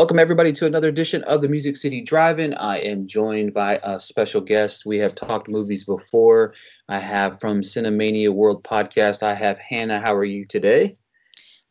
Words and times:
Welcome, 0.00 0.18
everybody, 0.18 0.50
to 0.52 0.64
another 0.64 0.88
edition 0.88 1.22
of 1.24 1.42
the 1.42 1.48
Music 1.50 1.76
City 1.76 2.00
Drive-In. 2.00 2.54
I 2.54 2.78
am 2.78 3.06
joined 3.06 3.52
by 3.52 3.78
a 3.82 4.00
special 4.00 4.40
guest. 4.40 4.86
We 4.86 4.96
have 4.96 5.14
talked 5.14 5.46
movies 5.46 5.84
before. 5.84 6.54
I 6.88 6.98
have 6.98 7.38
from 7.38 7.60
Cinemania 7.60 8.32
World 8.32 8.64
Podcast. 8.64 9.22
I 9.22 9.34
have 9.34 9.58
Hannah. 9.58 10.00
How 10.00 10.14
are 10.14 10.24
you 10.24 10.46
today? 10.46 10.96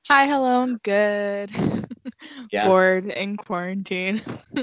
Hi, 0.09 0.27
hello. 0.27 0.61
I'm 0.61 0.77
good. 0.83 1.49
Yeah. 2.51 2.67
Bored 2.67 3.05
in 3.05 3.35
quarantine. 3.35 4.21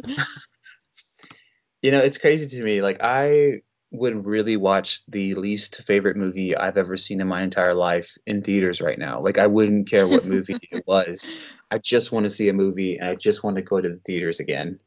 You 1.83 1.91
know, 1.91 2.01
it's 2.01 2.19
crazy 2.19 2.47
to 2.47 2.65
me. 2.65 2.83
Like, 2.83 3.03
I 3.03 3.63
would 3.97 4.27
really 4.27 4.57
watch 4.57 5.03
the 5.09 5.35
least 5.35 5.77
favorite 5.83 6.17
movie 6.17 6.57
I've 6.57 6.77
ever 6.77 6.97
seen 6.97 7.21
in 7.21 7.29
my 7.29 7.43
entire 7.43 7.75
life 7.75 8.17
in 8.27 8.43
theaters 8.43 8.81
right 8.81 8.99
now. 8.99 9.21
Like, 9.21 9.39
I 9.39 9.47
wouldn't 9.47 9.89
care 9.89 10.09
what 10.09 10.25
movie 10.27 10.59
it 10.71 10.87
was. 10.87 11.35
I 11.71 11.79
just 11.79 12.13
want 12.13 12.25
to 12.25 12.31
see 12.31 12.49
a 12.49 12.53
movie 12.53 12.97
and 12.99 13.09
I 13.09 13.15
just 13.17 13.43
want 13.43 13.57
to 13.57 13.63
go 13.63 13.81
to 13.81 13.89
the 13.89 14.01
theaters 14.07 14.41
again. 14.41 14.79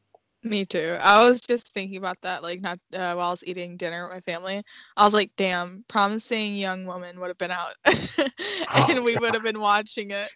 Me 0.42 0.64
too. 0.64 0.96
I 1.00 1.20
was 1.20 1.38
just 1.40 1.74
thinking 1.74 1.98
about 1.98 2.16
that, 2.22 2.42
like 2.42 2.62
not 2.62 2.78
uh, 2.94 3.12
while 3.12 3.28
I 3.28 3.30
was 3.30 3.44
eating 3.46 3.76
dinner 3.76 4.04
with 4.04 4.14
my 4.14 4.20
family. 4.32 4.62
I 4.96 5.04
was 5.04 5.12
like, 5.12 5.32
"Damn, 5.36 5.84
promising 5.86 6.56
young 6.56 6.86
woman 6.86 7.20
would 7.20 7.28
have 7.28 7.36
been 7.36 7.50
out, 7.50 7.74
and 7.84 8.30
Oh, 8.74 9.02
we 9.02 9.18
would 9.18 9.34
have 9.34 9.42
been 9.42 9.60
watching 9.60 10.12
it." 10.12 10.30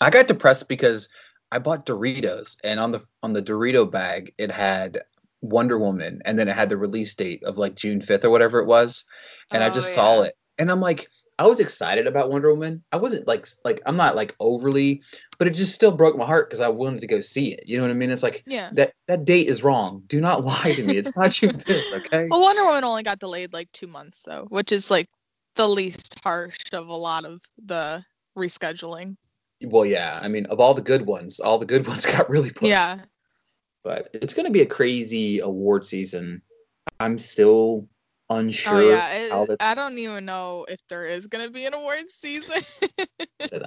I 0.00 0.10
got 0.10 0.26
depressed 0.26 0.66
because 0.68 1.08
I 1.52 1.60
bought 1.60 1.86
Doritos 1.86 2.56
and 2.64 2.80
on 2.80 2.90
the 2.90 3.02
on 3.22 3.32
the 3.32 3.42
Dorito 3.42 3.88
bag 3.88 4.34
it 4.38 4.50
had 4.50 5.02
Wonder 5.40 5.78
Woman 5.78 6.20
and 6.24 6.38
then 6.38 6.48
it 6.48 6.56
had 6.56 6.68
the 6.68 6.76
release 6.76 7.14
date 7.14 7.42
of 7.44 7.58
like 7.58 7.74
June 7.76 8.00
5th 8.00 8.24
or 8.24 8.30
whatever 8.30 8.58
it 8.58 8.66
was 8.66 9.04
and 9.50 9.62
I 9.62 9.68
Oh, 9.68 9.72
just 9.72 9.94
saw 9.94 10.22
it 10.22 10.34
and 10.58 10.70
I'm 10.70 10.80
like 10.80 11.08
I 11.40 11.46
was 11.46 11.60
excited 11.60 12.08
about 12.08 12.30
Wonder 12.30 12.50
Woman. 12.52 12.82
I 12.90 12.96
wasn't 12.96 13.28
like 13.28 13.46
like 13.64 13.80
I'm 13.86 13.96
not 13.96 14.16
like 14.16 14.34
overly 14.40 15.02
but 15.38 15.46
it 15.46 15.52
just 15.54 15.72
still 15.72 15.92
broke 15.92 16.16
my 16.16 16.26
heart 16.26 16.48
because 16.50 16.60
I 16.60 16.66
wanted 16.66 17.00
to 17.02 17.06
go 17.06 17.20
see 17.20 17.52
it. 17.52 17.62
You 17.68 17.76
know 17.76 17.84
what 17.84 17.92
I 17.92 17.94
mean? 17.94 18.10
It's 18.10 18.24
like 18.24 18.42
Yeah. 18.46 18.70
that 18.72 18.92
that 19.06 19.24
date 19.24 19.46
is 19.46 19.62
wrong. 19.62 20.02
Do 20.08 20.20
not 20.20 20.44
lie 20.44 20.72
to 20.72 20.82
me. 20.82 20.96
It's 20.96 21.14
not 21.16 21.30
June 21.30 21.52
5th, 21.68 21.92
okay? 21.92 22.26
Well, 22.28 22.40
Wonder 22.40 22.64
Woman 22.64 22.82
only 22.82 23.04
got 23.04 23.20
delayed 23.20 23.52
like 23.52 23.70
two 23.72 23.86
months 23.86 24.22
though, 24.26 24.46
which 24.48 24.72
is 24.72 24.90
like 24.90 25.08
the 25.54 25.68
least 25.68 26.14
harsh 26.24 26.58
of 26.72 26.88
a 26.88 26.96
lot 26.96 27.24
of 27.24 27.40
the 27.64 28.04
rescheduling. 28.36 29.16
Well, 29.62 29.84
yeah. 29.84 30.18
I 30.22 30.28
mean, 30.28 30.46
of 30.46 30.60
all 30.60 30.74
the 30.74 30.82
good 30.82 31.06
ones, 31.06 31.38
all 31.40 31.58
the 31.58 31.66
good 31.66 31.86
ones 31.92 32.04
got 32.04 32.28
really 32.28 32.50
pushed. 32.50 32.70
Yeah. 32.70 32.98
But 33.84 34.10
it's 34.12 34.34
going 34.34 34.46
to 34.46 34.52
be 34.52 34.62
a 34.62 34.66
crazy 34.66 35.40
award 35.40 35.86
season. 35.86 36.42
I'm 37.00 37.18
still 37.18 37.88
oh, 38.30 38.36
unsure. 38.36 38.74
oh 38.74 38.88
yeah. 38.88 39.12
It, 39.12 39.56
I 39.60 39.74
don't 39.74 39.98
even 39.98 40.24
know 40.24 40.66
if 40.68 40.80
there 40.88 41.06
is 41.06 41.26
gonna 41.26 41.50
be 41.50 41.64
an 41.66 41.74
awards 41.74 42.14
season. 42.14 42.62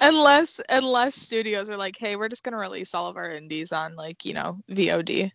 unless 0.00 0.60
unless 0.68 1.16
studios 1.16 1.70
are 1.70 1.76
like 1.76 1.96
hey 1.98 2.14
we're 2.16 2.28
just 2.28 2.44
going 2.44 2.52
to 2.52 2.58
release 2.58 2.94
all 2.94 3.08
of 3.08 3.16
our 3.16 3.30
indies 3.30 3.72
on 3.72 3.96
like 3.96 4.26
you 4.26 4.34
know 4.34 4.58
vod 4.70 5.32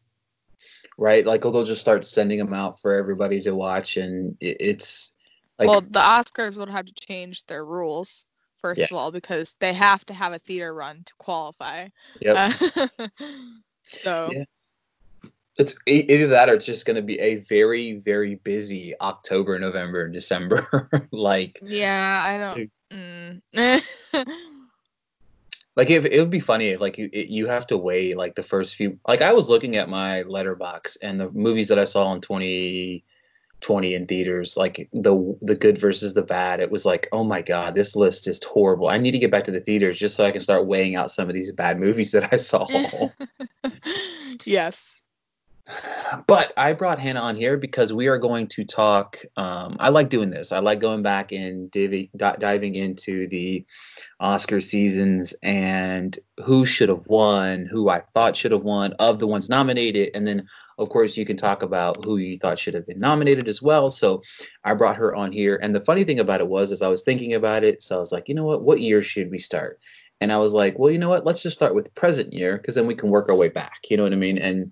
right? 0.97 1.25
Like, 1.25 1.45
oh, 1.45 1.51
they'll 1.51 1.63
just 1.63 1.81
start 1.81 2.03
sending 2.03 2.39
them 2.39 2.53
out 2.53 2.79
for 2.79 2.93
everybody 2.93 3.41
to 3.41 3.55
watch, 3.55 3.97
and 3.97 4.35
it, 4.39 4.57
it's 4.59 5.11
like, 5.59 5.67
well 5.67 5.81
the 5.81 5.99
oscars 5.99 6.55
would 6.55 6.69
have 6.69 6.85
to 6.85 6.93
change 6.93 7.45
their 7.45 7.65
rules 7.65 8.25
first 8.63 8.79
Yeah. 8.79 8.87
of 8.91 8.93
all 8.93 9.11
because 9.11 9.55
they 9.59 9.73
have 9.73 10.05
to 10.05 10.13
have 10.13 10.31
a 10.31 10.39
theater 10.39 10.73
run 10.73 11.03
to 11.03 11.13
qualify 11.19 11.89
yep. 12.21 12.35
Uh, 12.37 13.07
so 13.87 14.29
Yeah. 14.31 14.45
it's 15.59 15.75
either 15.85 16.27
that 16.27 16.49
or 16.49 16.53
it's 16.53 16.65
just 16.65 16.85
going 16.85 16.95
to 16.95 17.01
be 17.01 17.19
a 17.19 17.35
very, 17.35 17.95
very 17.95 18.35
busy 18.35 18.93
October, 19.01 19.59
November, 19.59 20.05
and 20.05 20.13
December. 20.13 20.89
like, 21.11 21.59
yeah 21.61 22.23
i 22.25 22.37
don't 22.37 22.71
mm. 23.53 23.83
like 25.75 25.89
if 25.89 26.05
it 26.05 26.19
would 26.19 26.29
be 26.29 26.39
funny 26.39 26.67
if 26.67 26.79
like 26.79 26.97
you 26.97 27.09
it, 27.11 27.27
you 27.27 27.47
have 27.47 27.67
to 27.67 27.77
wait 27.77 28.15
like 28.15 28.35
the 28.35 28.43
first 28.43 28.75
few. 28.75 28.97
Like, 29.07 29.21
I 29.21 29.33
was 29.33 29.49
looking 29.49 29.75
at 29.75 29.89
my 29.89 30.23
Letterboxd 30.23 30.97
and 31.01 31.19
the 31.19 31.29
movies 31.31 31.67
that 31.67 31.79
I 31.79 31.83
saw 31.83 32.13
in 32.13 32.21
2020 33.63 33.95
in 33.95 34.05
theaters, 34.05 34.57
like 34.57 34.89
the 34.93 35.37
the 35.41 35.55
good 35.55 35.77
versus 35.77 36.13
the 36.13 36.21
bad. 36.21 36.59
It 36.59 36.71
was 36.71 36.85
like, 36.85 37.07
oh 37.11 37.23
my 37.23 37.41
god, 37.41 37.75
this 37.75 37.95
list 37.95 38.27
is 38.27 38.43
horrible. 38.43 38.89
I 38.89 38.97
need 38.97 39.11
to 39.11 39.19
get 39.19 39.31
back 39.31 39.43
to 39.45 39.51
the 39.51 39.61
theaters 39.61 39.97
just 39.97 40.15
so 40.15 40.25
I 40.25 40.31
can 40.31 40.41
start 40.41 40.67
weighing 40.67 40.95
out 40.95 41.11
some 41.11 41.29
of 41.29 41.33
these 41.33 41.51
bad 41.51 41.79
movies 41.79 42.11
that 42.11 42.31
I 42.31 42.37
saw. 42.37 42.67
yes 44.45 45.02
but 46.27 46.51
I 46.57 46.73
brought 46.73 46.99
Hannah 46.99 47.21
on 47.21 47.35
here 47.35 47.57
because 47.57 47.93
we 47.93 48.07
are 48.07 48.17
going 48.17 48.47
to 48.47 48.65
talk. 48.65 49.19
Um, 49.37 49.77
I 49.79 49.89
like 49.89 50.09
doing 50.09 50.29
this. 50.29 50.51
I 50.51 50.59
like 50.59 50.79
going 50.79 51.01
back 51.01 51.31
and 51.31 51.71
divi- 51.71 52.11
diving 52.17 52.75
into 52.75 53.27
the 53.29 53.65
Oscar 54.19 54.59
seasons 54.59 55.33
and 55.41 56.17
who 56.43 56.65
should 56.65 56.89
have 56.89 57.05
won, 57.07 57.65
who 57.65 57.89
I 57.89 58.01
thought 58.13 58.35
should 58.35 58.51
have 58.51 58.63
won, 58.63 58.93
of 58.93 59.19
the 59.19 59.27
ones 59.27 59.49
nominated, 59.49 60.11
and 60.13 60.27
then 60.27 60.45
of 60.77 60.89
course 60.89 61.15
you 61.15 61.25
can 61.25 61.37
talk 61.37 61.63
about 61.63 62.03
who 62.03 62.17
you 62.17 62.37
thought 62.37 62.59
should 62.59 62.73
have 62.73 62.87
been 62.87 62.99
nominated 62.99 63.47
as 63.47 63.61
well. 63.61 63.89
So 63.89 64.21
I 64.65 64.73
brought 64.73 64.97
her 64.97 65.15
on 65.15 65.31
here, 65.31 65.59
and 65.61 65.73
the 65.73 65.83
funny 65.83 66.03
thing 66.03 66.19
about 66.19 66.41
it 66.41 66.47
was, 66.47 66.71
as 66.71 66.81
I 66.81 66.87
was 66.89 67.03
thinking 67.03 67.33
about 67.33 67.63
it, 67.63 67.81
so 67.83 67.95
I 67.95 67.99
was 67.99 68.11
like, 68.11 68.27
you 68.27 68.35
know 68.35 68.45
what, 68.45 68.63
what 68.63 68.81
year 68.81 69.01
should 69.01 69.31
we 69.31 69.39
start? 69.39 69.79
And 70.21 70.31
I 70.31 70.37
was 70.37 70.53
like, 70.53 70.79
well, 70.79 70.91
you 70.91 70.97
know 70.99 71.09
what, 71.09 71.25
let's 71.25 71.43
just 71.43 71.55
start 71.55 71.75
with 71.75 71.93
present 71.95 72.31
year 72.31 72.57
because 72.57 72.75
then 72.75 72.87
we 72.87 72.95
can 72.95 73.09
work 73.09 73.27
our 73.27 73.35
way 73.35 73.49
back. 73.49 73.79
You 73.89 73.97
know 73.97 74.03
what 74.03 74.13
I 74.13 74.17
mean? 74.17 74.37
And 74.37 74.71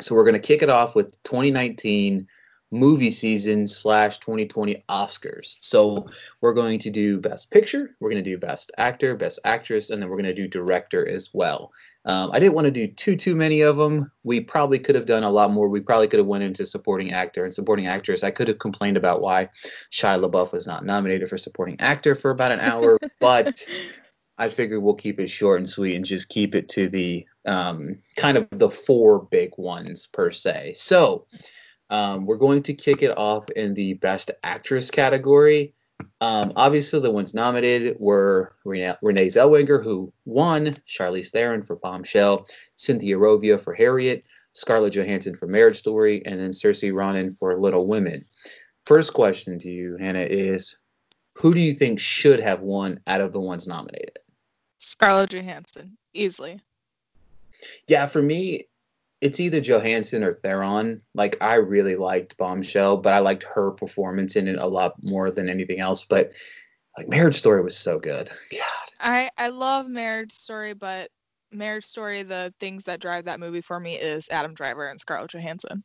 so 0.00 0.14
we're 0.14 0.24
going 0.24 0.34
to 0.34 0.40
kick 0.40 0.62
it 0.62 0.70
off 0.70 0.94
with 0.94 1.22
2019 1.24 2.26
movie 2.70 3.10
season 3.10 3.66
slash 3.66 4.18
2020 4.18 4.84
Oscars. 4.88 5.56
So 5.60 6.06
we're 6.40 6.52
going 6.52 6.78
to 6.80 6.90
do 6.90 7.18
Best 7.18 7.50
Picture, 7.50 7.96
we're 8.00 8.10
going 8.10 8.22
to 8.22 8.30
do 8.30 8.36
Best 8.36 8.70
Actor, 8.76 9.16
Best 9.16 9.38
Actress, 9.44 9.90
and 9.90 10.02
then 10.02 10.08
we're 10.08 10.16
going 10.16 10.26
to 10.26 10.34
do 10.34 10.46
Director 10.46 11.08
as 11.08 11.30
well. 11.32 11.72
Um, 12.04 12.30
I 12.32 12.38
didn't 12.38 12.54
want 12.54 12.66
to 12.66 12.70
do 12.70 12.86
too 12.86 13.16
too 13.16 13.34
many 13.34 13.62
of 13.62 13.76
them. 13.76 14.10
We 14.22 14.40
probably 14.40 14.78
could 14.78 14.94
have 14.94 15.06
done 15.06 15.24
a 15.24 15.30
lot 15.30 15.50
more. 15.50 15.68
We 15.68 15.80
probably 15.80 16.08
could 16.08 16.18
have 16.18 16.26
went 16.26 16.44
into 16.44 16.66
Supporting 16.66 17.12
Actor 17.12 17.44
and 17.44 17.54
Supporting 17.54 17.86
Actress. 17.86 18.22
I 18.22 18.30
could 18.30 18.48
have 18.48 18.58
complained 18.58 18.96
about 18.96 19.22
why 19.22 19.48
Shia 19.92 20.22
LaBeouf 20.22 20.52
was 20.52 20.66
not 20.66 20.84
nominated 20.84 21.28
for 21.28 21.38
Supporting 21.38 21.80
Actor 21.80 22.16
for 22.16 22.30
about 22.30 22.52
an 22.52 22.60
hour, 22.60 22.98
but 23.20 23.64
I 24.38 24.48
figured 24.48 24.82
we'll 24.82 24.94
keep 24.94 25.18
it 25.18 25.28
short 25.28 25.58
and 25.58 25.68
sweet 25.68 25.96
and 25.96 26.04
just 26.04 26.28
keep 26.28 26.54
it 26.54 26.68
to 26.70 26.88
the 26.88 27.26
um, 27.46 27.98
kind 28.16 28.36
of 28.36 28.46
the 28.52 28.70
four 28.70 29.24
big 29.30 29.50
ones 29.56 30.06
per 30.12 30.30
se. 30.30 30.74
So 30.76 31.26
um, 31.90 32.26
we're 32.26 32.36
going 32.36 32.62
to 32.64 32.74
kick 32.74 33.02
it 33.02 33.16
off 33.16 33.48
in 33.50 33.74
the 33.74 33.94
Best 33.94 34.30
Actress 34.44 34.90
category. 34.90 35.74
Um, 36.20 36.52
obviously, 36.54 37.00
the 37.00 37.10
ones 37.10 37.34
nominated 37.34 37.96
were 37.98 38.54
Renee, 38.64 38.94
Renee 39.02 39.26
Zellweger, 39.26 39.82
who 39.82 40.12
won, 40.24 40.66
Charlize 40.88 41.30
Theron 41.30 41.64
for 41.64 41.76
Bombshell, 41.76 42.46
Cynthia 42.76 43.16
Erivo 43.16 43.60
for 43.60 43.74
Harriet, 43.74 44.24
Scarlett 44.52 44.94
Johansson 44.94 45.34
for 45.34 45.46
Marriage 45.46 45.78
Story, 45.78 46.22
and 46.26 46.38
then 46.38 46.50
Saoirse 46.50 46.92
Ronan 46.92 47.34
for 47.34 47.58
Little 47.58 47.88
Women. 47.88 48.20
First 48.86 49.12
question 49.12 49.58
to 49.58 49.68
you, 49.68 49.96
Hannah, 49.98 50.20
is 50.20 50.76
who 51.34 51.52
do 51.52 51.60
you 51.60 51.74
think 51.74 52.00
should 52.00 52.40
have 52.40 52.60
won 52.60 53.00
out 53.06 53.20
of 53.20 53.32
the 53.32 53.40
ones 53.40 53.66
nominated? 53.66 54.18
Scarlett 54.78 55.30
johansson 55.30 55.96
easily 56.14 56.60
Yeah, 57.86 58.06
for 58.06 58.22
me, 58.22 58.68
it's 59.20 59.40
either 59.40 59.60
Johansson 59.60 60.22
or 60.22 60.32
Theron. 60.32 61.02
Like 61.14 61.36
I 61.40 61.54
really 61.54 61.96
liked 61.96 62.36
Bombshell, 62.36 62.98
but 62.98 63.12
I 63.12 63.18
liked 63.18 63.42
her 63.42 63.72
performance 63.72 64.36
in 64.36 64.46
it 64.46 64.58
a 64.58 64.66
lot 64.66 64.94
more 65.02 65.30
than 65.30 65.48
anything 65.48 65.80
else. 65.80 66.04
But 66.04 66.32
like 66.96 67.08
Marriage 67.08 67.36
Story 67.36 67.62
was 67.62 67.76
so 67.76 67.98
good. 67.98 68.28
God. 68.52 68.88
I 69.00 69.30
I 69.36 69.48
love 69.48 69.88
Marriage 69.88 70.32
Story, 70.32 70.74
but 70.74 71.10
Marriage 71.50 71.84
Story, 71.84 72.22
the 72.22 72.52
things 72.60 72.84
that 72.84 73.00
drive 73.00 73.24
that 73.24 73.40
movie 73.40 73.60
for 73.60 73.80
me 73.80 73.96
is 73.96 74.28
Adam 74.30 74.54
Driver 74.54 74.86
and 74.86 75.00
Scarlett 75.00 75.30
Johansson, 75.30 75.82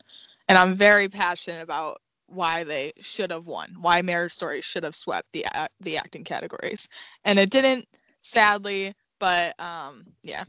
and 0.47 0.57
I'm 0.57 0.75
very 0.75 1.09
passionate 1.09 1.61
about 1.61 2.01
why 2.27 2.63
they 2.63 2.93
should 2.99 3.31
have 3.31 3.47
won, 3.47 3.75
why 3.79 4.01
Marriage 4.01 4.33
Story 4.33 4.61
should 4.61 4.83
have 4.83 4.95
swept 4.95 5.31
the 5.31 5.45
the 5.79 5.97
acting 5.97 6.23
categories, 6.23 6.87
and 7.23 7.39
it 7.39 7.49
didn't, 7.49 7.87
sadly. 8.23 8.93
But 9.19 9.57
um, 9.59 10.03
yeah, 10.23 10.43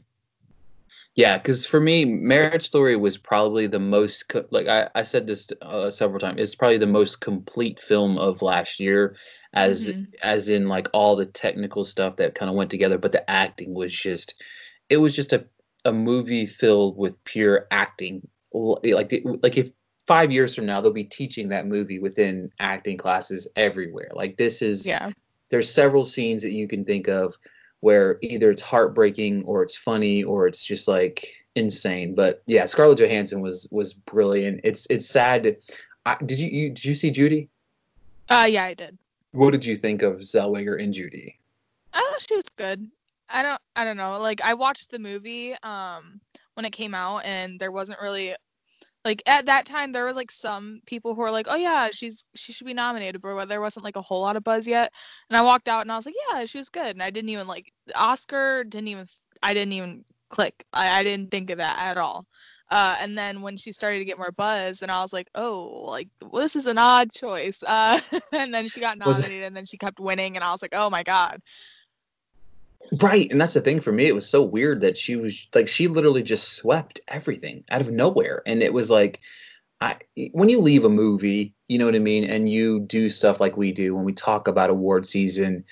Yeah, 1.15 1.37
because 1.37 1.65
for 1.65 1.79
me, 1.79 2.03
Marriage 2.03 2.65
Story 2.65 2.95
was 2.97 3.17
probably 3.17 3.67
the 3.67 3.79
most 3.79 4.27
co- 4.27 4.45
like 4.51 4.67
I, 4.67 4.89
I 4.95 5.03
said 5.03 5.27
this 5.27 5.47
uh, 5.61 5.89
several 5.91 6.19
times. 6.19 6.41
It's 6.41 6.55
probably 6.55 6.77
the 6.77 6.87
most 6.87 7.21
complete 7.21 7.79
film 7.79 8.17
of 8.17 8.41
last 8.41 8.79
year, 8.79 9.15
as 9.53 9.85
Mhm. 9.87 10.07
as 10.23 10.49
in 10.49 10.67
like 10.67 10.89
all 10.93 11.15
the 11.15 11.25
technical 11.25 11.83
stuff 11.85 12.17
that 12.17 12.35
kind 12.35 12.49
of 12.49 12.55
went 12.55 12.69
together. 12.71 12.97
But 12.97 13.11
the 13.13 13.29
acting 13.29 13.73
was 13.73 13.93
just, 13.93 14.35
it 14.89 14.97
was 14.97 15.15
just 15.15 15.31
a 15.33 15.45
a 15.85 15.93
movie 15.93 16.45
filled 16.47 16.97
with 16.97 17.23
pure 17.25 17.67
acting. 17.71 18.27
Like 18.53 19.13
like 19.43 19.57
if 19.57 19.71
five 20.07 20.31
years 20.31 20.53
from 20.55 20.65
now 20.65 20.81
they'll 20.81 20.91
be 20.91 21.03
teaching 21.05 21.49
that 21.49 21.65
movie 21.67 21.99
within 21.99 22.49
acting 22.59 22.97
classes 22.97 23.47
everywhere. 23.55 24.09
Like 24.13 24.37
this 24.37 24.61
is 24.61 24.85
yeah, 24.85 25.11
there's 25.49 25.69
several 25.71 26.03
scenes 26.03 26.41
that 26.43 26.51
you 26.51 26.67
can 26.67 26.83
think 26.85 27.07
of 27.07 27.35
where 27.85 28.17
either 28.23 28.49
it's 28.49 28.63
heartbreaking 28.63 29.43
or 29.43 29.61
it's 29.61 29.77
funny 29.77 30.23
or 30.23 30.47
it's 30.47 30.65
just 30.65 30.87
like 30.87 31.27
insane. 31.53 32.15
But 32.15 32.41
yeah, 32.47 32.65
Scarlett 32.65 32.97
Johansson 32.97 33.41
was 33.41 33.67
was 33.69 33.93
brilliant. 33.93 34.61
It's 34.63 34.87
it's 34.89 35.07
sad. 35.07 35.55
I, 36.03 36.17
did 36.25 36.39
you, 36.39 36.49
you 36.49 36.69
did 36.71 36.83
you 36.83 36.95
see 36.95 37.11
Judy? 37.11 37.47
uh, 38.31 38.47
yeah, 38.49 38.63
I 38.63 38.73
did. 38.73 38.97
What 39.33 39.51
did 39.51 39.63
you 39.63 39.75
think 39.75 40.01
of 40.01 40.15
Zellweger 40.17 40.81
and 40.81 40.95
Judy? 40.95 41.37
I 41.93 41.99
thought 41.99 42.25
she 42.27 42.35
was 42.35 42.49
good. 42.57 42.89
I 43.29 43.43
don't 43.43 43.61
I 43.75 43.83
don't 43.83 43.97
know. 43.97 44.19
Like 44.19 44.41
I 44.43 44.55
watched 44.55 44.89
the 44.89 44.97
movie 44.97 45.53
um 45.61 46.19
when 46.55 46.65
it 46.65 46.71
came 46.71 46.95
out 46.95 47.23
and 47.23 47.59
there 47.59 47.71
wasn't 47.71 48.01
really 48.01 48.33
like 49.05 49.21
at 49.27 49.45
that 49.45 49.65
time 49.65 49.91
there 49.91 50.03
was 50.03 50.15
like 50.15 50.31
some 50.31 50.81
people 50.87 51.13
who 51.13 51.21
were 51.21 51.31
like 51.31 51.45
oh 51.49 51.55
yeah 51.55 51.89
she's 51.91 52.25
she 52.35 52.51
should 52.51 52.67
be 52.67 52.73
nominated 52.73 53.21
but 53.21 53.45
there 53.45 53.61
wasn't 53.61 53.85
like 53.85 53.95
a 53.95 54.01
whole 54.01 54.21
lot 54.21 54.35
of 54.35 54.43
buzz 54.43 54.67
yet. 54.67 54.91
And 55.29 55.37
i 55.37 55.41
walked 55.41 55.69
out 55.69 55.81
and 55.81 55.91
i 55.91 55.95
was 55.95 56.05
like 56.05 56.15
yeah 56.31 56.45
she 56.45 56.57
was 56.57 56.69
good. 56.69 56.87
And 56.95 57.03
i 57.03 57.11
didn't 57.11 57.29
even 57.29 57.47
like 57.47 57.71
oscar 57.95 58.63
didn't 58.63 58.89
even 58.89 59.05
i 59.43 59.53
didn't 59.53 59.73
even 59.73 60.03
click. 60.29 60.65
I, 60.73 60.99
I 60.99 61.03
didn't 61.03 61.31
think 61.31 61.51
of 61.51 61.59
that 61.59 61.77
at 61.79 61.97
all. 61.97 62.25
Uh, 62.71 62.95
and 62.99 63.15
then 63.15 63.43
when 63.43 63.57
she 63.57 63.71
started 63.71 63.99
to 63.99 64.05
get 64.05 64.17
more 64.17 64.31
buzz 64.31 64.81
and 64.81 64.91
i 64.91 64.99
was 65.01 65.13
like 65.13 65.29
oh 65.35 65.85
like 65.87 66.09
well, 66.23 66.41
this 66.41 66.55
is 66.55 66.65
an 66.65 66.79
odd 66.79 67.11
choice. 67.11 67.63
Uh, 67.63 67.99
and 68.33 68.53
then 68.53 68.67
she 68.67 68.79
got 68.81 68.97
nominated 68.97 69.43
and 69.43 69.55
then 69.55 69.65
she 69.65 69.77
kept 69.77 69.99
winning 69.99 70.35
and 70.35 70.43
i 70.43 70.51
was 70.51 70.63
like 70.63 70.73
oh 70.73 70.89
my 70.89 71.03
god 71.03 71.39
Right, 73.01 73.29
and 73.31 73.41
that's 73.41 73.55
the 73.55 73.61
thing 73.61 73.79
for 73.81 73.91
me. 73.91 74.05
It 74.05 74.15
was 74.15 74.29
so 74.29 74.41
weird 74.43 74.81
that 74.81 74.95
she 74.97 75.15
was 75.15 75.47
like 75.55 75.67
she 75.67 75.87
literally 75.87 76.21
just 76.23 76.53
swept 76.53 76.99
everything 77.07 77.63
out 77.69 77.81
of 77.81 77.91
nowhere, 77.91 78.41
and 78.45 78.61
it 78.61 78.73
was 78.73 78.89
like, 78.89 79.19
I 79.81 79.97
when 80.33 80.49
you 80.49 80.59
leave 80.61 80.85
a 80.85 80.89
movie, 80.89 81.55
you 81.67 81.79
know 81.79 81.85
what 81.85 81.95
I 81.95 81.99
mean, 81.99 82.25
and 82.25 82.49
you 82.49 82.81
do 82.81 83.09
stuff 83.09 83.39
like 83.41 83.57
we 83.57 83.71
do 83.71 83.95
when 83.95 84.05
we 84.05 84.13
talk 84.13 84.47
about 84.47 84.69
award 84.69 85.07
season, 85.07 85.65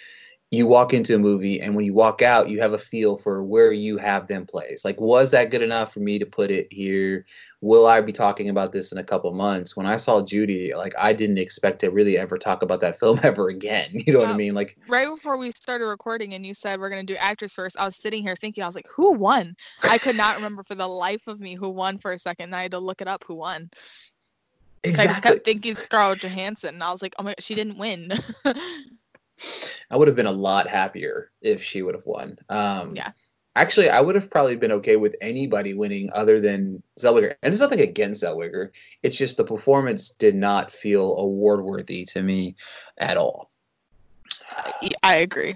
you 0.53 0.67
walk 0.67 0.93
into 0.93 1.15
a 1.15 1.17
movie 1.17 1.59
and 1.59 1.75
when 1.75 1.83
you 1.83 1.93
walk 1.93 2.21
out 2.21 2.47
you 2.47 2.61
have 2.61 2.73
a 2.73 2.77
feel 2.77 3.17
for 3.17 3.43
where 3.43 3.71
you 3.71 3.97
have 3.97 4.27
them 4.27 4.45
placed. 4.45 4.85
Like 4.85 5.01
was 5.01 5.31
that 5.31 5.49
good 5.49 5.63
enough 5.63 5.91
for 5.91 5.99
me 5.99 6.19
to 6.19 6.25
put 6.27 6.51
it 6.51 6.67
here? 6.71 7.25
Will 7.61 7.87
i 7.87 7.99
be 8.01 8.11
talking 8.11 8.49
about 8.49 8.71
this 8.71 8.91
in 8.91 8.99
a 8.99 9.03
couple 9.03 9.33
months? 9.33 9.75
When 9.75 9.87
i 9.87 9.97
saw 9.97 10.21
judy 10.21 10.73
like 10.75 10.93
i 10.97 11.11
didn't 11.11 11.39
expect 11.39 11.79
to 11.79 11.89
really 11.89 12.19
ever 12.19 12.37
talk 12.37 12.61
about 12.61 12.81
that 12.81 12.99
film 12.99 13.19
ever 13.23 13.49
again 13.49 13.89
you 13.93 14.13
know 14.13 14.19
well, 14.19 14.27
what 14.27 14.35
i 14.35 14.37
mean? 14.37 14.53
Like 14.53 14.77
right 14.87 15.07
before 15.07 15.37
we 15.37 15.51
started 15.51 15.85
recording 15.85 16.35
and 16.35 16.45
you 16.45 16.53
said 16.53 16.79
we're 16.79 16.89
going 16.89 17.05
to 17.05 17.13
do 17.13 17.17
actors 17.17 17.55
first 17.55 17.75
i 17.79 17.85
was 17.85 17.95
sitting 17.95 18.21
here 18.21 18.35
thinking 18.35 18.63
i 18.63 18.67
was 18.67 18.75
like 18.75 18.87
who 18.95 19.11
won? 19.11 19.55
I 19.81 19.97
could 19.97 20.15
not 20.15 20.35
remember 20.35 20.61
for 20.61 20.75
the 20.75 20.87
life 20.87 21.27
of 21.27 21.39
me 21.39 21.55
who 21.55 21.69
won 21.69 21.97
for 21.97 22.11
a 22.11 22.19
second 22.19 22.45
and 22.45 22.55
i 22.55 22.61
had 22.61 22.71
to 22.71 22.79
look 22.79 23.01
it 23.01 23.07
up 23.07 23.23
who 23.27 23.35
won. 23.35 23.71
Exactly. 24.85 25.05
I 25.05 25.07
just 25.07 25.21
kept 25.21 25.45
thinking 25.45 25.75
Scarlett 25.77 26.19
Johansson, 26.19 26.73
and 26.73 26.83
I 26.83 26.91
was 26.91 27.01
like, 27.01 27.15
"Oh 27.17 27.23
my, 27.23 27.33
she 27.39 27.55
didn't 27.55 27.77
win." 27.77 28.11
I 29.89 29.97
would 29.97 30.07
have 30.07 30.15
been 30.15 30.25
a 30.25 30.31
lot 30.31 30.67
happier 30.67 31.31
if 31.41 31.63
she 31.63 31.81
would 31.81 31.95
have 31.95 32.05
won. 32.05 32.37
Um, 32.49 32.95
yeah. 32.95 33.11
Actually, 33.55 33.89
I 33.89 34.01
would 34.01 34.15
have 34.15 34.31
probably 34.31 34.55
been 34.55 34.71
okay 34.71 34.95
with 34.95 35.15
anybody 35.21 35.75
winning 35.75 36.09
other 36.15 36.39
than 36.39 36.81
Zellweger. 36.99 37.35
And 37.43 37.53
there's 37.53 37.61
nothing 37.61 37.81
against 37.81 38.23
Zellweger. 38.23 38.69
It's 39.03 39.17
just 39.17 39.37
the 39.37 39.43
performance 39.43 40.09
did 40.09 40.33
not 40.33 40.71
feel 40.71 41.15
award 41.17 41.63
worthy 41.63 42.03
to 42.05 42.23
me 42.23 42.55
at 42.97 43.15
all. 43.15 43.51
I 45.03 45.15
agree. 45.15 45.55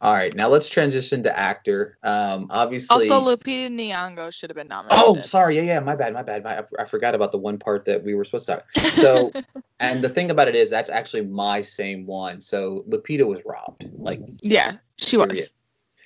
All 0.00 0.12
right, 0.12 0.34
now 0.34 0.48
let's 0.48 0.68
transition 0.68 1.22
to 1.24 1.38
actor. 1.38 1.98
Um, 2.04 2.46
obviously, 2.50 3.10
also 3.10 3.36
Lupita 3.36 3.68
Nyong'o 3.68 4.32
should 4.32 4.48
have 4.48 4.56
been 4.56 4.68
nominated. 4.68 5.04
Oh, 5.04 5.20
sorry, 5.22 5.56
yeah, 5.56 5.62
yeah, 5.62 5.80
my 5.80 5.96
bad, 5.96 6.12
my 6.12 6.22
bad. 6.22 6.44
My, 6.44 6.62
I, 6.78 6.84
forgot 6.84 7.16
about 7.16 7.32
the 7.32 7.38
one 7.38 7.58
part 7.58 7.84
that 7.86 8.04
we 8.04 8.14
were 8.14 8.24
supposed 8.24 8.46
to 8.46 8.62
talk. 8.74 8.92
So, 8.98 9.32
and 9.80 10.02
the 10.02 10.08
thing 10.08 10.30
about 10.30 10.48
it 10.48 10.54
is, 10.54 10.70
that's 10.70 10.90
actually 10.90 11.22
my 11.22 11.60
same 11.60 12.06
one. 12.06 12.40
So 12.40 12.84
Lupita 12.88 13.26
was 13.26 13.40
robbed. 13.44 13.88
Like, 13.96 14.20
yeah, 14.42 14.76
she 14.96 15.16
was. 15.16 15.52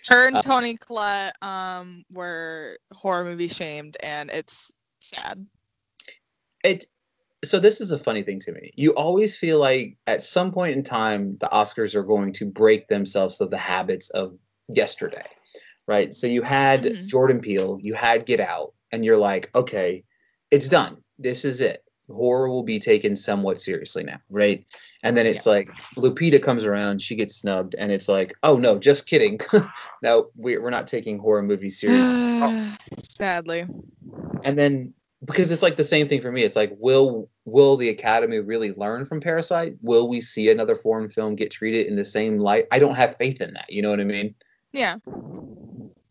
Her 0.09 0.27
and 0.27 0.37
uh, 0.37 0.43
Toni 0.43 0.77
Collette 0.77 1.35
um, 1.43 2.05
were 2.13 2.79
horror 2.93 3.25
movie 3.25 3.49
shamed, 3.49 3.97
and 4.03 4.31
it's 4.31 4.73
sad. 5.01 5.47
It 6.65 6.87
so 7.45 7.59
this 7.59 7.81
is 7.81 7.91
a 7.91 7.99
funny 7.99 8.23
thing 8.23 8.39
to 8.41 8.53
me. 8.53 8.73
You 8.77 8.93
always 8.93 9.37
feel 9.37 9.59
like 9.59 9.97
at 10.07 10.23
some 10.23 10.53
point 10.53 10.77
in 10.77 10.85
time 10.85 11.37
the 11.41 11.49
Oscars 11.49 11.95
are 11.95 12.05
going 12.05 12.33
to 12.35 12.47
break 12.47 12.89
themselves 12.89 13.41
of 13.41 13.51
the 13.51 13.59
habits 13.59 14.11
of 14.11 14.37
yesterday. 14.69 15.27
Right? 15.89 16.15
So 16.15 16.27
you 16.27 16.43
had 16.43 16.85
mm-hmm. 16.85 17.07
Jordan 17.09 17.41
Peele, 17.41 17.79
you 17.83 17.95
had 17.95 18.25
Get 18.25 18.39
Out, 18.39 18.73
and 18.93 19.05
you're 19.05 19.19
like, 19.19 19.51
okay, 19.55 20.05
it's 20.51 20.69
done. 20.69 20.99
This 21.19 21.45
is 21.45 21.61
it. 21.61 21.83
Horror 22.09 22.49
will 22.49 22.63
be 22.63 22.79
taken 22.79 23.17
somewhat 23.17 23.61
seriously 23.61 24.05
now, 24.05 24.19
right? 24.29 24.65
And 25.03 25.17
then 25.17 25.27
it's 25.27 25.47
yeah. 25.47 25.53
like 25.53 25.71
Lupita 25.97 26.41
comes 26.41 26.65
around, 26.65 27.03
she 27.03 27.17
gets 27.17 27.37
snubbed, 27.37 27.75
and 27.77 27.91
it's 27.91 28.09
like, 28.09 28.35
oh 28.43 28.57
no, 28.57 28.79
just 28.79 29.07
kidding. 29.07 29.41
no, 30.03 30.31
we're, 30.37 30.63
we're 30.63 30.71
not 30.71 30.87
taking 30.87 31.19
horror 31.19 31.43
movies 31.43 31.81
seriously. 31.81 32.13
oh. 32.15 32.77
Sadly. 32.99 33.67
And 34.45 34.59
then 34.59 34.93
because 35.25 35.53
it's 35.53 35.63
like 35.63 35.77
the 35.77 35.85
same 35.85 36.09
thing 36.09 36.21
for 36.21 36.33
me. 36.33 36.43
It's 36.43 36.57
like, 36.57 36.73
will 36.79 37.29
will 37.45 37.77
the 37.77 37.89
Academy 37.89 38.39
really 38.39 38.73
learn 38.73 39.05
from 39.05 39.21
Parasite? 39.21 39.77
Will 39.83 40.09
we 40.09 40.21
see 40.21 40.51
another 40.51 40.77
foreign 40.77 41.09
film 41.09 41.37
get 41.37 41.51
treated 41.51 41.87
in 41.87 41.97
the 41.97 42.05
same 42.05 42.39
light? 42.39 42.67
I 42.73 42.79
don't 42.79 42.95
have 42.95 43.17
faith 43.17 43.41
in 43.41 43.53
that. 43.55 43.71
You 43.73 43.83
know 43.83 43.91
what 43.91 44.01
I 44.01 44.05
mean? 44.05 44.35
Yeah. 44.73 44.97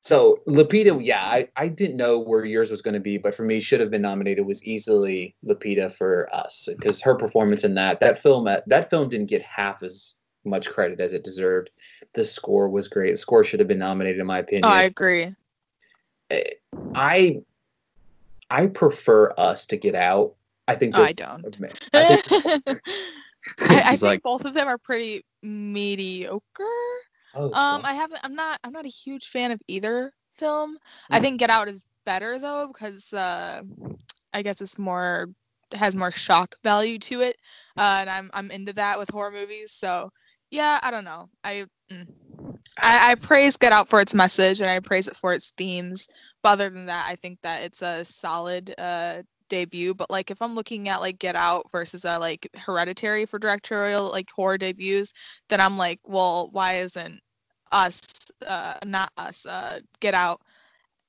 So 0.03 0.39
Lupita, 0.47 0.99
yeah, 1.03 1.23
I, 1.23 1.47
I 1.55 1.67
didn't 1.67 1.97
know 1.97 2.19
where 2.19 2.43
yours 2.43 2.71
was 2.71 2.81
going 2.81 2.95
to 2.95 2.99
be, 2.99 3.19
but 3.19 3.35
for 3.35 3.43
me, 3.43 3.59
should 3.59 3.79
have 3.79 3.91
been 3.91 4.01
nominated 4.01 4.45
was 4.45 4.63
easily 4.63 5.35
Lupita 5.45 5.91
for 5.91 6.27
us 6.33 6.67
because 6.79 7.01
her 7.01 7.13
performance 7.13 7.63
in 7.63 7.75
that 7.75 7.99
that 7.99 8.17
film 8.17 8.45
that 8.45 8.89
film 8.89 9.09
didn't 9.09 9.27
get 9.29 9.41
half 9.41 9.83
as 9.83 10.15
much 10.43 10.69
credit 10.69 10.99
as 10.99 11.13
it 11.13 11.23
deserved. 11.23 11.69
The 12.13 12.25
score 12.25 12.69
was 12.69 12.87
great. 12.87 13.11
The 13.11 13.17
score 13.17 13.43
should 13.43 13.59
have 13.59 13.67
been 13.67 13.77
nominated, 13.77 14.19
in 14.19 14.25
my 14.25 14.39
opinion. 14.39 14.65
Oh, 14.65 14.69
I 14.69 14.83
agree. 14.83 15.35
Eh, 16.31 16.43
I 16.95 17.41
I 18.51 18.67
prefer 18.67 19.33
us 19.37 19.65
to 19.67 19.77
get 19.77 19.95
out. 19.95 20.35
I 20.67 20.75
think 20.75 20.97
I 20.97 21.13
don't. 21.13 21.45
I 21.93 22.17
think, 22.17 22.81
I, 23.61 23.79
I 23.79 23.81
think 23.91 24.01
like, 24.01 24.21
both 24.21 24.45
of 24.45 24.53
them 24.53 24.67
are 24.67 24.77
pretty 24.77 25.25
mediocre. 25.41 26.41
Oh, 27.33 27.45
um, 27.45 27.81
I 27.83 27.93
haven't. 27.93 28.19
I'm 28.23 28.35
not. 28.35 28.59
I'm 28.63 28.73
not 28.73 28.85
a 28.85 28.89
huge 28.89 29.29
fan 29.29 29.51
of 29.51 29.61
either 29.67 30.13
film. 30.37 30.75
Mm. 30.75 30.77
I 31.15 31.19
think 31.21 31.39
Get 31.39 31.49
Out 31.49 31.69
is 31.69 31.85
better 32.05 32.39
though 32.39 32.69
because 32.71 33.13
uh, 33.13 33.61
I 34.33 34.41
guess 34.41 34.61
it's 34.61 34.77
more 34.77 35.29
has 35.71 35.95
more 35.95 36.11
shock 36.11 36.55
value 36.61 36.99
to 36.99 37.21
it, 37.21 37.37
uh, 37.77 37.99
and 38.01 38.09
I'm 38.09 38.29
I'm 38.33 38.51
into 38.51 38.73
that 38.73 38.99
with 38.99 39.09
horror 39.09 39.31
movies. 39.31 39.71
So 39.71 40.11
yeah, 40.51 40.79
I 40.83 40.91
don't 40.91 41.05
know. 41.05 41.29
I, 41.45 41.65
mm. 41.89 42.05
I 42.79 43.11
I 43.11 43.15
praise 43.15 43.57
Get 43.57 43.71
Out 43.73 43.89
for 43.89 44.01
its 44.01 44.13
message 44.13 44.61
and 44.61 44.69
I 44.69 44.79
praise 44.79 45.07
it 45.07 45.15
for 45.15 45.33
its 45.33 45.51
themes. 45.57 46.07
But 46.43 46.51
other 46.53 46.69
than 46.69 46.85
that, 46.87 47.05
I 47.07 47.15
think 47.15 47.39
that 47.43 47.63
it's 47.63 47.81
a 47.81 48.05
solid 48.05 48.73
uh 48.77 49.23
debut. 49.49 49.93
But 49.93 50.09
like 50.09 50.31
if 50.31 50.41
I'm 50.41 50.55
looking 50.55 50.89
at 50.89 51.01
like 51.01 51.19
Get 51.19 51.35
Out 51.35 51.69
versus 51.71 52.05
a 52.05 52.17
like 52.19 52.47
Hereditary 52.55 53.25
for 53.25 53.39
directorial 53.39 54.09
like 54.11 54.29
horror 54.31 54.57
debuts, 54.57 55.13
then 55.49 55.61
I'm 55.61 55.77
like, 55.77 55.99
well, 56.05 56.49
why 56.51 56.75
isn't 56.79 57.19
us 57.71 58.01
uh 58.47 58.75
not 58.85 59.11
us 59.17 59.45
uh 59.45 59.79
Get 59.99 60.13
Out 60.13 60.41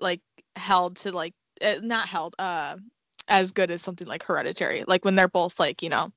like 0.01 0.21
held 0.57 0.97
to 0.99 1.13
like 1.13 1.35
uh, 1.63 1.77
not 1.83 2.09
held 2.09 2.35
uh 2.39 2.77
as 3.29 3.53
good 3.53 3.71
as 3.71 3.83
something 3.83 4.07
like 4.09 4.23
Hereditary? 4.25 4.85
Like 4.89 5.05
when 5.05 5.15
they're 5.17 5.29
both 5.29 5.59
like 5.61 5.83
you 5.83 5.89
know 5.91 6.13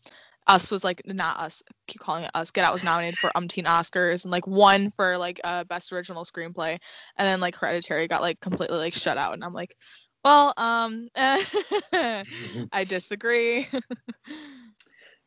us 0.47 0.69
was 0.69 0.83
like 0.83 1.01
not 1.05 1.39
us 1.39 1.63
keep 1.87 2.01
calling 2.01 2.23
it 2.23 2.31
us 2.33 2.51
get 2.51 2.63
out 2.63 2.73
was 2.73 2.83
nominated 2.83 3.17
for 3.17 3.31
umpteen 3.35 3.65
oscars 3.65 4.23
and 4.23 4.31
like 4.31 4.45
one 4.45 4.89
for 4.91 5.17
like 5.17 5.39
uh 5.43 5.63
best 5.63 5.91
original 5.91 6.23
screenplay 6.23 6.77
and 7.17 7.27
then 7.27 7.39
like 7.39 7.55
hereditary 7.55 8.07
got 8.07 8.21
like 8.21 8.39
completely 8.39 8.77
like 8.77 8.93
shut 8.93 9.17
out 9.17 9.33
and 9.33 9.43
i'm 9.43 9.53
like 9.53 9.75
well 10.23 10.53
um 10.57 11.07
i 11.15 12.85
disagree. 12.87 13.67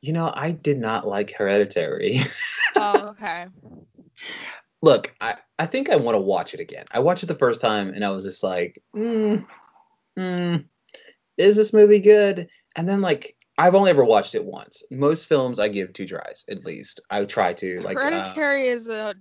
You 0.00 0.12
know 0.12 0.32
i 0.36 0.52
did 0.52 0.78
not 0.78 1.08
like 1.08 1.32
hereditary. 1.32 2.20
Oh 2.76 3.08
okay. 3.08 3.46
Look 4.80 5.12
i 5.20 5.34
i 5.58 5.66
think 5.66 5.90
i 5.90 5.96
want 5.96 6.14
to 6.14 6.20
watch 6.20 6.54
it 6.54 6.60
again. 6.60 6.84
I 6.92 7.00
watched 7.00 7.24
it 7.24 7.26
the 7.26 7.34
first 7.34 7.60
time 7.60 7.88
and 7.88 8.04
i 8.04 8.10
was 8.10 8.22
just 8.22 8.44
like 8.44 8.80
mm, 8.94 9.44
mm, 10.16 10.64
is 11.36 11.56
this 11.56 11.72
movie 11.72 11.98
good? 11.98 12.46
And 12.76 12.88
then 12.88 13.00
like 13.00 13.34
I've 13.58 13.74
only 13.74 13.90
ever 13.90 14.04
watched 14.04 14.36
it 14.36 14.44
once. 14.44 14.84
Most 14.92 15.26
films 15.26 15.58
I 15.58 15.66
give 15.66 15.92
two 15.92 16.06
tries 16.06 16.44
at 16.48 16.64
least. 16.64 17.00
I 17.10 17.24
try 17.24 17.52
to 17.54 17.80
like. 17.80 17.98
Hereditary 17.98 18.70
uh, 18.70 18.74
is 18.74 18.88
a 18.88 19.14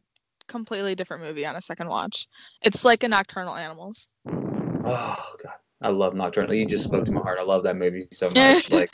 completely 0.48 0.94
different 0.94 1.24
movie 1.24 1.46
on 1.46 1.56
a 1.56 1.62
second 1.62 1.90
watch. 1.90 2.28
It's 2.62 2.86
like 2.86 3.04
a 3.04 3.08
Nocturnal 3.08 3.56
Animals. 3.56 4.10
Oh 4.28 5.26
god, 5.44 5.56
I 5.82 5.90
love 5.90 6.14
Nocturnal. 6.14 6.54
You 6.54 6.68
just 6.68 6.84
spoke 6.84 7.04
to 7.06 7.12
my 7.12 7.22
heart. 7.22 7.40
I 7.40 7.44
love 7.44 7.64
that 7.64 7.78
movie 7.78 8.08
so 8.12 8.30
much. 8.36 8.70
like 8.70 8.94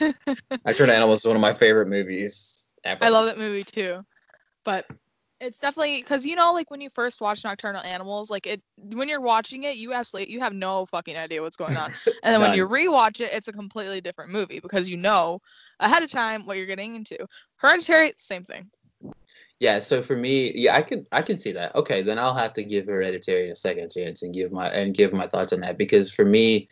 Nocturnal 0.66 0.96
Animals 0.96 1.20
is 1.20 1.26
one 1.26 1.36
of 1.36 1.42
my 1.42 1.54
favorite 1.54 1.90
movies 1.90 2.74
ever. 2.86 3.04
I 3.04 3.10
love 3.10 3.26
that 3.26 3.38
movie 3.38 3.66
too, 3.66 4.00
but 4.64 4.86
it's 5.44 5.60
definitely 5.60 6.02
because 6.02 6.26
you 6.26 6.36
know 6.36 6.54
like 6.54 6.72
when 6.72 6.82
you 6.82 6.90
first 6.90 7.22
watch 7.22 7.44
nocturnal 7.44 7.82
animals 7.84 8.30
like 8.30 8.48
it 8.48 8.62
when 8.78 9.10
you're 9.10 9.22
watching 9.22 9.64
it 9.64 9.76
you 9.76 9.94
absolutely 9.94 10.32
you 10.32 10.40
have 10.40 10.54
no 10.54 10.86
fucking 10.86 11.18
idea 11.18 11.42
what's 11.42 11.58
going 11.58 11.78
on. 11.78 11.92
And 12.24 12.34
then 12.34 12.42
when 12.42 12.54
you 12.54 12.68
rewatch 12.68 13.20
it 13.20 13.32
it's 13.34 13.48
a 13.48 13.54
completely 13.54 14.00
different 14.02 14.32
movie 14.32 14.60
because 14.60 14.90
you 14.90 14.98
know 14.98 15.40
ahead 15.80 16.04
of 16.04 16.10
time 16.10 16.46
what 16.46 16.58
you're 16.58 16.66
getting 16.66 16.96
into. 16.96 17.18
Hereditary 17.58 18.14
same 18.18 18.44
thing. 18.44 18.70
Yeah 19.60 19.80
so 19.80 20.02
for 20.02 20.16
me 20.16 20.52
yeah 20.56 20.76
i 20.76 20.82
could 20.82 21.06
i 21.12 21.22
can 21.22 21.38
see 21.38 21.52
that. 21.52 21.76
Okay 21.76 22.02
then 22.02 22.18
i'll 22.18 22.36
have 22.36 22.54
to 22.54 22.64
give 22.64 22.88
hereditary 22.88 23.50
a 23.50 23.56
second 23.56 23.92
chance 23.92 24.24
and 24.24 24.34
give 24.34 24.52
my 24.52 24.70
and 24.70 24.96
give 24.96 25.14
my 25.14 25.28
thoughts 25.28 25.54
on 25.54 25.60
that 25.62 25.78
because 25.78 26.12
for 26.12 26.26
me 26.26 26.70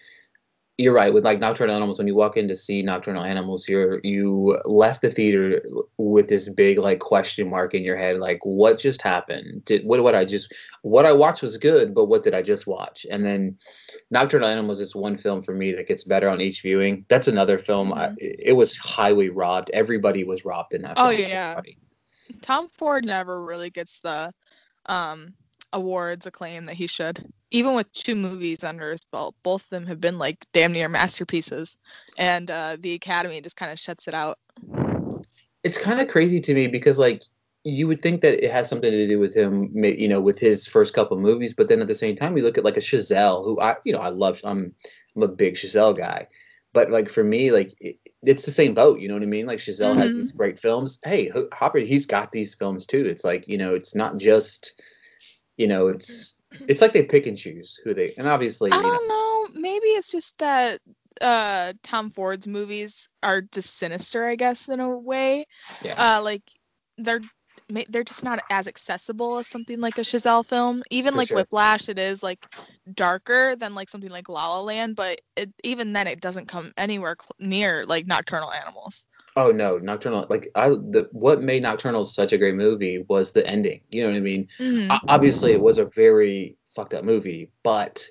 you're 0.81 0.93
right 0.93 1.13
with 1.13 1.23
like 1.23 1.39
nocturnal 1.39 1.75
animals 1.75 1.97
when 1.97 2.07
you 2.07 2.15
walk 2.15 2.35
in 2.37 2.47
to 2.47 2.55
see 2.55 2.81
nocturnal 2.81 3.23
animals 3.23 3.69
you're 3.69 3.99
you 4.03 4.59
left 4.65 5.01
the 5.01 5.11
theater 5.11 5.61
with 5.97 6.27
this 6.27 6.49
big 6.49 6.77
like 6.79 6.99
question 6.99 7.49
mark 7.49 7.73
in 7.73 7.83
your 7.83 7.95
head 7.97 8.17
like 8.17 8.39
what 8.43 8.79
just 8.79 9.01
happened 9.01 9.63
did 9.65 9.85
what 9.85 10.01
what 10.03 10.15
i 10.15 10.25
just 10.25 10.53
what 10.81 11.05
i 11.05 11.11
watched 11.13 11.41
was 11.41 11.57
good 11.57 11.93
but 11.93 12.05
what 12.05 12.23
did 12.23 12.33
i 12.33 12.41
just 12.41 12.65
watch 12.67 13.05
and 13.11 13.23
then 13.23 13.55
nocturnal 14.09 14.49
animals 14.49 14.79
is 14.81 14.95
one 14.95 15.15
film 15.17 15.41
for 15.41 15.53
me 15.53 15.71
that 15.71 15.87
gets 15.87 16.03
better 16.03 16.27
on 16.27 16.41
each 16.41 16.61
viewing 16.61 17.05
that's 17.09 17.27
another 17.27 17.57
film 17.57 17.93
I, 17.93 18.07
Mhm. 18.07 18.15
it 18.19 18.53
was 18.53 18.75
highly 18.77 19.29
robbed 19.29 19.69
everybody 19.73 20.23
was 20.23 20.43
robbed 20.43 20.73
in 20.73 20.81
that 20.81 20.93
Oh, 20.97 21.09
film. 21.09 21.21
yeah. 21.29 21.51
Everybody. 21.51 21.77
Tom 22.41 22.67
Ford 22.69 23.05
never 23.05 23.43
really 23.43 23.69
gets 23.69 23.99
the 23.99 24.33
um 24.87 25.35
awards 25.73 26.25
acclaim 26.25 26.65
that 26.65 26.75
he 26.75 26.87
should. 26.87 27.31
Even 27.51 27.73
with 27.75 27.91
two 27.91 28.15
movies 28.15 28.63
under 28.63 28.91
his 28.91 29.01
belt, 29.11 29.35
both 29.43 29.63
of 29.63 29.69
them 29.69 29.85
have 29.87 29.99
been 29.99 30.17
like 30.17 30.45
damn 30.53 30.71
near 30.71 30.87
masterpieces, 30.89 31.77
and 32.17 32.49
uh, 32.49 32.77
the 32.79 32.93
Academy 32.93 33.41
just 33.41 33.57
kind 33.57 33.71
of 33.71 33.79
shuts 33.79 34.07
it 34.07 34.13
out. 34.13 34.37
it's 35.63 35.77
kind 35.77 35.99
of 36.01 36.07
crazy 36.07 36.39
to 36.39 36.53
me 36.53 36.67
because 36.67 36.97
like 36.97 37.23
you 37.63 37.87
would 37.87 38.01
think 38.01 38.21
that 38.21 38.43
it 38.43 38.51
has 38.51 38.67
something 38.67 38.89
to 38.89 39.07
do 39.07 39.19
with 39.19 39.35
him 39.35 39.69
you 39.75 40.07
know 40.07 40.19
with 40.19 40.39
his 40.39 40.65
first 40.65 40.93
couple 40.95 41.15
movies 41.19 41.53
but 41.53 41.67
then 41.67 41.79
at 41.81 41.87
the 41.87 41.93
same 41.93 42.15
time 42.15 42.35
you 42.35 42.41
look 42.43 42.57
at 42.57 42.63
like 42.65 42.77
a 42.77 42.81
Chazelle 42.81 43.45
who 43.45 43.59
I 43.61 43.75
you 43.85 43.93
know 43.93 43.99
I 43.99 44.09
love 44.09 44.41
I'm 44.43 44.73
I'm 45.15 45.21
a 45.23 45.27
big 45.27 45.53
Chazelle 45.53 45.95
guy 45.95 46.27
but 46.73 46.89
like 46.89 47.07
for 47.09 47.23
me 47.23 47.51
like 47.51 47.75
it, 47.79 47.97
it's 48.23 48.43
the 48.45 48.51
same 48.51 48.73
boat 48.73 48.99
you 48.99 49.07
know 49.07 49.13
what 49.13 49.21
I 49.23 49.27
mean 49.27 49.45
like 49.45 49.59
Chazelle 49.59 49.95
has 49.95 50.13
Mhm. 50.13 50.17
these 50.17 50.31
great 50.31 50.57
films 50.59 50.97
hey 51.03 51.31
Hopper 51.53 51.77
he's 51.79 52.07
got 52.07 52.31
these 52.31 52.55
films 52.55 52.87
too 52.87 53.05
it's 53.05 53.23
like 53.23 53.47
you 53.47 53.57
know 53.59 53.75
it's 53.75 53.93
not 53.93 54.17
just 54.17 54.81
you 55.57 55.67
know 55.67 55.87
it's 55.89 56.37
it's 56.67 56.81
like 56.81 56.93
they 56.93 57.03
pick 57.03 57.27
and 57.27 57.37
choose 57.37 57.79
who 57.83 57.93
they 57.93 58.13
and 58.17 58.27
obviously 58.27 58.71
I 58.71 58.81
don't 58.81 59.07
know. 59.07 59.59
Maybe 59.59 59.87
it's 59.87 60.11
just 60.11 60.37
that 60.39 60.79
uh, 61.21 61.73
Tom 61.83 62.09
Ford's 62.09 62.47
movies 62.47 63.09
are 63.23 63.41
just 63.41 63.77
sinister, 63.77 64.27
I 64.27 64.35
guess, 64.35 64.69
in 64.69 64.79
a 64.79 64.97
way. 64.97 65.45
yeah 65.83 66.17
Uh, 66.17 66.21
like 66.21 66.43
they're 66.97 67.21
they're 67.89 68.03
just 68.03 68.23
not 68.23 68.41
as 68.49 68.67
accessible 68.67 69.37
as 69.37 69.47
something 69.47 69.79
like 69.79 69.97
a 69.97 70.01
Chazelle 70.01 70.45
film. 70.45 70.83
Even 70.89 71.13
For 71.13 71.17
like 71.17 71.27
sure. 71.29 71.37
Whiplash, 71.37 71.89
it 71.89 71.97
is 71.99 72.21
like 72.23 72.45
darker 72.93 73.55
than 73.55 73.75
like 73.75 73.89
something 73.89 74.09
like 74.09 74.29
La 74.29 74.47
La 74.47 74.61
Land, 74.61 74.95
but 74.95 75.21
it, 75.35 75.51
even 75.63 75.93
then, 75.93 76.07
it 76.07 76.21
doesn't 76.21 76.47
come 76.47 76.73
anywhere 76.77 77.15
cl- 77.19 77.49
near 77.49 77.85
like 77.85 78.07
Nocturnal 78.07 78.51
Animals. 78.51 79.05
Oh 79.35 79.51
no, 79.51 79.77
Nocturnal! 79.77 80.25
Like 80.29 80.49
I, 80.55 80.69
the 80.69 81.07
what 81.11 81.41
made 81.41 81.63
Nocturnal 81.63 82.03
such 82.03 82.33
a 82.33 82.37
great 82.37 82.55
movie 82.55 83.05
was 83.07 83.31
the 83.31 83.45
ending. 83.47 83.81
You 83.89 84.03
know 84.03 84.09
what 84.09 84.17
I 84.17 84.21
mean? 84.21 84.47
Mhm. 84.59 84.91
O- 84.91 84.99
Obviously, 85.07 85.53
it 85.53 85.61
was 85.61 85.77
a 85.77 85.85
very 85.95 86.57
fucked 86.75 86.93
up 86.93 87.03
movie, 87.05 87.49
but 87.63 88.05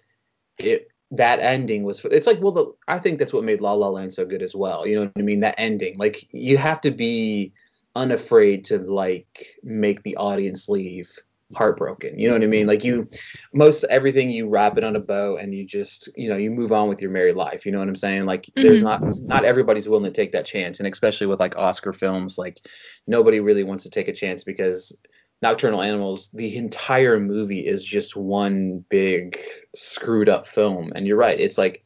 it 0.58 0.88
that 1.10 1.40
ending 1.40 1.82
was. 1.82 2.04
It's 2.06 2.26
like 2.26 2.40
well, 2.40 2.52
the, 2.52 2.72
I 2.88 2.98
think 2.98 3.18
that's 3.18 3.32
what 3.32 3.44
made 3.44 3.60
La 3.60 3.72
La 3.72 3.88
Land 3.88 4.12
so 4.12 4.24
good 4.24 4.42
as 4.42 4.54
well. 4.54 4.86
You 4.86 4.94
know 4.96 5.00
what 5.02 5.12
I 5.18 5.22
mean? 5.22 5.40
That 5.40 5.56
ending, 5.58 5.98
like 5.98 6.26
you 6.32 6.56
have 6.56 6.80
to 6.82 6.90
be 6.90 7.52
unafraid 7.96 8.64
to 8.66 8.78
like 8.78 9.46
make 9.62 10.02
the 10.04 10.16
audience 10.16 10.68
leave 10.68 11.10
heartbroken. 11.54 12.18
You 12.18 12.28
know 12.28 12.34
what 12.34 12.42
I 12.42 12.46
mean? 12.46 12.66
Like 12.66 12.84
you, 12.84 13.08
most 13.52 13.84
everything 13.90 14.30
you 14.30 14.48
wrap 14.48 14.78
it 14.78 14.84
on 14.84 14.96
a 14.96 15.00
bow 15.00 15.36
and 15.36 15.54
you 15.54 15.66
just 15.66 16.08
you 16.16 16.28
know 16.28 16.36
you 16.36 16.50
move 16.50 16.72
on 16.72 16.88
with 16.88 17.00
your 17.02 17.10
married 17.10 17.36
life. 17.36 17.66
You 17.66 17.72
know 17.72 17.78
what 17.78 17.88
I'm 17.88 17.96
saying? 17.96 18.24
Like 18.26 18.50
there's 18.56 18.80
Mhm. 18.80 18.84
not 18.84 19.02
not 19.22 19.44
everybody's 19.44 19.88
willing 19.88 20.10
to 20.10 20.16
take 20.16 20.32
that 20.32 20.46
chance, 20.46 20.78
and 20.80 20.88
especially 20.88 21.26
with 21.26 21.40
like 21.40 21.56
Oscar 21.56 21.92
films, 21.92 22.38
like 22.38 22.60
nobody 23.06 23.40
really 23.40 23.64
wants 23.64 23.84
to 23.84 23.90
take 23.90 24.08
a 24.08 24.12
chance 24.12 24.44
because 24.44 24.96
Nocturnal 25.42 25.82
Animals, 25.82 26.28
the 26.34 26.56
entire 26.56 27.18
movie 27.18 27.66
is 27.66 27.82
just 27.82 28.16
one 28.16 28.84
big 28.90 29.38
screwed 29.74 30.28
up 30.28 30.46
film. 30.46 30.92
And 30.94 31.06
you're 31.06 31.16
right. 31.16 31.40
It's 31.40 31.56
like, 31.58 31.82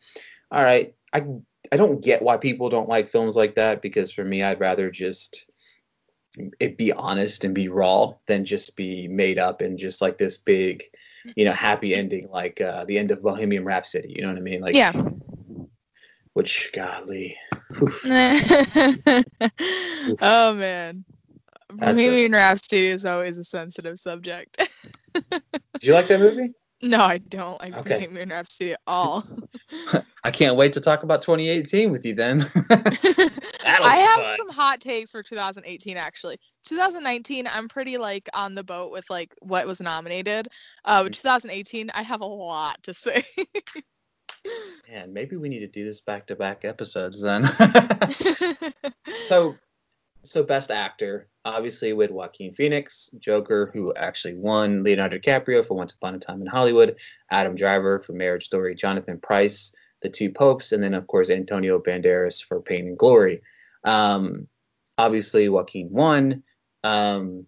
all 0.50 0.62
right, 0.62 0.94
I 1.12 1.23
I 1.73 1.76
don't 1.76 2.02
get 2.02 2.21
why 2.23 2.37
people 2.37 2.68
don't 2.68 2.88
like 2.88 3.09
films 3.09 3.37
like 3.37 3.54
that 3.54 3.80
because 3.80 4.12
for 4.12 4.25
me, 4.25 4.42
I'd 4.42 4.61
rather 4.61 4.90
just 4.90 5.47
it 6.60 6.76
be 6.76 6.92
honest 6.92 7.44
and 7.44 7.54
be 7.54 7.68
raw 7.68 8.12
than 8.26 8.44
just 8.44 8.76
be 8.76 9.06
made 9.08 9.38
up 9.38 9.60
and 9.60 9.78
just 9.78 10.00
like 10.00 10.18
this 10.18 10.36
big, 10.36 10.82
you 11.36 11.44
know, 11.44 11.52
happy 11.52 11.94
ending 11.94 12.28
like 12.30 12.60
uh, 12.60 12.84
the 12.86 12.98
end 12.98 13.10
of 13.10 13.22
Bohemian 13.22 13.64
Rhapsody. 13.64 14.12
You 14.16 14.22
know 14.22 14.28
what 14.28 14.38
I 14.38 14.40
mean? 14.40 14.60
Like, 14.60 14.74
yeah. 14.74 14.92
Which, 16.32 16.70
golly, 16.72 17.36
oh 20.20 20.54
man. 20.54 21.04
That's 21.76 21.92
a- 21.92 21.94
Bohemian 21.94 22.32
Rhapsody 22.32 22.88
is 22.88 23.06
always 23.06 23.38
a 23.38 23.44
sensitive 23.44 23.98
subject. 23.98 24.68
did 25.30 25.42
you 25.82 25.94
like 25.94 26.08
that 26.08 26.20
movie? 26.20 26.52
No, 26.83 27.00
I 27.00 27.19
don't 27.19 27.61
like 27.61 27.75
Okay. 27.78 27.95
Bohemian 27.95 28.28
Rhapsody 28.31 28.73
at 28.73 28.81
all. 28.87 29.25
I 30.25 30.31
can't 30.31 30.57
wait 30.57 30.73
to 30.75 30.81
talk 30.81 31.02
about 31.02 31.23
2018 31.23 31.90
with 31.90 32.04
you 32.04 32.14
then. 32.14 32.43
I 33.66 33.97
have 33.97 34.25
fun. 34.26 34.37
some 34.37 34.49
hot 34.50 34.81
takes 34.81 35.11
for 35.11 35.23
2018 35.23 35.97
actually. 35.97 36.38
2019, 36.66 37.47
I'm 37.47 37.69
pretty 37.69 37.99
like 37.99 38.28
on 38.35 38.54
the 38.54 38.64
boat 38.64 38.90
with 38.93 39.09
like 39.11 39.35
what 39.40 39.66
was 39.66 39.81
nominated. 39.81 40.49
Uh, 40.85 41.04
Mm. 41.04 41.12
2018, 41.12 41.90
I 41.95 42.02
have 42.02 42.21
a 42.21 42.26
lot 42.26 42.83
to 42.85 42.95
say. 42.95 43.25
Man, 44.90 45.12
maybe 45.12 45.37
we 45.37 45.49
need 45.49 45.61
to 45.61 45.66
do 45.66 45.85
this 45.85 46.00
back 46.00 46.26
to 46.26 46.37
back 46.37 46.64
episodes 46.64 47.21
then. 47.23 47.45
so, 49.26 49.57
so 50.25 50.43
best 50.43 50.71
actor, 50.71 51.28
obviously 51.45 51.93
with 51.93 52.11
Joaquin 52.11 52.54
Phoenix, 52.54 53.11
Joker, 53.19 53.71
who 53.73 53.95
actually 53.95 54.35
won, 54.35 54.83
Leonardo 54.83 55.19
DiCaprio 55.19 55.64
for 55.64 55.75
Once 55.75 55.93
Upon 55.93 56.14
a 56.14 56.19
Time 56.19 56.40
in 56.40 56.47
Hollywood, 56.47 56.97
Adam 57.31 57.54
Driver 57.54 58.00
for 58.00 58.12
Marriage 58.12 58.47
Story, 58.47 58.75
Jonathan 58.75 59.21
Pryce, 59.21 59.73
The 60.02 60.09
Two 60.09 60.31
Popes, 60.31 60.73
and 60.73 60.83
then 60.83 60.95
of 60.95 61.07
course 61.07 61.31
Antonio 61.31 61.78
Banderas 61.78 62.45
for 62.45 62.61
Pain 62.61 62.88
and 62.88 62.99
Glory. 62.99 63.40
Um, 63.85 64.49
obviously 64.99 65.49
Joaquin 65.49 65.90
won. 65.90 66.43
Um, 66.83 67.47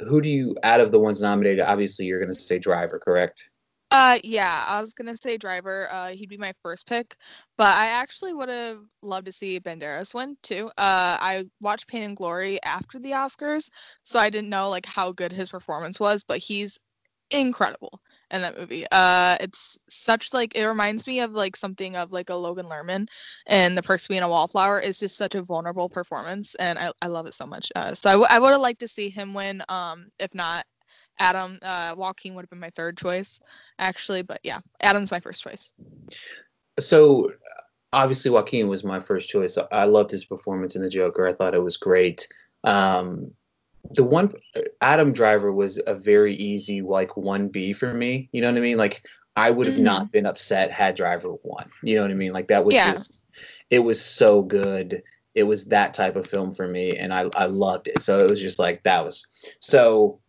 who 0.00 0.20
do 0.20 0.28
you, 0.28 0.56
out 0.62 0.80
of 0.80 0.92
the 0.92 0.98
ones 0.98 1.20
nominated, 1.20 1.60
obviously 1.60 2.06
you're 2.06 2.20
going 2.20 2.32
to 2.32 2.40
say 2.40 2.58
Driver, 2.58 2.98
correct? 2.98 3.49
Uh, 3.92 4.18
yeah, 4.22 4.64
I 4.68 4.80
was 4.80 4.94
gonna 4.94 5.16
say 5.16 5.36
Driver. 5.36 5.88
Uh, 5.90 6.08
he'd 6.10 6.28
be 6.28 6.36
my 6.36 6.52
first 6.62 6.86
pick, 6.86 7.16
but 7.58 7.76
I 7.76 7.86
actually 7.86 8.32
would 8.32 8.48
have 8.48 8.78
loved 9.02 9.26
to 9.26 9.32
see 9.32 9.58
Banderas 9.58 10.14
win 10.14 10.36
too. 10.42 10.68
Uh, 10.78 11.18
I 11.20 11.46
watched 11.60 11.88
Pain 11.88 12.04
and 12.04 12.16
Glory 12.16 12.62
after 12.62 13.00
the 13.00 13.10
Oscars, 13.12 13.68
so 14.04 14.20
I 14.20 14.30
didn't 14.30 14.48
know 14.48 14.68
like 14.70 14.86
how 14.86 15.10
good 15.12 15.32
his 15.32 15.50
performance 15.50 15.98
was, 15.98 16.22
but 16.22 16.38
he's 16.38 16.78
incredible 17.32 18.00
in 18.32 18.42
that 18.42 18.58
movie. 18.58 18.86
Uh, 18.92 19.36
it's 19.40 19.78
such 19.88 20.32
like 20.34 20.54
it 20.56 20.66
reminds 20.66 21.06
me 21.08 21.20
of 21.20 21.32
like 21.32 21.56
something 21.56 21.96
of 21.96 22.12
like 22.12 22.30
a 22.30 22.34
Logan 22.36 22.66
Lerman, 22.66 23.08
and 23.48 23.76
The 23.76 23.82
Perks 23.82 24.04
of 24.04 24.10
Being 24.10 24.22
a 24.22 24.28
Wallflower 24.28 24.80
is 24.80 25.00
just 25.00 25.16
such 25.16 25.34
a 25.34 25.42
vulnerable 25.42 25.88
performance, 25.88 26.54
and 26.56 26.78
I, 26.78 26.92
I 27.02 27.08
love 27.08 27.26
it 27.26 27.34
so 27.34 27.46
much. 27.46 27.72
Uh, 27.76 27.94
so 27.94 28.10
I, 28.10 28.12
w- 28.14 28.28
I 28.30 28.38
would 28.38 28.52
have 28.52 28.60
liked 28.60 28.80
to 28.80 28.88
see 28.88 29.08
him 29.10 29.34
win. 29.34 29.62
Um, 29.68 30.08
if 30.20 30.32
not. 30.34 30.64
Adam 31.20 31.58
uh, 31.62 31.94
Joaquin 31.96 32.34
would 32.34 32.42
have 32.42 32.50
been 32.50 32.58
my 32.58 32.70
third 32.70 32.96
choice 32.96 33.38
actually, 33.78 34.22
but 34.22 34.40
yeah, 34.42 34.58
Adam's 34.80 35.10
my 35.12 35.20
first 35.20 35.42
choice. 35.42 35.72
so 36.80 37.30
obviously 37.92 38.30
Joaquin 38.30 38.68
was 38.68 38.84
my 38.84 39.00
first 39.00 39.28
choice. 39.28 39.58
I 39.70 39.84
loved 39.84 40.10
his 40.10 40.24
performance 40.24 40.76
in 40.76 40.82
the 40.82 40.88
Joker. 40.88 41.26
I 41.26 41.32
thought 41.34 41.54
it 41.54 41.62
was 41.62 41.76
great. 41.76 42.26
Um, 42.64 43.30
the 43.94 44.04
one 44.04 44.32
Adam 44.80 45.12
Driver 45.12 45.52
was 45.52 45.80
a 45.86 45.94
very 45.94 46.34
easy 46.34 46.80
like 46.82 47.16
one 47.16 47.48
B 47.48 47.72
for 47.72 47.92
me. 47.92 48.28
You 48.32 48.40
know 48.40 48.50
what 48.50 48.58
I 48.58 48.60
mean? 48.60 48.78
Like 48.78 49.02
I 49.36 49.50
would 49.50 49.66
have 49.66 49.76
Mhm. 49.76 49.82
not 49.82 50.12
been 50.12 50.26
upset 50.26 50.70
had 50.70 50.94
Driver 50.94 51.34
won. 51.42 51.70
You 51.82 51.96
know 51.96 52.02
what 52.02 52.10
I 52.10 52.14
mean? 52.14 52.32
Like 52.32 52.48
that 52.48 52.64
was 52.64 52.74
Yeah. 52.74 52.92
just 52.92 53.24
it 53.70 53.80
was 53.80 54.00
so 54.04 54.42
good. 54.42 55.02
It 55.34 55.44
was 55.44 55.64
that 55.66 55.94
type 55.94 56.16
of 56.16 56.26
film 56.26 56.54
for 56.54 56.66
me, 56.66 56.90
and 56.96 57.12
I 57.12 57.28
I 57.36 57.46
loved 57.46 57.88
it. 57.88 58.02
So 58.02 58.18
it 58.18 58.30
was 58.30 58.40
just 58.40 58.58
like 58.58 58.82
that 58.84 59.04
was 59.04 59.24
so. 59.60 60.20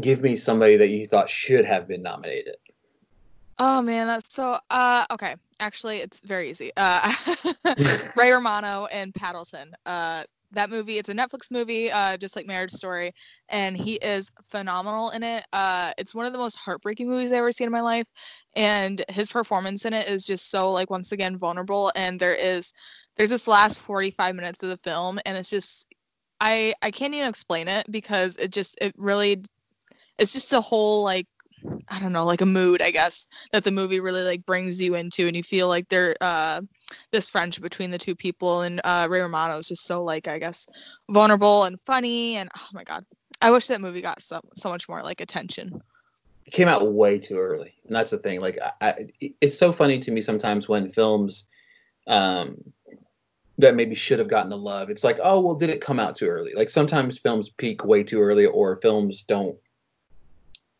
Give 0.00 0.22
me 0.22 0.36
somebody 0.36 0.76
that 0.76 0.90
you 0.90 1.06
thought 1.06 1.28
should 1.28 1.64
have 1.64 1.88
been 1.88 2.02
nominated. 2.02 2.56
Oh 3.58 3.82
man, 3.82 4.06
that's 4.06 4.32
so 4.32 4.58
uh 4.70 5.06
okay. 5.10 5.34
Actually, 5.60 5.98
it's 5.98 6.20
very 6.20 6.50
easy. 6.50 6.70
Uh 6.76 7.12
Ray 8.16 8.30
Romano 8.30 8.86
and 8.86 9.12
Paddleton. 9.14 9.72
Uh 9.86 10.24
that 10.52 10.70
movie, 10.70 10.98
it's 10.98 11.08
a 11.08 11.14
Netflix 11.14 11.50
movie, 11.50 11.90
uh, 11.90 12.16
just 12.16 12.36
like 12.36 12.46
Marriage 12.46 12.70
Story, 12.70 13.12
and 13.48 13.76
he 13.76 13.94
is 13.96 14.30
phenomenal 14.44 15.10
in 15.10 15.22
it. 15.22 15.44
Uh, 15.52 15.92
it's 15.98 16.14
one 16.14 16.26
of 16.26 16.32
the 16.32 16.38
most 16.38 16.56
heartbreaking 16.56 17.08
movies 17.08 17.32
I've 17.32 17.38
ever 17.38 17.52
seen 17.52 17.66
in 17.66 17.72
my 17.72 17.80
life, 17.80 18.08
and 18.54 19.04
his 19.08 19.30
performance 19.30 19.84
in 19.84 19.92
it 19.92 20.08
is 20.08 20.24
just 20.24 20.50
so 20.50 20.70
like 20.70 20.90
once 20.90 21.12
again 21.12 21.36
vulnerable. 21.36 21.92
And 21.94 22.18
there 22.18 22.34
is, 22.34 22.72
there's 23.16 23.30
this 23.30 23.46
last 23.48 23.80
45 23.80 24.34
minutes 24.34 24.62
of 24.62 24.70
the 24.70 24.76
film, 24.76 25.18
and 25.26 25.36
it's 25.36 25.50
just, 25.50 25.86
I 26.40 26.74
I 26.82 26.90
can't 26.90 27.14
even 27.14 27.28
explain 27.28 27.68
it 27.68 27.90
because 27.90 28.36
it 28.36 28.50
just 28.52 28.78
it 28.80 28.94
really, 28.96 29.42
it's 30.18 30.32
just 30.32 30.52
a 30.52 30.60
whole 30.60 31.04
like 31.04 31.26
I 31.88 31.98
don't 31.98 32.12
know, 32.12 32.24
like 32.24 32.40
a 32.40 32.46
mood, 32.46 32.80
I 32.80 32.90
guess, 32.90 33.26
that 33.52 33.64
the 33.64 33.70
movie 33.70 34.00
really 34.00 34.22
like 34.22 34.46
brings 34.46 34.80
you 34.80 34.94
into, 34.94 35.26
and 35.26 35.36
you 35.36 35.42
feel 35.42 35.68
like 35.68 35.88
there, 35.88 36.14
uh, 36.20 36.60
this 37.10 37.28
friendship 37.28 37.62
between 37.62 37.90
the 37.90 37.98
two 37.98 38.14
people, 38.14 38.62
and 38.62 38.80
uh, 38.84 39.08
Ray 39.10 39.20
Romano 39.20 39.58
is 39.58 39.68
just 39.68 39.84
so 39.84 40.02
like 40.04 40.28
I 40.28 40.38
guess 40.38 40.68
vulnerable 41.10 41.64
and 41.64 41.80
funny, 41.80 42.36
and 42.36 42.48
oh 42.56 42.68
my 42.72 42.84
god, 42.84 43.04
I 43.42 43.50
wish 43.50 43.66
that 43.66 43.80
movie 43.80 44.00
got 44.00 44.22
so 44.22 44.40
so 44.54 44.68
much 44.68 44.88
more 44.88 45.02
like 45.02 45.20
attention. 45.20 45.82
it 46.46 46.52
came 46.52 46.68
out 46.68 46.92
way 46.92 47.18
too 47.18 47.38
early, 47.38 47.74
and 47.86 47.94
that's 47.94 48.10
the 48.10 48.18
thing. 48.18 48.40
Like, 48.40 48.58
I, 48.80 49.06
it's 49.40 49.58
so 49.58 49.72
funny 49.72 49.98
to 49.98 50.10
me 50.10 50.20
sometimes 50.20 50.68
when 50.68 50.88
films 50.88 51.44
um, 52.06 52.56
that 53.58 53.74
maybe 53.74 53.94
should 53.94 54.18
have 54.18 54.28
gotten 54.28 54.50
the 54.50 54.56
love. 54.56 54.90
It's 54.90 55.04
like, 55.04 55.18
oh 55.22 55.40
well, 55.40 55.54
did 55.56 55.70
it 55.70 55.80
come 55.80 55.98
out 55.98 56.14
too 56.14 56.26
early? 56.26 56.52
Like 56.54 56.68
sometimes 56.68 57.18
films 57.18 57.50
peak 57.50 57.84
way 57.84 58.02
too 58.02 58.20
early, 58.20 58.46
or 58.46 58.80
films 58.80 59.24
don't. 59.24 59.56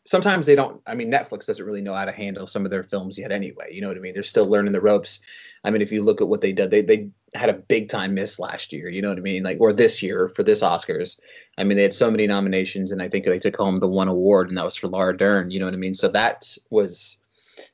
Sometimes 0.05 0.45
they 0.45 0.55
don't. 0.55 0.81
I 0.87 0.95
mean, 0.95 1.11
Netflix 1.11 1.45
doesn't 1.45 1.65
really 1.65 1.81
know 1.81 1.93
how 1.93 2.05
to 2.05 2.11
handle 2.11 2.47
some 2.47 2.65
of 2.65 2.71
their 2.71 2.83
films 2.83 3.17
yet, 3.17 3.31
anyway. 3.31 3.69
You 3.71 3.81
know 3.81 3.87
what 3.89 3.97
I 3.97 3.99
mean? 3.99 4.13
They're 4.13 4.23
still 4.23 4.49
learning 4.49 4.71
the 4.71 4.81
ropes. 4.81 5.19
I 5.63 5.69
mean, 5.69 5.81
if 5.81 5.91
you 5.91 6.01
look 6.01 6.21
at 6.21 6.27
what 6.27 6.41
they 6.41 6.51
did, 6.51 6.71
they 6.71 6.81
they 6.81 7.09
had 7.35 7.49
a 7.49 7.53
big 7.53 7.89
time 7.89 8.15
miss 8.15 8.39
last 8.39 8.73
year. 8.73 8.89
You 8.89 9.01
know 9.01 9.09
what 9.09 9.17
I 9.17 9.21
mean? 9.21 9.43
Like, 9.43 9.59
or 9.59 9.71
this 9.71 10.01
year 10.01 10.27
for 10.29 10.41
this 10.41 10.63
Oscars. 10.63 11.19
I 11.57 11.63
mean, 11.63 11.77
they 11.77 11.83
had 11.83 11.93
so 11.93 12.09
many 12.09 12.25
nominations, 12.25 12.91
and 12.91 13.01
I 13.01 13.09
think 13.09 13.25
they 13.25 13.39
took 13.39 13.57
home 13.57 13.79
the 13.79 13.87
one 13.87 14.07
award, 14.07 14.49
and 14.49 14.57
that 14.57 14.65
was 14.65 14.75
for 14.75 14.87
Laura 14.87 15.15
Dern. 15.15 15.51
You 15.51 15.59
know 15.59 15.65
what 15.65 15.75
I 15.75 15.77
mean? 15.77 15.93
So 15.93 16.07
that 16.09 16.57
was 16.71 17.17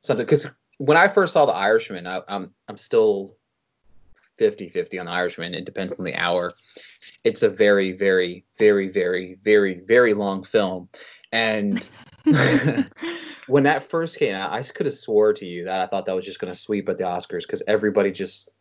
something 0.02 0.26
because 0.26 0.48
when 0.78 0.98
I 0.98 1.08
first 1.08 1.34
saw 1.34 1.46
The 1.46 1.54
Irishman, 1.54 2.08
I, 2.08 2.22
I'm 2.28 2.52
I'm 2.68 2.78
still 2.78 3.38
50 4.38 4.70
50 4.70 5.00
on 5.00 5.06
the 5.06 5.12
Irishman. 5.12 5.54
It 5.54 5.66
depends 5.66 5.94
on 5.94 6.04
the 6.04 6.16
hour. 6.16 6.54
It's 7.24 7.44
a 7.44 7.50
very, 7.50 7.92
very, 7.92 8.46
very, 8.58 8.90
very, 8.90 9.38
very, 9.44 9.82
very 9.88 10.14
long 10.14 10.44
film. 10.44 10.90
And 11.36 11.86
when 13.48 13.64
that 13.64 13.90
first 13.90 14.18
came 14.18 14.34
out, 14.34 14.54
I 14.54 14.62
could 14.62 14.86
have 14.86 14.96
swore 14.96 15.34
to 15.34 15.46
you 15.46 15.66
that 15.66 15.82
I 15.82 15.86
thought 15.86 16.06
that 16.06 16.16
was 16.16 16.26
just 16.26 16.40
going 16.40 16.52
to 16.52 16.58
sweep 16.58 16.88
at 16.88 16.98
the 16.98 17.04
Oscars 17.04 17.42
because 17.42 17.62
everybody 17.68 18.10
just 18.10 18.52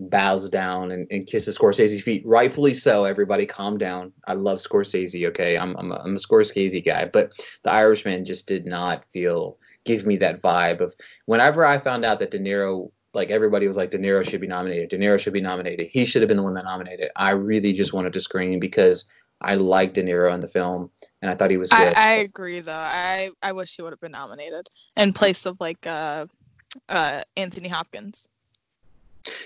bows 0.00 0.48
down 0.48 0.92
and, 0.92 1.06
and 1.10 1.26
kisses 1.26 1.58
Scorsese's 1.58 2.00
feet. 2.00 2.22
Rightfully 2.24 2.72
so. 2.72 3.04
Everybody 3.04 3.44
calm 3.44 3.76
down. 3.76 4.14
I 4.26 4.32
love 4.32 4.60
Scorsese. 4.60 5.28
Okay. 5.28 5.58
I'm, 5.58 5.76
I'm, 5.76 5.92
a, 5.92 5.96
I'm 5.96 6.16
a 6.16 6.18
Scorsese 6.18 6.82
guy, 6.82 7.04
but 7.04 7.32
the 7.64 7.70
Irishman 7.70 8.24
just 8.24 8.46
did 8.46 8.64
not 8.64 9.04
feel, 9.12 9.58
give 9.84 10.06
me 10.06 10.16
that 10.16 10.40
vibe 10.40 10.80
of 10.80 10.94
whenever 11.26 11.66
I 11.66 11.76
found 11.76 12.06
out 12.06 12.18
that 12.20 12.30
De 12.30 12.38
Niro 12.38 12.90
like 13.14 13.28
everybody 13.28 13.66
was 13.66 13.76
like 13.76 13.90
De 13.90 13.98
Niro 13.98 14.26
should 14.26 14.40
be 14.40 14.46
nominated. 14.46 14.88
De 14.88 14.96
Niro 14.96 15.18
should 15.18 15.34
be 15.34 15.40
nominated. 15.42 15.88
He 15.90 16.06
should 16.06 16.22
have 16.22 16.28
been 16.28 16.38
the 16.38 16.42
one 16.42 16.54
that 16.54 16.64
nominated. 16.64 17.10
I 17.14 17.32
really 17.32 17.74
just 17.74 17.92
wanted 17.92 18.14
to 18.14 18.22
scream 18.22 18.58
because 18.58 19.04
I 19.42 19.54
liked 19.54 19.94
De 19.94 20.02
Niro 20.02 20.32
in 20.34 20.40
the 20.40 20.48
film 20.48 20.90
and 21.20 21.30
I 21.30 21.34
thought 21.34 21.50
he 21.50 21.56
was 21.56 21.70
good. 21.70 21.94
I, 21.96 22.10
I 22.10 22.12
agree 22.14 22.60
though. 22.60 22.72
I 22.72 23.30
I 23.42 23.52
wish 23.52 23.76
he 23.76 23.82
would 23.82 23.92
have 23.92 24.00
been 24.00 24.12
nominated 24.12 24.68
in 24.96 25.12
place 25.12 25.46
of 25.46 25.56
like 25.60 25.86
uh 25.86 26.26
uh 26.88 27.22
Anthony 27.36 27.68
Hopkins. 27.68 28.28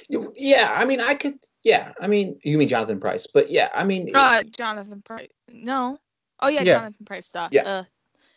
Yeah, 0.09 0.75
I 0.77 0.85
mean 0.85 1.01
I 1.01 1.15
could 1.15 1.39
yeah, 1.63 1.93
I 2.01 2.07
mean 2.07 2.39
you 2.43 2.59
mean 2.59 2.69
Jonathan 2.69 3.01
Pryce, 3.01 3.27
but 3.27 3.51
yeah, 3.51 3.69
I 3.75 3.85
mean 3.85 4.15
uh 4.15 4.43
Jonathan 4.45 5.03
Pryce. 5.05 5.29
No. 5.49 5.99
Oh 6.41 6.49
yeah, 6.49 6.63
yeah. 6.63 6.79
Jonathan 6.79 7.07
Pryce 7.07 7.27
stuff. 7.27 7.51
Yeah. 7.53 7.63
Uh, 7.63 7.85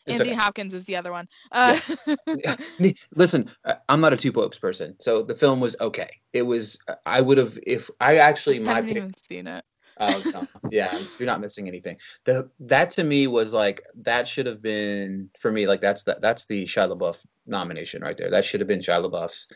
Anthony 0.08 0.32
okay. 0.32 0.40
Hopkins 0.40 0.74
is 0.74 0.86
the 0.86 0.96
other 0.96 1.12
one. 1.12 1.28
Uh, 1.52 1.80
yeah. 2.28 2.56
Listen, 3.16 3.52
uh, 3.66 3.76
I'm 3.90 4.02
not 4.02 4.14
a 4.14 4.18
two 4.18 4.32
popes 4.32 4.58
person, 4.58 4.96
so 5.00 5.22
the 5.22 5.36
film 5.36 5.60
was 5.60 5.76
okay. 5.80 6.10
It 6.34 6.44
was. 6.44 6.78
I 7.06 7.22
would 7.22 7.38
have 7.38 7.60
if 7.66 7.90
I 8.02 8.18
actually 8.18 8.60
my. 8.60 8.72
I 8.72 8.76
haven't 8.76 8.90
pick, 8.90 8.98
even 8.98 9.14
seen 9.14 9.48
it. 9.48 9.64
Oh 10.00 10.22
no. 10.34 10.48
yeah, 10.72 10.98
you're 11.18 11.26
not 11.26 11.42
missing 11.42 11.68
anything. 11.68 11.98
The 12.26 12.50
that 12.62 12.92
to 12.92 13.04
me 13.04 13.28
was 13.28 13.54
like 13.54 13.82
that 14.02 14.28
should 14.28 14.46
have 14.46 14.62
been 14.62 15.30
for 15.40 15.52
me 15.52 15.68
like 15.68 15.82
that's 15.82 16.04
the, 16.04 16.18
that's 16.22 16.46
the 16.46 16.66
Shia 16.66 16.96
LaBeouf 16.96 17.18
nomination 17.46 18.02
right 18.02 18.18
there. 18.18 18.32
That 18.32 18.46
should 18.46 18.62
have 18.62 18.68
been 18.68 18.80
Shia 18.80 19.06
LaBeouf's. 19.10 19.48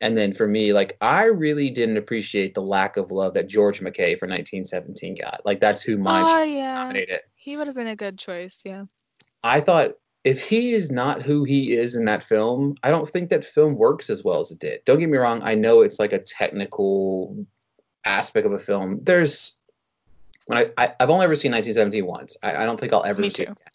And 0.00 0.18
then 0.18 0.34
for 0.34 0.48
me, 0.48 0.72
like 0.72 0.96
I 1.00 1.24
really 1.24 1.70
didn't 1.70 1.96
appreciate 1.96 2.54
the 2.54 2.62
lack 2.62 2.96
of 2.96 3.12
love 3.12 3.34
that 3.34 3.48
George 3.48 3.80
McKay 3.80 4.18
for 4.18 4.26
1917 4.26 5.18
got. 5.20 5.42
Like 5.44 5.60
that's 5.60 5.82
who 5.82 5.96
mine 5.96 6.24
oh, 6.26 6.42
yeah. 6.42 6.74
nominated. 6.74 7.20
He 7.36 7.56
would 7.56 7.68
have 7.68 7.76
been 7.76 7.86
a 7.86 7.96
good 7.96 8.18
choice, 8.18 8.62
yeah. 8.64 8.84
I 9.44 9.60
thought 9.60 9.92
if 10.24 10.40
he 10.40 10.72
is 10.72 10.90
not 10.90 11.22
who 11.22 11.44
he 11.44 11.74
is 11.74 11.94
in 11.94 12.04
that 12.04 12.22
film, 12.22 12.76
I 12.82 12.90
don't 12.90 13.08
think 13.08 13.28
that 13.30 13.44
film 13.44 13.76
works 13.76 14.10
as 14.10 14.22
well 14.22 14.40
as 14.40 14.50
it 14.50 14.60
did. 14.60 14.80
Don't 14.84 14.98
get 14.98 15.08
me 15.08 15.18
wrong. 15.18 15.40
I 15.42 15.54
know 15.54 15.80
it's 15.80 15.98
like 15.98 16.12
a 16.12 16.18
technical 16.18 17.44
aspect 18.04 18.46
of 18.46 18.52
a 18.52 18.58
film. 18.58 19.00
There's 19.02 19.58
when 20.52 20.66
I, 20.78 20.84
I 20.84 20.94
have 21.00 21.10
only 21.10 21.24
ever 21.24 21.36
seen 21.36 21.52
1917 21.52 22.06
once. 22.06 22.36
I, 22.42 22.62
I 22.62 22.66
don't 22.66 22.78
think 22.78 22.92
I'll 22.92 23.04
ever 23.04 23.20
Me 23.20 23.30
see 23.30 23.44
too. 23.44 23.50
it. 23.50 23.58
Again. 23.58 23.72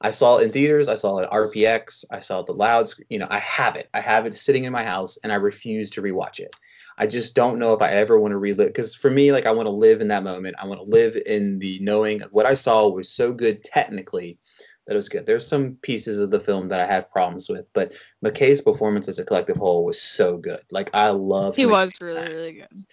I 0.00 0.10
saw 0.10 0.38
it 0.38 0.44
in 0.44 0.50
theaters. 0.52 0.88
I 0.88 0.96
saw 0.96 1.18
it 1.18 1.24
at 1.24 1.30
RPX. 1.30 2.04
I 2.10 2.20
saw 2.20 2.40
it 2.40 2.46
the 2.46 2.52
loud. 2.52 2.88
You 3.08 3.18
know, 3.18 3.26
I 3.30 3.38
have 3.38 3.76
it. 3.76 3.88
I 3.94 4.00
have 4.00 4.26
it 4.26 4.34
sitting 4.34 4.64
in 4.64 4.72
my 4.72 4.84
house, 4.84 5.16
and 5.22 5.32
I 5.32 5.36
refuse 5.36 5.88
to 5.90 6.02
rewatch 6.02 6.40
it. 6.40 6.54
I 6.98 7.06
just 7.06 7.34
don't 7.34 7.58
know 7.58 7.72
if 7.72 7.82
I 7.82 7.88
ever 7.88 8.20
want 8.20 8.32
to 8.32 8.38
relive 8.38 8.68
because 8.68 8.94
for 8.94 9.10
me, 9.10 9.32
like 9.32 9.46
I 9.46 9.50
want 9.50 9.66
to 9.66 9.72
live 9.72 10.00
in 10.00 10.08
that 10.08 10.22
moment. 10.22 10.56
I 10.60 10.66
want 10.66 10.80
to 10.80 10.86
live 10.86 11.16
in 11.26 11.58
the 11.58 11.78
knowing 11.80 12.20
what 12.30 12.46
I 12.46 12.54
saw 12.54 12.88
was 12.88 13.08
so 13.08 13.32
good 13.32 13.64
technically 13.64 14.38
that 14.86 14.92
it 14.92 14.96
was 14.96 15.08
good. 15.08 15.26
There's 15.26 15.46
some 15.46 15.76
pieces 15.82 16.20
of 16.20 16.30
the 16.30 16.38
film 16.38 16.68
that 16.68 16.80
I 16.80 16.86
had 16.86 17.10
problems 17.10 17.48
with, 17.48 17.66
but 17.72 17.92
McKay's 18.24 18.60
performance 18.60 19.08
as 19.08 19.18
a 19.18 19.24
collective 19.24 19.56
whole 19.56 19.84
was 19.84 20.00
so 20.00 20.36
good. 20.36 20.60
Like 20.70 20.90
I 20.94 21.08
love. 21.08 21.56
He 21.56 21.66
was 21.66 21.92
really 22.00 22.28
really 22.28 22.52
good. 22.52 22.84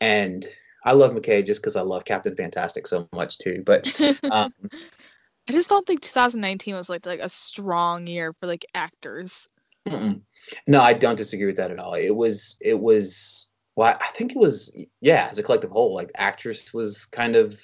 And 0.00 0.46
I 0.84 0.92
love 0.92 1.12
McKay 1.12 1.44
just 1.44 1.60
because 1.60 1.76
I 1.76 1.82
love 1.82 2.04
Captain 2.04 2.34
Fantastic 2.34 2.86
so 2.86 3.08
much 3.12 3.38
too. 3.38 3.62
But 3.64 3.88
um, 4.30 4.52
I 5.48 5.52
just 5.52 5.68
don't 5.68 5.86
think 5.86 6.02
2019 6.02 6.74
was 6.74 6.88
like 6.88 7.06
like 7.06 7.20
a 7.20 7.28
strong 7.28 8.06
year 8.06 8.32
for 8.32 8.46
like 8.46 8.64
actors. 8.74 9.48
Mm-mm. 9.88 10.20
No, 10.66 10.80
I 10.80 10.92
don't 10.92 11.16
disagree 11.16 11.46
with 11.46 11.56
that 11.56 11.70
at 11.70 11.78
all. 11.78 11.94
It 11.94 12.14
was 12.14 12.56
it 12.60 12.78
was 12.78 13.48
well, 13.76 13.96
I 14.00 14.06
think 14.08 14.32
it 14.32 14.38
was 14.38 14.72
yeah, 15.00 15.28
as 15.30 15.38
a 15.38 15.42
collective 15.42 15.70
whole, 15.70 15.94
like 15.94 16.10
actress 16.16 16.72
was 16.74 17.06
kind 17.06 17.36
of 17.36 17.60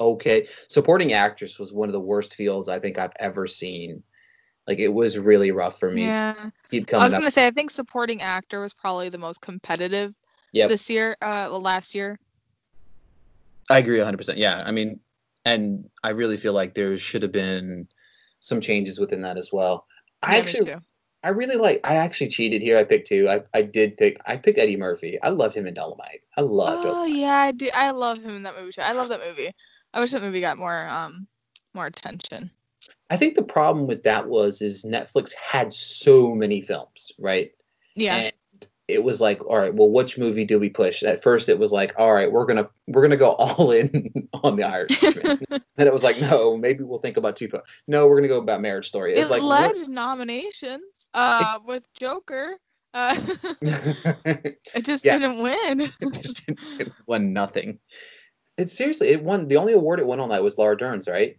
okay. 0.00 0.48
Supporting 0.68 1.12
actress 1.12 1.58
was 1.58 1.72
one 1.72 1.88
of 1.88 1.92
the 1.92 2.00
worst 2.00 2.34
fields 2.34 2.68
I 2.68 2.78
think 2.78 2.98
I've 2.98 3.12
ever 3.18 3.46
seen. 3.46 4.02
Like 4.66 4.78
it 4.78 4.92
was 4.92 5.18
really 5.18 5.50
rough 5.50 5.78
for 5.78 5.90
me. 5.90 6.06
Yeah. 6.06 6.50
keep 6.70 6.86
coming. 6.86 7.02
I 7.02 7.06
was 7.06 7.12
gonna 7.12 7.26
up. 7.26 7.32
say 7.32 7.46
I 7.46 7.50
think 7.50 7.70
supporting 7.70 8.22
actor 8.22 8.60
was 8.60 8.74
probably 8.74 9.08
the 9.08 9.18
most 9.18 9.40
competitive. 9.40 10.14
Yep. 10.52 10.68
This 10.68 10.90
year, 10.90 11.16
uh, 11.22 11.48
last 11.56 11.94
year. 11.94 12.18
I 13.70 13.78
agree 13.78 13.98
100. 13.98 14.16
percent 14.16 14.38
Yeah, 14.38 14.62
I 14.66 14.72
mean, 14.72 15.00
and 15.44 15.88
I 16.04 16.10
really 16.10 16.36
feel 16.36 16.52
like 16.52 16.74
there 16.74 16.98
should 16.98 17.22
have 17.22 17.32
been 17.32 17.88
some 18.40 18.60
changes 18.60 18.98
within 18.98 19.22
that 19.22 19.38
as 19.38 19.50
well. 19.52 19.86
I 20.22 20.38
actually, 20.38 20.74
I 21.22 21.28
really 21.28 21.56
like. 21.56 21.80
I 21.84 21.96
actually 21.96 22.28
cheated 22.28 22.60
here. 22.60 22.76
I 22.76 22.84
picked 22.84 23.06
two. 23.06 23.28
I, 23.28 23.42
I 23.54 23.62
did 23.62 23.96
pick. 23.96 24.20
I 24.26 24.36
picked 24.36 24.58
Eddie 24.58 24.76
Murphy. 24.76 25.18
I 25.22 25.30
loved 25.30 25.56
him 25.56 25.66
in 25.66 25.74
Dolomite. 25.74 26.20
I 26.36 26.42
loved. 26.42 26.86
Oh 26.86 27.04
yeah, 27.04 27.36
I 27.36 27.52
do. 27.52 27.70
I 27.74 27.90
love 27.92 28.18
him 28.18 28.36
in 28.36 28.42
that 28.42 28.58
movie. 28.58 28.72
Too. 28.72 28.82
I 28.82 28.92
love 28.92 29.08
that 29.08 29.20
movie. 29.26 29.52
I 29.94 30.00
wish 30.00 30.10
that 30.10 30.22
movie 30.22 30.40
got 30.40 30.58
more 30.58 30.88
um 30.88 31.26
more 31.74 31.86
attention. 31.86 32.50
I 33.10 33.16
think 33.16 33.34
the 33.34 33.42
problem 33.42 33.86
with 33.86 34.02
that 34.04 34.28
was 34.28 34.62
is 34.62 34.84
Netflix 34.84 35.32
had 35.34 35.72
so 35.72 36.34
many 36.34 36.60
films, 36.60 37.12
right? 37.18 37.50
Yeah. 37.94 38.16
And 38.16 38.32
it 38.90 39.02
was 39.02 39.20
like, 39.20 39.44
all 39.44 39.58
right, 39.58 39.74
well, 39.74 39.90
which 39.90 40.18
movie 40.18 40.44
do 40.44 40.58
we 40.58 40.68
push? 40.68 41.02
At 41.02 41.22
first, 41.22 41.48
it 41.48 41.58
was 41.58 41.72
like, 41.72 41.94
all 41.96 42.12
right, 42.12 42.30
we're 42.30 42.44
gonna 42.44 42.68
we're 42.86 43.02
gonna 43.02 43.16
go 43.16 43.32
all 43.38 43.70
in 43.70 44.28
on 44.42 44.56
the 44.56 44.64
Irishman. 44.64 45.40
then 45.76 45.86
it 45.86 45.92
was 45.92 46.02
like, 46.02 46.20
no, 46.20 46.56
maybe 46.56 46.84
we'll 46.84 46.98
think 46.98 47.16
about 47.16 47.36
Tupac. 47.36 47.66
No, 47.86 48.06
we're 48.06 48.16
gonna 48.16 48.28
go 48.28 48.38
about 48.38 48.60
Marriage 48.60 48.88
Story. 48.88 49.14
It's 49.14 49.30
it 49.30 49.32
like 49.32 49.42
led 49.42 49.88
nominations 49.88 51.08
uh, 51.14 51.58
with 51.66 51.84
Joker. 51.94 52.56
Uh, 52.92 53.16
it 53.62 54.84
just 54.84 55.04
yeah. 55.04 55.18
didn't 55.18 55.42
win. 55.42 55.80
it, 55.80 56.22
just 56.22 56.44
didn't, 56.46 56.58
it 56.80 56.92
won 57.06 57.32
nothing. 57.32 57.78
It 58.58 58.68
seriously, 58.68 59.08
it 59.08 59.22
won. 59.22 59.46
The 59.46 59.56
only 59.56 59.72
award 59.74 60.00
it 60.00 60.06
won 60.06 60.18
on 60.18 60.30
that 60.30 60.42
was 60.42 60.58
Laura 60.58 60.76
Dern's, 60.76 61.08
right? 61.08 61.38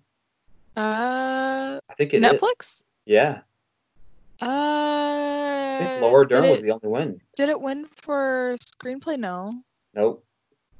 Uh, 0.77 1.79
I 1.89 1.93
think 1.97 2.13
it 2.13 2.23
Netflix. 2.23 2.61
Is. 2.61 2.83
Yeah. 3.05 3.41
Uh, 4.41 4.45
I 4.45 5.77
think 5.79 6.01
Laura 6.01 6.27
Dern 6.27 6.49
was 6.49 6.61
the 6.61 6.71
only 6.71 6.87
win. 6.87 7.21
Did 7.35 7.49
it 7.49 7.61
win 7.61 7.85
for 7.85 8.57
screenplay? 8.59 9.17
No. 9.17 9.53
Nope. 9.93 10.25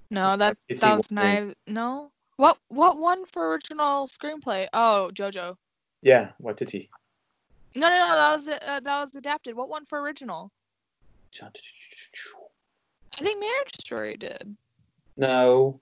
No, 0.10 0.36
that 0.36 0.58
that 0.80 0.98
was 0.98 1.12
nice. 1.12 1.54
No. 1.68 2.12
What 2.38 2.58
what 2.70 2.98
won 2.98 3.26
for 3.26 3.52
original 3.52 4.08
screenplay? 4.08 4.68
Oh, 4.74 5.12
JoJo. 5.14 5.56
Yeah, 6.02 6.32
Waititi. 6.42 6.90
No, 7.76 7.88
no, 7.88 7.98
no. 7.98 8.16
That 8.16 8.32
was 8.34 8.48
uh, 8.48 8.80
that 8.80 9.00
was 9.02 9.16
adapted. 9.16 9.56
What 9.56 9.70
won 9.70 9.86
for 9.86 10.02
original? 10.02 10.52
I 11.42 11.50
think 13.20 13.40
Marriage 13.40 13.76
Story 13.80 14.18
did. 14.18 14.58
No. 15.18 15.80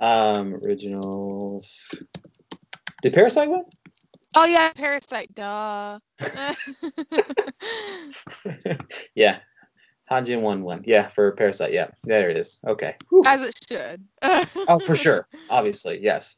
Um, 0.00 0.54
originals. 0.64 1.90
Did 3.02 3.14
Parasite 3.14 3.50
win? 3.50 3.64
Oh 4.36 4.44
yeah, 4.44 4.70
Parasite. 4.74 5.34
Duh. 5.34 5.98
yeah, 9.14 9.38
Han 10.10 10.26
Jin-won 10.26 10.62
one. 10.62 10.82
Yeah, 10.84 11.08
for 11.08 11.32
Parasite. 11.32 11.72
Yeah, 11.72 11.88
there 12.04 12.28
it 12.28 12.36
is. 12.36 12.58
Okay. 12.66 12.96
Whew. 13.08 13.22
As 13.24 13.40
it 13.40 13.58
should. 13.66 14.04
oh, 14.68 14.78
for 14.80 14.94
sure. 14.94 15.26
Obviously, 15.48 15.98
yes. 16.02 16.36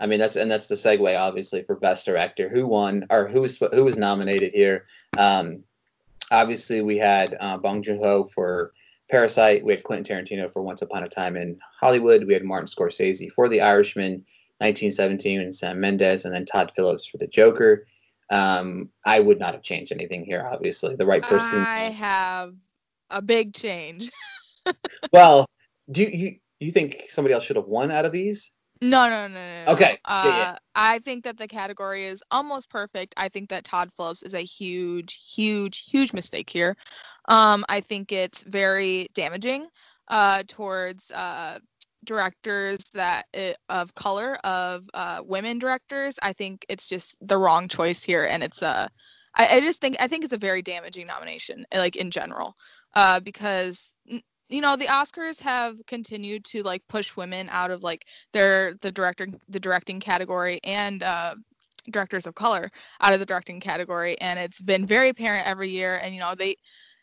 I 0.00 0.06
mean 0.06 0.18
that's 0.18 0.34
and 0.34 0.50
that's 0.50 0.66
the 0.66 0.74
segue, 0.74 1.18
obviously, 1.18 1.62
for 1.62 1.76
best 1.76 2.04
director. 2.04 2.48
Who 2.48 2.66
won 2.66 3.06
or 3.10 3.28
who 3.28 3.42
was 3.42 3.56
who 3.58 3.84
was 3.84 3.96
nominated 3.96 4.52
here? 4.52 4.84
Um, 5.16 5.62
obviously, 6.32 6.82
we 6.82 6.98
had 6.98 7.36
uh, 7.40 7.58
Bong 7.58 7.80
Joon 7.80 8.00
Ho 8.00 8.24
for 8.24 8.72
Parasite. 9.08 9.64
We 9.64 9.72
had 9.72 9.84
Quentin 9.84 10.04
Tarantino 10.04 10.52
for 10.52 10.62
Once 10.62 10.82
Upon 10.82 11.04
a 11.04 11.08
Time 11.08 11.36
in 11.36 11.56
Hollywood. 11.80 12.26
We 12.26 12.34
had 12.34 12.44
Martin 12.44 12.66
Scorsese 12.66 13.30
for 13.30 13.48
The 13.48 13.60
Irishman, 13.60 14.24
1917, 14.58 15.40
and 15.40 15.54
Sam 15.54 15.80
Mendes, 15.80 16.24
and 16.24 16.34
then 16.34 16.46
Todd 16.46 16.72
Phillips 16.74 17.06
for 17.06 17.18
The 17.18 17.26
Joker. 17.26 17.86
Um, 18.30 18.90
I 19.04 19.20
would 19.20 19.38
not 19.38 19.54
have 19.54 19.62
changed 19.62 19.92
anything 19.92 20.24
here. 20.24 20.48
Obviously, 20.50 20.96
the 20.96 21.06
right 21.06 21.22
person. 21.22 21.58
I 21.58 21.90
have 21.90 22.54
a 23.10 23.22
big 23.22 23.54
change. 23.54 24.10
well, 25.12 25.46
do 25.90 26.02
you 26.02 26.36
you 26.58 26.72
think 26.72 27.04
somebody 27.08 27.34
else 27.34 27.44
should 27.44 27.56
have 27.56 27.66
won 27.66 27.90
out 27.90 28.04
of 28.04 28.12
these? 28.12 28.50
No, 28.82 29.08
no, 29.08 29.26
no, 29.26 29.34
no. 29.34 29.64
no. 29.64 29.72
Okay. 29.72 29.98
Uh, 30.04 30.22
yeah, 30.26 30.38
yeah. 30.38 30.58
I 30.74 30.98
think 30.98 31.24
that 31.24 31.38
the 31.38 31.48
category 31.48 32.04
is 32.04 32.22
almost 32.30 32.68
perfect. 32.68 33.14
I 33.16 33.28
think 33.28 33.48
that 33.48 33.64
Todd 33.64 33.90
Phillips 33.96 34.22
is 34.22 34.34
a 34.34 34.40
huge, 34.40 35.32
huge, 35.34 35.84
huge 35.88 36.12
mistake 36.12 36.50
here. 36.50 36.76
Um, 37.28 37.64
I 37.68 37.80
think 37.80 38.12
it's 38.12 38.42
very 38.42 39.08
damaging 39.14 39.68
uh, 40.08 40.42
towards 40.46 41.10
uh, 41.10 41.58
directors 42.06 42.78
that 42.94 43.26
it, 43.34 43.58
of 43.68 43.94
color, 43.94 44.36
of 44.44 44.88
uh, 44.94 45.20
women 45.24 45.58
directors. 45.58 46.18
I 46.22 46.32
think 46.32 46.64
it's 46.68 46.88
just 46.88 47.16
the 47.20 47.38
wrong 47.38 47.68
choice 47.68 48.04
here, 48.04 48.24
and 48.24 48.42
it's 48.42 48.62
uh, 48.62 48.88
I, 49.36 49.56
I 49.56 49.60
just 49.60 49.80
think 49.80 49.96
I 50.00 50.08
think 50.08 50.24
it's 50.24 50.32
a 50.32 50.38
very 50.38 50.62
damaging 50.62 51.06
nomination, 51.06 51.66
like 51.74 51.96
in 51.96 52.10
general, 52.10 52.56
uh, 52.94 53.20
because 53.20 53.94
you 54.48 54.60
know 54.60 54.76
the 54.76 54.86
oscars 54.86 55.40
have 55.40 55.78
continued 55.86 56.44
to 56.46 56.62
like 56.62 56.82
push 56.88 57.16
women 57.16 57.48
out 57.50 57.70
of 57.70 57.82
like 57.82 58.06
their 58.32 58.74
the 58.80 58.92
director 58.92 59.26
the 59.48 59.60
directing 59.60 60.00
category 60.00 60.60
and 60.64 61.02
uh 61.02 61.34
directors 61.90 62.26
of 62.26 62.34
color 62.34 62.68
out 63.00 63.12
of 63.12 63.20
the 63.20 63.26
directing 63.26 63.60
category 63.60 64.18
and 64.20 64.38
it's 64.38 64.60
been 64.60 64.86
very 64.86 65.08
apparent 65.08 65.46
every 65.46 65.70
year 65.70 66.00
and 66.02 66.14
you 66.14 66.20
know 66.20 66.34
they 66.34 66.56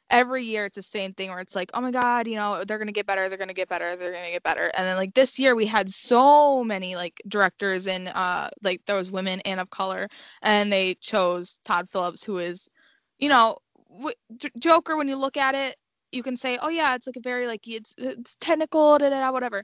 every 0.09 0.43
year 0.43 0.65
it's 0.65 0.75
the 0.75 0.81
same 0.81 1.13
thing 1.13 1.29
where 1.29 1.39
it's 1.39 1.55
like 1.55 1.71
oh 1.73 1.81
my 1.81 1.91
god 1.91 2.27
you 2.27 2.35
know 2.35 2.63
they're 2.65 2.77
gonna 2.77 2.91
get 2.91 3.05
better 3.05 3.27
they're 3.29 3.37
gonna 3.37 3.53
get 3.53 3.69
better 3.69 3.95
they're 3.95 4.11
gonna 4.11 4.31
get 4.31 4.43
better 4.43 4.71
and 4.77 4.85
then 4.85 4.95
like 4.95 5.13
this 5.13 5.39
year 5.39 5.55
we 5.55 5.65
had 5.65 5.89
so 5.89 6.63
many 6.63 6.95
like 6.95 7.21
directors 7.27 7.87
and 7.87 8.09
uh 8.09 8.49
like 8.61 8.81
those 8.85 9.09
women 9.09 9.39
and 9.41 9.59
of 9.59 9.69
color 9.69 10.07
and 10.41 10.71
they 10.71 10.93
chose 10.95 11.59
todd 11.65 11.89
phillips 11.89 12.23
who 12.23 12.37
is 12.37 12.69
you 13.17 13.29
know 13.29 13.57
w- 13.89 14.15
joker 14.59 14.97
when 14.97 15.07
you 15.07 15.15
look 15.15 15.37
at 15.37 15.55
it 15.55 15.77
you 16.13 16.23
can 16.23 16.37
say, 16.37 16.57
oh 16.61 16.69
yeah, 16.69 16.95
it's 16.95 17.07
like 17.07 17.17
a 17.17 17.21
very 17.21 17.47
like 17.47 17.67
it's 17.67 17.95
it's 17.97 18.35
technical, 18.39 18.97
da, 18.97 19.09
da, 19.09 19.19
da, 19.19 19.31
whatever. 19.31 19.63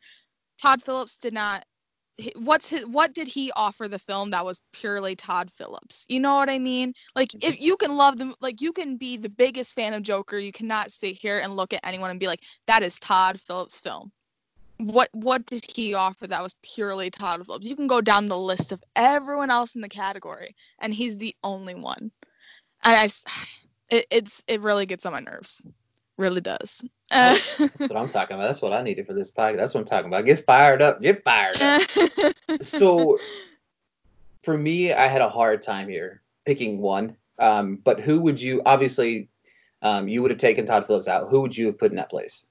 Todd 0.62 0.82
Phillips 0.84 1.18
did 1.18 1.34
not. 1.34 1.64
What's 2.36 2.70
his? 2.70 2.86
What 2.86 3.14
did 3.14 3.28
he 3.28 3.52
offer 3.56 3.88
the 3.88 4.00
film 4.00 4.32
that 4.32 4.46
was 4.46 4.62
purely 4.74 5.16
Todd 5.16 5.52
Phillips? 5.52 6.06
You 6.10 6.20
know 6.20 6.36
what 6.36 6.50
I 6.50 6.60
mean? 6.60 6.94
Like 7.16 7.32
if 7.44 7.60
you 7.60 7.78
can 7.78 7.96
love 7.96 8.18
them, 8.18 8.34
like 8.42 8.62
you 8.62 8.74
can 8.74 8.98
be 8.98 9.18
the 9.18 9.30
biggest 9.30 9.76
fan 9.76 9.94
of 9.94 10.04
Joker, 10.04 10.40
you 10.40 10.52
cannot 10.52 10.92
sit 10.92 11.18
here 11.18 11.40
and 11.40 11.56
look 11.56 11.74
at 11.74 11.86
anyone 11.86 12.10
and 12.10 12.20
be 12.20 12.28
like, 12.28 12.42
that 12.68 12.84
is 12.84 13.00
Todd 13.00 13.40
Phillips' 13.40 13.80
film. 13.80 14.12
What 14.78 15.10
what 15.14 15.46
did 15.46 15.66
he 15.76 15.94
offer 15.94 16.28
that 16.28 16.44
was 16.44 16.56
purely 16.64 17.10
Todd 17.10 17.46
Phillips? 17.46 17.66
You 17.66 17.76
can 17.76 17.88
go 17.88 18.02
down 18.02 18.28
the 18.28 18.38
list 18.38 18.72
of 18.72 18.84
everyone 18.96 19.52
else 19.52 19.76
in 19.76 19.82
the 19.82 19.90
category, 19.90 20.56
and 20.80 20.94
he's 20.94 21.18
the 21.18 21.36
only 21.44 21.76
one. 21.76 22.12
And 22.84 22.96
I, 22.96 23.04
it, 23.90 24.06
it's 24.10 24.44
it 24.48 24.62
really 24.62 24.86
gets 24.86 25.06
on 25.06 25.14
my 25.14 25.20
nerves 25.20 25.62
really 26.20 26.42
does. 26.42 26.86
Uh, 27.10 27.38
That's 27.58 27.80
what 27.80 27.98
I'm 27.98 28.10
talking 28.10 28.36
about. 28.36 28.48
That's 28.48 28.62
what 28.62 28.74
I 28.74 28.82
needed 28.84 29.08
for 29.08 29.14
this 29.14 29.32
podcast. 29.32 29.58
That's 29.58 29.74
what 29.74 29.82
I'm 29.82 29.86
talking 29.88 30.08
about. 30.08 30.26
Get 30.26 30.46
fired 30.46 30.82
up. 30.82 31.02
Get 31.02 31.24
fired 31.24 31.60
up. 31.62 31.82
so 32.62 33.18
for 34.44 34.58
me, 34.58 34.94
I 34.94 35.08
had 35.08 35.22
a 35.22 35.30
hard 35.30 35.62
time 35.62 35.90
here 35.90 36.22
picking 36.46 36.80
one. 36.80 37.16
Um, 37.40 37.80
but 37.84 38.00
who 38.02 38.20
would 38.22 38.40
you 38.40 38.62
obviously 38.66 39.30
um, 39.82 40.08
you 40.08 40.22
would 40.22 40.32
have 40.32 40.40
taken 40.40 40.66
Todd 40.66 40.86
Phillips 40.86 41.08
out. 41.08 41.30
Who 41.30 41.42
would 41.42 41.56
you 41.56 41.68
have 41.68 41.78
put 41.78 41.92
in 41.92 41.98
that 41.98 42.10
place? 42.10 42.46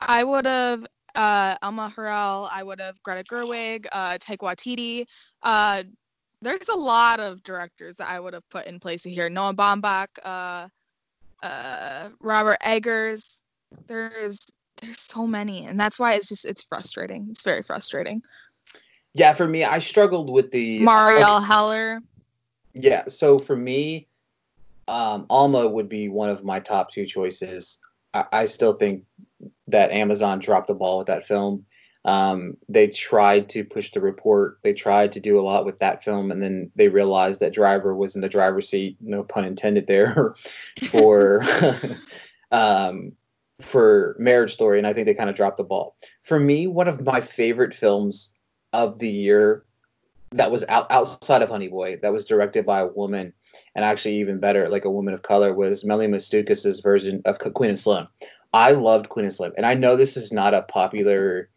I 0.00 0.22
would 0.22 0.46
have 0.46 0.86
uh, 1.14 1.56
Alma 1.62 1.92
Har'el. 1.94 2.48
I 2.52 2.62
would 2.62 2.80
have 2.80 3.02
Greta 3.02 3.24
Gerwig, 3.24 3.86
uh, 3.92 4.18
Taika 4.18 4.38
Waititi. 4.38 5.06
Uh, 5.42 5.82
there's 6.40 6.68
a 6.68 6.74
lot 6.74 7.18
of 7.18 7.42
directors 7.42 7.96
that 7.96 8.08
I 8.08 8.20
would 8.20 8.32
have 8.32 8.48
put 8.48 8.66
in 8.66 8.78
place 8.78 9.02
here. 9.02 9.28
Noah 9.28 9.54
Baumbach, 9.54 10.06
uh, 10.22 10.68
uh, 11.42 12.08
Robert 12.20 12.58
Eggers. 12.62 13.42
There's 13.86 14.38
there's 14.80 15.00
so 15.00 15.26
many, 15.26 15.66
and 15.66 15.78
that's 15.78 15.98
why 15.98 16.14
it's 16.14 16.28
just 16.28 16.44
it's 16.44 16.62
frustrating. 16.62 17.28
It's 17.30 17.42
very 17.42 17.62
frustrating. 17.62 18.22
Yeah, 19.14 19.32
for 19.32 19.48
me, 19.48 19.64
I 19.64 19.78
struggled 19.78 20.30
with 20.30 20.50
the 20.50 20.80
Marielle 20.80 21.44
Heller. 21.44 22.00
Yeah, 22.74 23.04
so 23.08 23.38
for 23.38 23.56
me, 23.56 24.06
um, 24.86 25.26
Alma 25.28 25.66
would 25.66 25.88
be 25.88 26.08
one 26.08 26.28
of 26.28 26.44
my 26.44 26.60
top 26.60 26.90
two 26.90 27.06
choices. 27.06 27.78
I, 28.14 28.24
I 28.32 28.44
still 28.44 28.74
think 28.74 29.04
that 29.66 29.90
Amazon 29.90 30.38
dropped 30.38 30.68
the 30.68 30.74
ball 30.74 30.98
with 30.98 31.08
that 31.08 31.26
film. 31.26 31.64
Um, 32.04 32.56
they 32.68 32.88
tried 32.88 33.48
to 33.50 33.64
push 33.64 33.90
the 33.90 34.00
report. 34.00 34.58
They 34.62 34.72
tried 34.72 35.12
to 35.12 35.20
do 35.20 35.38
a 35.38 35.42
lot 35.42 35.66
with 35.66 35.78
that 35.78 36.02
film, 36.02 36.30
and 36.30 36.42
then 36.42 36.70
they 36.76 36.88
realized 36.88 37.40
that 37.40 37.52
Driver 37.52 37.94
was 37.94 38.14
in 38.14 38.20
the 38.20 38.28
driver's 38.28 38.68
seat. 38.68 38.96
No 39.00 39.24
pun 39.24 39.44
intended 39.44 39.86
there 39.86 40.34
for 40.90 41.42
um, 42.52 43.12
for 43.60 44.16
Marriage 44.18 44.52
Story, 44.52 44.78
and 44.78 44.86
I 44.86 44.92
think 44.92 45.06
they 45.06 45.14
kind 45.14 45.30
of 45.30 45.36
dropped 45.36 45.56
the 45.56 45.64
ball. 45.64 45.96
For 46.22 46.38
me, 46.38 46.66
one 46.66 46.88
of 46.88 47.04
my 47.04 47.20
favorite 47.20 47.74
films 47.74 48.30
of 48.72 48.98
the 48.98 49.08
year 49.08 49.64
that 50.30 50.50
was 50.50 50.64
out, 50.68 50.86
outside 50.90 51.42
of 51.42 51.48
Honey 51.48 51.68
Boy, 51.68 51.96
that 52.02 52.12
was 52.12 52.24
directed 52.24 52.64
by 52.64 52.80
a 52.80 52.86
woman, 52.86 53.32
and 53.74 53.84
actually 53.84 54.14
even 54.16 54.38
better, 54.38 54.68
like 54.68 54.84
a 54.84 54.90
woman 54.90 55.14
of 55.14 55.22
color, 55.22 55.54
was 55.54 55.84
Melanie 55.84 56.12
Matsoukas' 56.12 56.82
version 56.82 57.22
of 57.24 57.38
Queen 57.38 57.70
and 57.70 57.78
Slim. 57.78 58.06
I 58.52 58.70
loved 58.72 59.08
Queen 59.08 59.24
and 59.24 59.34
Slim, 59.34 59.52
and 59.56 59.66
I 59.66 59.74
know 59.74 59.96
this 59.96 60.16
is 60.16 60.32
not 60.32 60.54
a 60.54 60.62
popular 60.62 61.50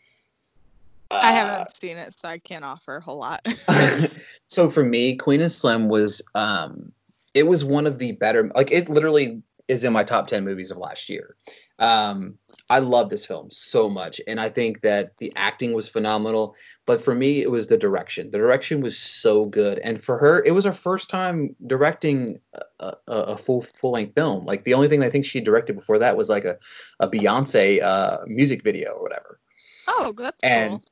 I 1.11 1.31
haven't 1.31 1.53
uh, 1.53 1.65
seen 1.73 1.97
it, 1.97 2.17
so 2.17 2.27
I 2.29 2.37
can't 2.39 2.65
offer 2.65 2.97
a 2.97 3.01
whole 3.01 3.17
lot. 3.17 3.45
so 4.47 4.69
for 4.69 4.83
me, 4.83 5.15
Queen 5.15 5.41
and 5.41 5.51
Slim 5.51 5.89
was 5.89 6.21
um 6.35 6.91
it 7.33 7.47
was 7.47 7.63
one 7.63 7.87
of 7.87 7.97
the 7.99 8.13
better 8.13 8.51
like 8.55 8.71
it 8.71 8.89
literally 8.89 9.41
is 9.67 9.83
in 9.85 9.93
my 9.93 10.03
top 10.03 10.27
10 10.27 10.43
movies 10.43 10.71
of 10.71 10.77
last 10.77 11.09
year. 11.09 11.35
Um 11.79 12.37
I 12.69 12.79
love 12.79 13.09
this 13.09 13.25
film 13.25 13.49
so 13.51 13.89
much 13.89 14.21
and 14.27 14.39
I 14.39 14.49
think 14.49 14.81
that 14.81 15.17
the 15.17 15.31
acting 15.35 15.73
was 15.73 15.89
phenomenal, 15.89 16.55
but 16.85 17.01
for 17.01 17.15
me 17.15 17.41
it 17.41 17.49
was 17.49 17.67
the 17.67 17.77
direction. 17.77 18.31
The 18.31 18.37
direction 18.37 18.81
was 18.81 18.97
so 18.97 19.45
good 19.45 19.79
and 19.79 20.01
for 20.01 20.17
her 20.17 20.43
it 20.43 20.51
was 20.51 20.65
her 20.65 20.71
first 20.71 21.09
time 21.09 21.55
directing 21.67 22.39
a, 22.79 22.93
a, 23.07 23.13
a 23.13 23.37
full 23.37 23.61
full-length 23.61 24.15
film. 24.15 24.45
Like 24.45 24.63
the 24.63 24.73
only 24.73 24.87
thing 24.87 25.03
I 25.03 25.09
think 25.09 25.25
she 25.25 25.41
directed 25.41 25.75
before 25.75 25.99
that 25.99 26.17
was 26.17 26.29
like 26.29 26.45
a 26.45 26.57
a 26.99 27.07
Beyonce 27.07 27.81
uh 27.81 28.17
music 28.27 28.63
video 28.63 28.91
or 28.91 29.03
whatever. 29.03 29.39
Oh, 29.87 30.13
that's 30.15 30.43
and 30.43 30.71
cool 30.71 30.83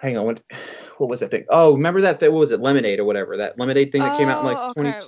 hang 0.00 0.16
on, 0.16 0.26
what 0.26 0.42
what 0.98 1.08
was 1.08 1.20
that 1.20 1.30
thing? 1.30 1.44
Oh, 1.48 1.74
remember 1.74 2.00
that 2.00 2.18
thing? 2.18 2.32
What 2.32 2.40
was 2.40 2.52
it? 2.52 2.60
Lemonade 2.60 2.98
or 2.98 3.04
whatever. 3.04 3.36
That 3.36 3.58
Lemonade 3.58 3.92
thing 3.92 4.02
that 4.02 4.16
came 4.18 4.28
out 4.28 4.40
in 4.40 4.46
like 4.46 4.56
oh, 4.58 4.70
okay. 4.70 4.98
20. 4.98 5.06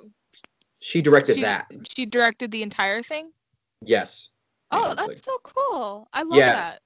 She 0.80 1.02
directed 1.02 1.36
she, 1.36 1.42
that. 1.42 1.70
She 1.88 2.06
directed 2.06 2.50
the 2.50 2.62
entire 2.62 3.02
thing. 3.02 3.30
Yes. 3.84 4.30
Oh, 4.70 4.94
that's 4.94 5.24
so 5.24 5.38
cool! 5.42 6.08
I 6.12 6.22
love 6.22 6.38
yeah. 6.38 6.54
that. 6.54 6.80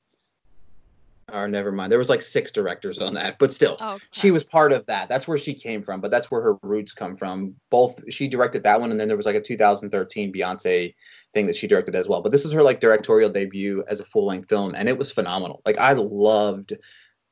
Or 1.33 1.49
never 1.49 1.73
mind. 1.73 1.91
There 1.91 1.99
was 1.99 2.09
like 2.09 2.23
six 2.23 2.53
directors 2.53 3.01
on 3.01 3.15
that, 3.15 3.41
but 3.41 3.53
still, 3.53 3.77
okay. 3.81 4.05
she 4.13 4.31
was 4.31 4.45
part 4.45 4.73
of 4.73 4.87
that. 4.87 5.09
That's 5.09 5.27
where 5.27 5.37
she 5.37 5.55
came 5.55 5.83
from, 5.83 6.01
but 6.01 6.13
that's 6.13 6.31
where 6.31 6.41
her 6.41 6.55
roots 6.63 6.93
come 6.93 7.17
from. 7.17 7.55
Both 7.69 8.01
she 8.13 8.29
directed 8.29 8.63
that 8.63 8.81
one, 8.81 8.93
and 8.93 9.01
then 9.01 9.09
there 9.09 9.17
was 9.17 9.27
like 9.27 9.35
a 9.35 9.41
2013 9.41 10.33
Beyonce 10.33 10.95
thing 11.35 11.47
that 11.47 11.57
she 11.57 11.67
directed 11.67 11.97
as 11.97 12.09
well. 12.09 12.23
But 12.23 12.31
this 12.31 12.45
is 12.45 12.53
her 12.53 12.63
like 12.63 12.79
directorial 12.79 13.31
debut 13.31 13.83
as 13.89 13.99
a 13.99 14.05
full 14.05 14.27
length 14.27 14.49
film, 14.49 14.75
and 14.77 14.89
it 14.89 14.99
was 14.99 15.11
phenomenal. 15.11 15.63
Like 15.67 15.79
I 15.79 15.95
loved 15.95 16.75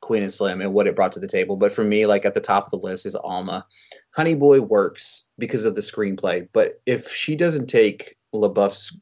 Queen 0.05 0.23
and 0.23 0.33
Slim 0.33 0.61
and 0.61 0.73
what 0.73 0.87
it 0.87 0.95
brought 0.95 1.13
to 1.13 1.21
the 1.21 1.27
table. 1.27 1.57
But 1.57 1.73
for 1.73 1.83
me, 1.83 2.05
like 2.07 2.25
at 2.25 2.35
the 2.35 2.41
top 2.41 2.67
of 2.67 2.71
the 2.71 2.87
list 2.87 3.07
is 3.07 3.15
Alma. 3.17 3.67
Honey 4.11 4.35
Boy 4.35 4.61
works 4.61 5.25
because 5.39 5.65
of 5.65 5.75
the 5.75 5.81
screenplay, 5.81 6.47
but 6.53 6.81
if 6.87 7.09
she 7.09 7.35
doesn't 7.35 7.67
take 7.67 8.17
LaBeouf's 8.35 8.97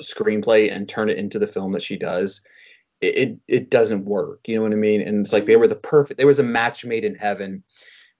screenplay 0.00 0.72
and 0.74 0.88
turn 0.88 1.10
it 1.10 1.18
into 1.18 1.38
the 1.38 1.46
film 1.46 1.72
that 1.72 1.82
she 1.82 1.96
does, 1.96 2.40
it, 3.00 3.16
it, 3.16 3.38
it 3.48 3.70
doesn't 3.70 4.04
work. 4.04 4.40
You 4.46 4.56
know 4.56 4.62
what 4.62 4.72
I 4.72 4.76
mean? 4.76 5.00
And 5.00 5.24
it's 5.24 5.32
like 5.32 5.44
they 5.44 5.52
mm-hmm. 5.52 5.60
were 5.60 5.68
the 5.68 5.74
perfect. 5.74 6.18
There 6.18 6.26
was 6.26 6.38
a 6.38 6.44
match 6.44 6.84
made 6.84 7.04
in 7.04 7.16
heaven 7.16 7.62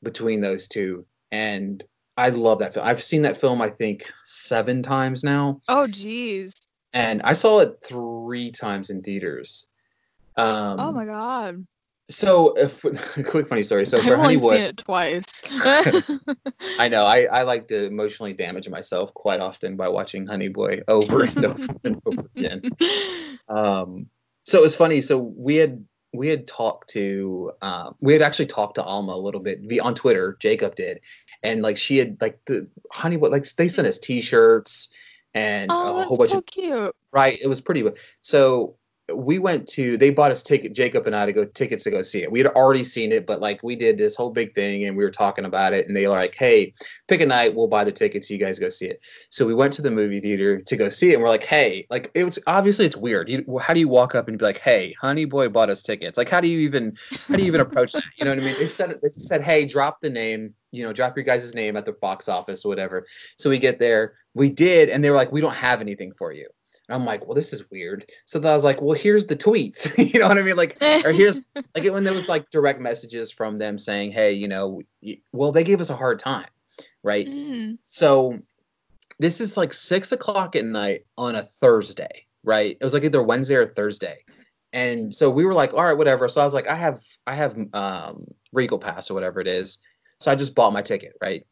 between 0.02 0.40
those 0.40 0.66
two, 0.66 1.06
and 1.30 1.85
I 2.16 2.30
love 2.30 2.59
that 2.59 2.74
film. 2.74 2.87
I've 2.87 3.02
seen 3.02 3.22
that 3.22 3.37
film 3.37 3.62
I 3.62 3.70
think 3.70 4.11
seven 4.24 4.83
times 4.83 5.22
now. 5.22 5.61
Oh, 5.68 5.87
geez. 5.87 6.52
And 6.92 7.22
I 7.22 7.35
saw 7.35 7.61
it 7.61 7.78
three 7.85 8.50
times 8.50 8.90
in 8.90 9.02
theaters 9.02 9.68
um, 10.40 10.81
oh 10.81 10.92
my 10.92 11.05
god. 11.05 11.66
So, 12.11 12.55
if, 12.55 12.85
a 13.16 13.22
quick 13.22 13.46
funny 13.46 13.62
story. 13.62 13.87
So, 13.87 13.98
for 14.03 14.14
I've 14.14 14.18
only 14.18 14.38
seen 14.38 14.55
it 14.55 14.76
twice. 14.76 15.24
I 16.79 16.88
know. 16.88 17.05
I, 17.05 17.22
I 17.33 17.42
like 17.42 17.68
to 17.68 17.85
emotionally 17.85 18.33
damage 18.33 18.68
myself 18.68 19.14
quite 19.14 19.40
often 19.40 19.76
by 19.76 19.88
watching 19.88 20.26
Honey 20.26 20.48
Boy 20.48 20.81
over 20.88 21.22
and 21.22 21.44
over 21.44 21.66
and 21.85 22.00
over 22.05 22.24
again. 22.37 22.62
Um, 23.48 24.07
so 24.44 24.59
it 24.59 24.62
was 24.62 24.76
funny. 24.76 25.00
So 25.00 25.18
we 25.18 25.57
had 25.57 25.85
we 26.12 26.29
had 26.29 26.46
talked 26.48 26.90
to 26.90 27.53
uh, 27.62 27.90
we 28.00 28.12
had 28.12 28.22
actually 28.22 28.46
talked 28.46 28.74
to 28.76 28.83
Alma 28.83 29.12
a 29.12 29.18
little 29.18 29.40
bit 29.40 29.61
on 29.81 29.94
Twitter. 29.94 30.37
Jacob 30.40 30.74
did, 30.74 31.00
and 31.42 31.62
like 31.62 31.76
she 31.76 31.98
had 31.98 32.16
like 32.20 32.38
the 32.46 32.68
Honey 32.92 33.16
Boy 33.16 33.29
like 33.29 33.48
they 33.53 33.68
sent 33.68 33.87
us 33.87 33.98
T-shirts 33.98 34.88
and 35.35 35.70
oh, 35.70 36.00
a 36.00 36.03
whole 36.05 36.16
bunch 36.16 36.31
so 36.31 36.38
of 36.38 36.46
cute. 36.46 36.96
Right, 37.12 37.38
it 37.40 37.46
was 37.46 37.61
pretty. 37.61 37.85
So 38.22 38.76
we 39.14 39.38
went 39.38 39.68
to 39.68 39.96
they 39.96 40.11
bought 40.11 40.31
us 40.31 40.42
ticket 40.42 40.73
Jacob 40.73 41.07
and 41.07 41.14
I 41.14 41.27
to 41.27 41.33
go 41.33 41.44
tickets 41.44 41.85
to 41.85 41.90
go 41.90 42.03
see 42.03 42.23
it. 42.23 42.31
We 42.31 42.40
had 42.40 42.49
already 42.49 42.85
seen 42.85 43.12
it, 43.12 43.27
but 43.27 43.40
like 43.40 43.62
we 43.62 43.77
did 43.77 43.99
this 43.99 44.16
whole 44.16 44.31
big 44.31 44.55
thing 44.55 44.85
and 44.85 44.96
we 44.96 45.05
were 45.05 45.11
talking 45.11 45.44
about 45.44 45.73
it 45.73 45.87
and 45.87 45.96
they 45.96 46.07
were 46.07 46.12
like, 46.14 46.35
"Hey, 46.35 46.73
pick 47.09 47.20
a 47.20 47.27
night, 47.27 47.55
we'll 47.55 47.66
buy 47.66 47.85
the 47.85 47.92
tickets, 47.92 48.31
you 48.31 48.38
guys 48.38 48.59
go 48.59 48.68
see 48.68 48.87
it." 48.87 49.01
So 49.31 49.46
we 49.46 49.55
went 49.55 49.73
to 49.75 49.83
the 49.83 49.90
movie 49.90 50.20
theater 50.20 50.61
to 50.61 50.77
go 50.77 50.88
see 50.88 51.11
it 51.11 51.14
and 51.14 51.23
we're 51.23 51.29
like, 51.29 51.44
"Hey, 51.44 51.87
like 51.90 52.11
it 52.14 52.25
was 52.25 52.38
obviously 52.46 52.87
it's 52.87 52.96
weird. 52.96 53.29
You, 53.29 53.59
how 53.61 53.75
do 53.75 53.81
you 53.81 53.88
walk 53.88 54.14
up 54.14 54.29
and 54.29 54.38
be 54.38 54.44
like, 54.44 54.59
"Hey, 54.59 54.94
honey 55.01 55.25
boy 55.25 55.49
bought 55.49 55.70
us 55.70 55.83
tickets." 55.83 56.18
Like 56.18 56.29
how 56.29 56.40
do 56.40 56.49
you 56.49 56.61
even 56.61 56.96
how 57.29 57.37
do 57.37 57.42
you 57.42 57.46
even 57.46 57.61
approach 57.61 57.92
that? 57.92 58.05
You 58.18 58.25
know 58.25 58.33
what 58.33 58.42
I 58.42 58.46
mean? 58.46 58.57
They 58.59 58.66
said 58.66 58.99
they 59.03 59.11
said, 59.12 59.42
"Hey, 59.42 59.64
drop 59.64 60.01
the 60.01 60.11
name, 60.11 60.55
you 60.73 60.85
know, 60.85 60.92
drop 60.92 61.16
your 61.16 61.25
guys' 61.25 61.55
name 61.55 61.77
at 61.77 61.85
the 61.85 61.92
box 61.92 62.29
office 62.29 62.64
or 62.64 62.68
whatever." 62.68 63.07
So 63.38 63.51
we 63.51 63.59
get 63.59 63.79
there, 63.79 64.14
we 64.35 64.51
did 64.51 64.88
and 64.88 65.03
they 65.03 65.11
were 65.11 65.16
like, 65.16 65.33
"We 65.33 65.40
don't 65.40 65.55
have 65.55 65.81
anything 65.81 66.12
for 66.18 66.33
you." 66.33 66.49
And 66.90 67.00
I'm 67.00 67.07
like, 67.07 67.24
well, 67.24 67.37
this 67.37 67.53
is 67.53 67.70
weird. 67.70 68.11
So 68.26 68.40
I 68.40 68.53
was 68.53 68.64
like, 68.64 68.83
well, 68.83 68.98
here's 68.98 69.26
the 69.26 69.37
tweets. 69.37 69.96
you 70.12 70.18
know 70.18 70.26
what 70.26 70.38
I 70.38 70.42
mean? 70.42 70.57
Like, 70.57 70.76
or 70.83 71.12
here's 71.12 71.40
like 71.55 71.85
when 71.85 72.03
there 72.03 72.12
was 72.12 72.29
like 72.29 72.50
direct 72.50 72.81
messages 72.81 73.31
from 73.31 73.59
them 73.59 73.79
saying, 73.79 74.11
hey, 74.11 74.33
you 74.33 74.48
know, 74.48 74.83
well, 75.31 75.53
they 75.53 75.62
gave 75.62 75.81
us 75.81 75.90
a 75.90 75.96
hard 75.96 76.18
time, 76.18 76.48
right? 77.05 77.29
Mm. 77.29 77.79
So 77.85 78.40
this 79.20 79.40
is 79.40 79.57
like 79.57 79.72
six 79.72 80.11
o'clock 80.11 80.57
at 80.57 80.64
night 80.64 81.07
on 81.16 81.37
a 81.37 81.44
Thursday, 81.44 82.26
right? 82.42 82.76
It 82.81 82.83
was 82.83 82.92
like 82.92 83.05
either 83.05 83.22
Wednesday 83.22 83.55
or 83.55 83.66
Thursday. 83.66 84.24
And 84.72 85.14
so 85.14 85.31
we 85.31 85.44
were 85.44 85.55
like, 85.55 85.72
all 85.72 85.85
right, 85.85 85.96
whatever. 85.96 86.26
So 86.26 86.40
I 86.40 86.44
was 86.44 86.55
like, 86.55 86.66
I 86.66 86.74
have, 86.74 87.00
I 87.29 87.37
have 87.37 87.57
um 87.72 88.24
Regal 88.53 88.81
Pass 88.81 89.12
or 89.12 89.14
whatever 89.14 89.40
it 89.40 89.46
is. 89.46 89.79
So 90.18 90.33
I 90.33 90.35
just 90.35 90.57
bought 90.57 90.72
my 90.72 90.83
ticket, 90.83 91.12
right? 91.22 91.46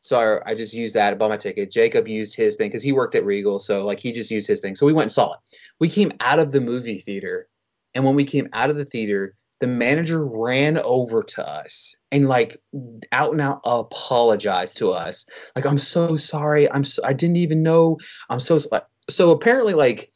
So 0.00 0.40
I, 0.46 0.54
just 0.54 0.74
used 0.74 0.94
that, 0.94 1.12
I 1.12 1.16
bought 1.16 1.30
my 1.30 1.36
ticket. 1.36 1.70
Jacob 1.70 2.06
used 2.06 2.36
his 2.36 2.56
thing 2.56 2.68
because 2.68 2.82
he 2.82 2.92
worked 2.92 3.14
at 3.14 3.24
Regal. 3.24 3.58
So 3.58 3.84
like 3.84 3.98
he 3.98 4.12
just 4.12 4.30
used 4.30 4.46
his 4.46 4.60
thing. 4.60 4.74
So 4.74 4.86
we 4.86 4.92
went 4.92 5.06
and 5.06 5.12
saw 5.12 5.32
it. 5.32 5.40
We 5.80 5.88
came 5.88 6.12
out 6.20 6.38
of 6.38 6.52
the 6.52 6.60
movie 6.60 7.00
theater. 7.00 7.48
And 7.94 8.04
when 8.04 8.14
we 8.14 8.24
came 8.24 8.48
out 8.52 8.70
of 8.70 8.76
the 8.76 8.84
theater, 8.84 9.34
the 9.60 9.66
manager 9.66 10.24
ran 10.24 10.78
over 10.78 11.22
to 11.22 11.46
us 11.46 11.94
and 12.12 12.28
like 12.28 12.56
out 13.10 13.32
and 13.32 13.40
out 13.40 13.60
apologized 13.64 14.76
to 14.76 14.90
us. 14.90 15.26
Like, 15.56 15.66
I'm 15.66 15.78
so 15.78 16.16
sorry. 16.16 16.70
I'm 16.70 16.84
so, 16.84 17.02
I 17.04 17.12
didn't 17.12 17.36
even 17.36 17.62
know. 17.62 17.98
I'm 18.30 18.40
so 18.40 18.60
so 19.10 19.30
apparently 19.30 19.74
like 19.74 20.10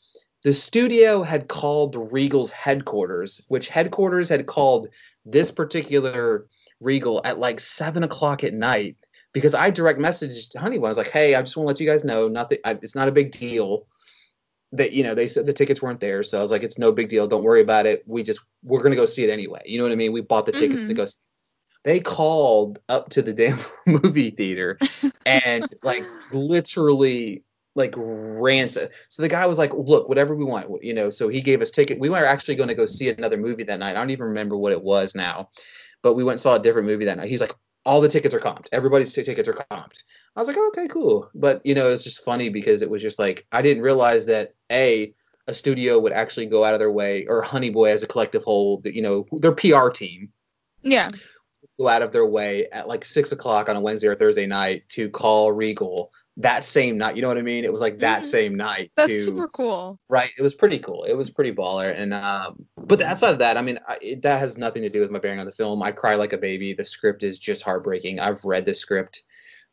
the 0.45 0.55
studio 0.55 1.23
had 1.23 1.49
called 1.49 2.13
Regal's 2.13 2.51
headquarters, 2.51 3.41
which 3.49 3.69
headquarters 3.69 4.29
had 4.29 4.47
called 4.47 4.89
this 5.25 5.51
particular 5.51 6.47
Regal 6.81 7.21
at 7.25 7.39
like 7.39 7.61
seven 7.61 8.03
o'clock 8.03 8.45
at 8.45 8.55
night 8.55 8.97
because 9.33 9.55
I 9.55 9.71
direct 9.71 9.99
messaged 9.99 10.57
Honeywell. 10.57 10.87
I 10.87 10.91
was 10.91 10.99
like, 10.99 11.11
"Hey, 11.11 11.35
I 11.35 11.43
just 11.43 11.57
want 11.57 11.67
to 11.67 11.69
let 11.69 11.81
you 11.81 11.87
guys 11.87 12.05
know, 12.05 12.29
nothing. 12.29 12.59
I, 12.65 12.79
it's 12.83 12.95
not 12.95 13.09
a 13.09 13.13
big 13.13 13.33
deal." 13.33 13.87
That 14.75 14.93
you 14.93 15.03
know, 15.03 15.15
they 15.15 15.29
said 15.29 15.47
the 15.47 15.53
tickets 15.53 15.83
weren't 15.83 16.01
there, 16.01 16.23
so 16.23 16.39
I 16.39 16.43
was 16.43 16.51
like, 16.51 16.63
"It's 16.63 16.79
no 16.79 16.93
big 16.93 17.09
deal. 17.09 17.27
Don't 17.27 17.45
worry 17.45 17.61
about 17.61 17.87
it. 17.87 18.03
We 18.07 18.23
just 18.23 18.41
we're 18.63 18.83
gonna 18.83 18.97
go 18.97 19.07
see 19.07 19.25
it 19.25 19.31
anyway." 19.31 19.63
You 19.67 19.79
know 19.79 19.85
what 19.85 19.93
I 19.93 19.97
mean? 19.97 20.13
We 20.13 20.23
bought 20.23 20.47
the 20.47 20.53
tickets 20.53 20.81
mm-hmm. 20.81 20.89
to 20.89 20.95
go. 20.95 21.07
See 21.07 21.17
they 21.85 22.01
called 22.01 22.79
up 22.89 23.09
to 23.11 23.23
the 23.23 23.33
damn 23.33 23.59
movie 23.87 24.31
theater 24.31 24.79
and 25.27 25.67
like 25.83 26.05
literally 26.33 27.43
like 27.75 27.95
rancid. 27.97 28.91
So 29.09 29.23
the 29.23 29.29
guy 29.29 29.47
was 29.47 29.59
like, 29.59 29.73
"Look, 29.73 30.09
whatever 30.09 30.35
we 30.37 30.45
want, 30.45 30.69
you 30.85 30.93
know." 30.93 31.11
So 31.11 31.29
he 31.29 31.41
gave 31.41 31.63
us 31.63 31.71
ticket. 31.71 31.99
We 31.99 32.11
were 32.11 32.25
actually 32.25 32.57
going 32.57 32.69
to 32.69 32.75
go 32.75 32.87
see 32.87 33.09
another 33.09 33.39
movie 33.39 33.65
that 33.65 33.79
night. 33.79 33.93
I 33.93 33.95
don't 33.95 34.11
even 34.11 34.27
remember 34.27 34.57
what 34.57 34.73
it 34.73 34.83
was 34.83 35.15
now, 35.15 35.49
but 36.03 36.15
we 36.15 36.23
went 36.23 36.35
and 36.35 36.41
saw 36.41 36.55
a 36.55 36.59
different 36.59 36.87
movie 36.87 37.07
that 37.07 37.17
night. 37.17 37.29
He's 37.29 37.41
like, 37.41 37.55
all 37.85 38.01
the 38.01 38.09
tickets 38.09 38.35
are 38.35 38.41
comped. 38.41 38.69
Everybody's 38.73 39.13
t- 39.13 39.25
tickets 39.25 39.49
are 39.49 39.55
comped. 39.55 40.03
I 40.37 40.41
was 40.41 40.49
like, 40.49 40.57
oh, 40.59 40.69
okay, 40.69 40.89
cool. 40.89 41.31
But 41.35 41.61
you 41.65 41.75
know, 41.75 41.91
it's 41.91 42.05
just 42.05 42.25
funny 42.25 42.49
because 42.49 42.83
it 42.83 42.91
was 42.91 43.03
just 43.03 43.19
like 43.19 43.47
I 43.53 43.63
didn't 43.63 43.83
realize 43.83 44.27
that 44.27 44.55
a 44.71 45.13
a 45.49 45.53
studio 45.53 45.99
would 45.99 46.13
actually 46.13 46.47
go 46.47 46.65
out 46.65 46.75
of 46.75 46.79
their 46.79 46.93
way, 46.93 47.27
or 47.27 47.43
Honey 47.43 47.71
Boy 47.71 47.91
as 47.91 48.03
a 48.03 48.07
collective 48.07 48.45
whole, 48.45 48.81
that 48.83 48.95
you 48.95 49.03
know, 49.03 49.27
their 49.33 49.53
PR 49.53 49.89
team, 49.89 50.31
yeah, 50.83 51.09
go 51.79 51.89
out 51.89 52.03
of 52.03 52.13
their 52.13 52.27
way 52.27 52.69
at 52.73 52.89
like 52.89 53.05
six 53.05 53.33
o'clock 53.33 53.69
on 53.69 53.77
a 53.77 53.81
Wednesday 53.81 54.07
or 54.07 54.17
Thursday 54.17 54.47
night 54.47 54.89
to 54.91 55.11
call 55.11 55.53
Regal 55.53 56.11
that 56.39 56.65
same 56.65 56.97
night. 56.97 57.17
You 57.17 57.23
know 57.23 57.29
what 57.29 57.39
I 57.39 57.43
mean? 57.43 57.65
It 57.65 57.73
was 57.73 57.81
like 57.81 57.99
that 57.99 58.23
mm-hmm. 58.23 58.31
same 58.31 58.55
night. 58.55 58.91
That's 58.97 59.13
to, 59.13 59.23
super 59.23 59.49
cool. 59.49 59.99
Right. 60.09 60.31
It 60.39 60.43
was 60.43 60.55
pretty 60.55 60.79
cool. 60.79 61.05
It 61.05 61.15
was 61.15 61.31
pretty 61.31 61.53
baller. 61.53 61.95
And 61.97 62.15
um, 62.15 62.65
but 62.77 63.03
outside 63.03 63.33
of 63.33 63.39
that, 63.41 63.57
I 63.57 63.63
mean, 63.63 63.79
I, 63.87 63.99
it, 64.01 64.23
that 64.23 64.39
has 64.39 64.57
nothing 64.57 64.83
to 64.83 64.89
do 64.89 65.01
with 65.01 65.11
my 65.11 65.19
bearing 65.19 65.41
on 65.41 65.47
the 65.47 65.53
film. 65.53 65.83
I 65.83 65.93
cry 65.93 66.15
like 66.15 66.33
a 66.33 66.39
baby. 66.39 66.73
The 66.73 66.85
script 66.85 67.23
is 67.23 67.39
just 67.39 67.63
heartbreaking. 67.63 68.21
I've 68.21 68.45
read 68.45 68.65
the 68.65 68.75
script. 68.75 69.23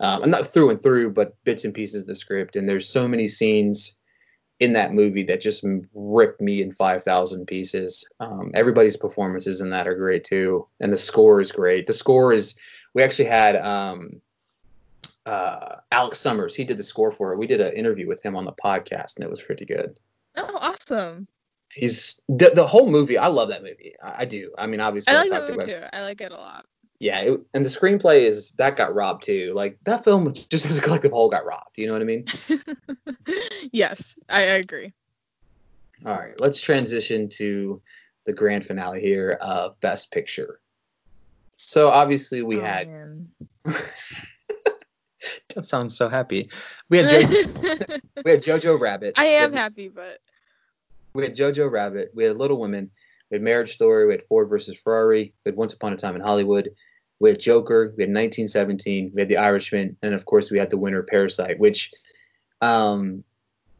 Um, 0.02 0.24
I'm 0.24 0.30
not 0.30 0.48
through 0.48 0.70
and 0.70 0.82
through, 0.82 1.12
but 1.12 1.36
bits 1.44 1.66
and 1.66 1.74
pieces 1.74 2.02
of 2.02 2.08
the 2.08 2.16
script. 2.16 2.56
And 2.56 2.68
there's 2.68 2.88
so 2.88 3.08
many 3.08 3.28
scenes 3.28 3.96
in 4.60 4.74
that 4.74 4.94
movie 4.94 5.24
that 5.24 5.42
just 5.42 5.66
ripped 5.94 6.42
me 6.42 6.62
in 6.62 6.72
5,000 6.72 7.46
pieces. 7.46 8.06
Um, 8.20 8.52
everybody's 8.54 8.98
performances 8.98 9.62
in 9.62 9.70
that 9.70 9.88
are 9.88 9.96
great 9.96 10.26
too. 10.26 10.66
And 10.82 10.92
the 10.92 10.98
score 10.98 11.40
is 11.40 11.52
great. 11.52 11.88
The 11.88 11.94
score 11.94 12.34
is, 12.34 12.56
we 12.94 13.02
actually 13.02 13.30
had, 13.30 13.56
um, 13.56 14.22
uh, 15.30 15.76
Alex 15.92 16.20
Somers. 16.20 16.56
He 16.56 16.64
did 16.64 16.78
the 16.78 16.84
score 16.84 17.12
for 17.12 17.32
it. 17.32 17.38
We 17.38 17.46
did 17.46 17.62
an 17.62 17.74
interview 17.74 18.08
with 18.08 18.24
him 18.26 18.36
on 18.36 18.46
the 18.46 18.54
podcast, 18.54 19.16
and 19.16 19.24
it 19.24 19.30
was 19.30 19.42
pretty 19.42 19.66
good. 19.66 20.00
Oh, 20.36 20.58
awesome! 20.60 21.28
He's 21.72 22.20
the, 22.28 22.52
the 22.56 22.66
whole 22.66 22.90
movie. 22.90 23.18
I 23.18 23.28
love 23.28 23.50
that 23.50 23.62
movie. 23.62 23.94
I, 24.04 24.16
I 24.20 24.26
do. 24.26 24.52
I 24.58 24.66
mean, 24.66 24.80
obviously, 24.80 25.14
I 25.14 25.22
like 25.22 25.30
that 25.30 25.50
movie 25.50 25.66
too. 25.66 25.84
I 25.94 26.02
like 26.02 26.22
it 26.22 26.32
a 26.32 26.36
lot. 26.36 26.66
Yeah, 27.00 27.20
it, 27.22 27.42
and 27.54 27.64
the 27.64 27.70
screenplay 27.70 28.22
is 28.22 28.52
that 28.54 28.76
got 28.76 28.96
robbed 28.96 29.24
too. 29.24 29.54
Like 29.54 29.78
that 29.84 30.04
film, 30.04 30.34
just 30.50 30.66
as 30.70 30.80
a 30.80 30.82
collective 30.82 31.12
whole, 31.12 31.30
got 31.30 31.46
robbed. 31.46 31.78
You 31.78 31.88
know 31.88 31.94
what 31.94 32.02
I 32.02 32.06
mean? 32.06 32.26
yes, 33.72 34.18
I, 34.30 34.42
agree. 34.42 34.92
All 36.06 36.16
right, 36.16 36.40
let's 36.40 36.60
transition 36.60 37.30
to 37.30 37.82
the 38.26 38.34
grand 38.34 38.66
finale 38.66 39.00
here 39.00 39.38
of 39.42 39.80
Best 39.80 40.12
Picture. 40.12 40.60
So 41.56 41.90
obviously 41.90 42.42
we 42.42 42.58
oh, 42.58 42.64
had 42.64 43.28
that 45.56 45.66
sounds 45.66 45.96
so 45.96 46.10
happy. 46.10 46.50
We 46.90 47.00
had 47.00 47.10
jo- 47.10 47.28
we 48.26 48.32
had 48.32 48.42
Jojo 48.42 48.80
Rabbit. 48.80 49.14
I 49.18 49.26
am 49.26 49.52
had, 49.52 49.60
happy, 49.60 49.90
but 49.90 50.20
we 51.14 51.24
had 51.24 51.36
Jojo 51.36 51.72
Rabbit. 51.72 52.12
We 52.14 52.24
had 52.26 52.38
Little 52.38 52.60
Women. 52.60 52.90
We 53.30 53.36
had 53.36 53.42
Marriage 53.42 53.74
Story. 53.74 54.08
We 54.08 54.14
had 54.14 54.24
Ford 54.28 54.50
versus 54.50 54.78
Ferrari. 54.84 55.34
We 55.46 55.50
had 55.50 55.56
Once 55.56 55.74
Upon 55.74 55.94
a 55.94 55.98
Time 55.98 56.16
in 56.16 56.22
Hollywood. 56.22 56.70
We 57.20 57.30
had 57.30 57.40
Joker. 57.40 57.94
We 57.98 58.04
had 58.04 58.10
1917. 58.10 59.12
We 59.14 59.22
had 59.22 59.30
The 59.30 59.38
Irishman, 59.38 59.96
and 60.02 60.14
of 60.14 60.26
course, 60.26 60.52
we 60.52 60.58
had 60.58 60.70
the 60.70 60.78
winner 60.78 61.04
Parasite. 61.04 61.60
Which, 61.60 61.92
um, 62.62 63.24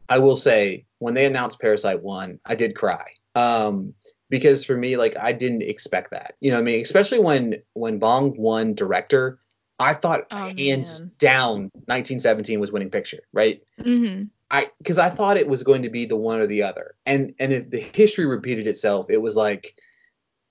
I 0.08 0.18
will 0.18 0.36
say, 0.36 0.84
when 0.98 1.14
they 1.14 1.26
announced 1.26 1.60
Parasite 1.60 2.02
won, 2.02 2.38
I 2.44 2.54
did 2.54 2.76
cry. 2.76 3.04
Um, 3.34 3.94
because 4.28 4.64
for 4.64 4.76
me, 4.76 4.96
like 4.96 5.16
I 5.20 5.32
didn't 5.32 5.62
expect 5.62 6.12
that. 6.12 6.34
You 6.40 6.52
know, 6.52 6.58
I 6.58 6.62
mean, 6.62 6.80
especially 6.80 7.18
when 7.18 7.56
when 7.74 7.98
Bong 7.98 8.34
won 8.38 8.74
director 8.74 9.39
I 9.80 9.94
thought 9.94 10.26
oh, 10.30 10.52
hands 10.56 11.00
man. 11.00 11.12
down 11.18 11.56
1917 11.86 12.60
was 12.60 12.70
winning 12.70 12.90
picture, 12.90 13.22
right? 13.32 13.62
Mm-hmm. 13.80 14.24
I 14.50 14.66
because 14.78 14.98
I 14.98 15.08
thought 15.08 15.38
it 15.38 15.48
was 15.48 15.62
going 15.62 15.82
to 15.82 15.90
be 15.90 16.04
the 16.04 16.16
one 16.16 16.38
or 16.38 16.46
the 16.46 16.62
other, 16.62 16.94
and 17.06 17.34
and 17.40 17.52
if 17.52 17.70
the 17.70 17.80
history 17.80 18.26
repeated 18.26 18.66
itself, 18.66 19.06
it 19.08 19.22
was 19.22 19.36
like 19.36 19.74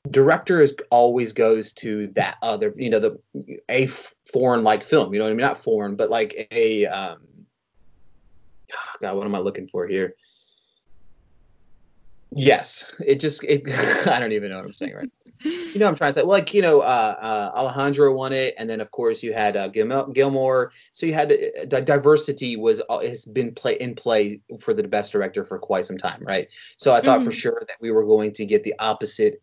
director 0.10 0.62
is 0.62 0.76
always 0.90 1.34
goes 1.34 1.74
to 1.74 2.08
that 2.16 2.38
other, 2.42 2.74
you 2.76 2.90
know, 2.90 3.00
the 3.00 3.20
a 3.70 3.88
foreign 4.32 4.64
like 4.64 4.84
film. 4.84 5.14
You 5.14 5.20
know 5.20 5.26
what 5.26 5.32
I 5.32 5.36
mean? 5.36 5.46
Not 5.46 5.58
foreign, 5.58 5.96
but 5.96 6.10
like 6.10 6.48
a 6.52 6.88
um, 6.88 7.20
God, 9.02 9.16
what 9.16 9.26
am 9.26 9.36
I 9.36 9.40
looking 9.40 9.68
for 9.68 9.86
here? 9.86 10.16
Yes, 12.32 12.96
it 13.06 13.20
just 13.20 13.44
it. 13.44 13.64
I 14.08 14.20
don't 14.20 14.32
even 14.32 14.50
know 14.50 14.58
what 14.58 14.66
I'm 14.66 14.74
saying 14.74 14.96
right 14.96 15.10
you 15.42 15.80
know 15.80 15.88
I'm 15.88 15.96
trying 15.96 16.12
to 16.12 16.20
say. 16.20 16.22
Well, 16.22 16.32
like 16.32 16.54
you 16.54 16.62
know, 16.62 16.82
uh, 16.82 17.16
uh, 17.54 17.58
Alejandro 17.58 18.14
won 18.14 18.34
it, 18.34 18.56
and 18.58 18.70
then 18.70 18.82
of 18.82 18.92
course 18.92 19.24
you 19.24 19.34
had 19.34 19.56
uh, 19.56 19.68
Gil- 19.68 20.08
Guillermo. 20.08 20.70
So 20.92 21.06
you 21.06 21.14
had 21.14 21.32
uh, 21.32 21.66
the 21.68 21.82
diversity 21.82 22.58
was 22.58 22.82
uh, 22.90 23.00
has 23.00 23.26
been 23.26 23.54
play 23.54 23.76
in 23.76 23.96
play 23.96 24.42
for 24.60 24.74
the 24.74 24.84
best 24.84 25.12
director 25.12 25.46
for 25.46 25.60
quite 25.60 25.86
some 25.86 25.98
time, 25.98 26.22
right? 26.24 26.48
So 26.78 26.94
I 26.94 27.02
thought 27.02 27.20
mm-hmm. 27.20 27.28
for 27.28 27.32
sure 27.32 27.64
that 27.68 27.78
we 27.82 27.92
were 27.92 28.06
going 28.06 28.34
to 28.34 28.46
get 28.46 28.64
the 28.64 28.74
opposite 28.80 29.42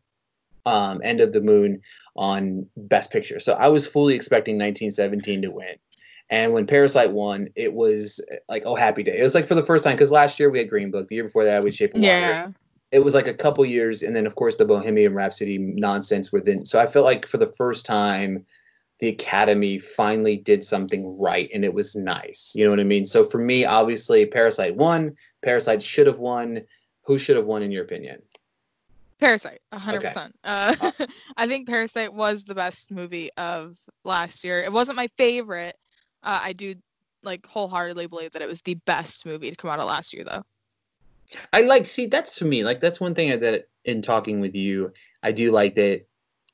um, 0.66 1.00
end 1.02 1.20
of 1.20 1.32
the 1.32 1.40
moon 1.40 1.80
on 2.16 2.66
Best 2.76 3.10
Picture. 3.10 3.40
So 3.40 3.54
I 3.54 3.68
was 3.68 3.86
fully 3.86 4.14
expecting 4.14 4.56
1917 4.56 5.42
to 5.42 5.50
win. 5.50 5.76
And 6.28 6.52
when 6.52 6.66
Parasite 6.66 7.12
won, 7.12 7.48
it 7.54 7.72
was 7.72 8.20
like 8.48 8.64
oh 8.66 8.74
happy 8.74 9.02
day. 9.02 9.18
It 9.18 9.22
was 9.22 9.34
like 9.34 9.46
for 9.46 9.54
the 9.54 9.64
first 9.64 9.84
time 9.84 9.94
because 9.94 10.10
last 10.10 10.40
year 10.40 10.50
we 10.50 10.58
had 10.58 10.68
Green 10.68 10.90
Book, 10.90 11.08
the 11.08 11.14
year 11.14 11.24
before 11.24 11.44
that 11.44 11.62
we 11.62 11.70
Shape 11.70 11.94
of 11.94 12.00
Water. 12.00 12.06
Yeah 12.06 12.48
it 12.96 13.04
was 13.04 13.14
like 13.14 13.28
a 13.28 13.34
couple 13.34 13.62
years, 13.66 14.02
and 14.02 14.16
then 14.16 14.26
of 14.26 14.36
course 14.36 14.56
the 14.56 14.64
Bohemian 14.64 15.14
Rhapsody 15.14 15.58
nonsense 15.58 16.32
within. 16.32 16.64
So 16.64 16.80
I 16.80 16.86
felt 16.86 17.04
like 17.04 17.26
for 17.26 17.36
the 17.36 17.52
first 17.52 17.84
time, 17.84 18.46
the 19.00 19.08
Academy 19.08 19.78
finally 19.78 20.38
did 20.38 20.64
something 20.64 21.18
right, 21.18 21.50
and 21.52 21.62
it 21.62 21.74
was 21.74 21.94
nice. 21.94 22.52
You 22.54 22.64
know 22.64 22.70
what 22.70 22.80
I 22.80 22.84
mean? 22.84 23.04
So 23.04 23.22
for 23.22 23.36
me, 23.36 23.66
obviously, 23.66 24.24
Parasite 24.24 24.74
won. 24.76 25.14
Parasite 25.42 25.82
should 25.82 26.06
have 26.06 26.20
won. 26.20 26.62
Who 27.04 27.18
should 27.18 27.36
have 27.36 27.44
won, 27.44 27.62
in 27.62 27.70
your 27.70 27.84
opinion? 27.84 28.22
Parasite, 29.20 29.60
hundred 29.74 29.98
okay. 29.98 30.06
percent. 30.06 30.34
Uh 30.42 30.90
I 31.36 31.46
think 31.46 31.68
Parasite 31.68 32.14
was 32.14 32.44
the 32.44 32.54
best 32.54 32.90
movie 32.90 33.28
of 33.36 33.76
last 34.04 34.42
year. 34.42 34.62
It 34.62 34.72
wasn't 34.72 34.96
my 34.96 35.08
favorite. 35.18 35.76
Uh, 36.22 36.40
I 36.42 36.54
do 36.54 36.76
like 37.22 37.44
wholeheartedly 37.44 38.06
believe 38.06 38.32
that 38.32 38.40
it 38.40 38.48
was 38.48 38.62
the 38.62 38.74
best 38.86 39.26
movie 39.26 39.50
to 39.50 39.56
come 39.56 39.70
out 39.70 39.80
of 39.80 39.86
last 39.86 40.14
year, 40.14 40.24
though. 40.24 40.44
I 41.52 41.62
like 41.62 41.86
see 41.86 42.06
that's 42.06 42.36
to 42.36 42.44
me 42.44 42.64
like 42.64 42.80
that's 42.80 43.00
one 43.00 43.14
thing 43.14 43.38
that 43.40 43.68
in 43.84 44.02
talking 44.02 44.40
with 44.40 44.54
you 44.54 44.92
I 45.22 45.32
do 45.32 45.50
like 45.50 45.74
that 45.76 46.06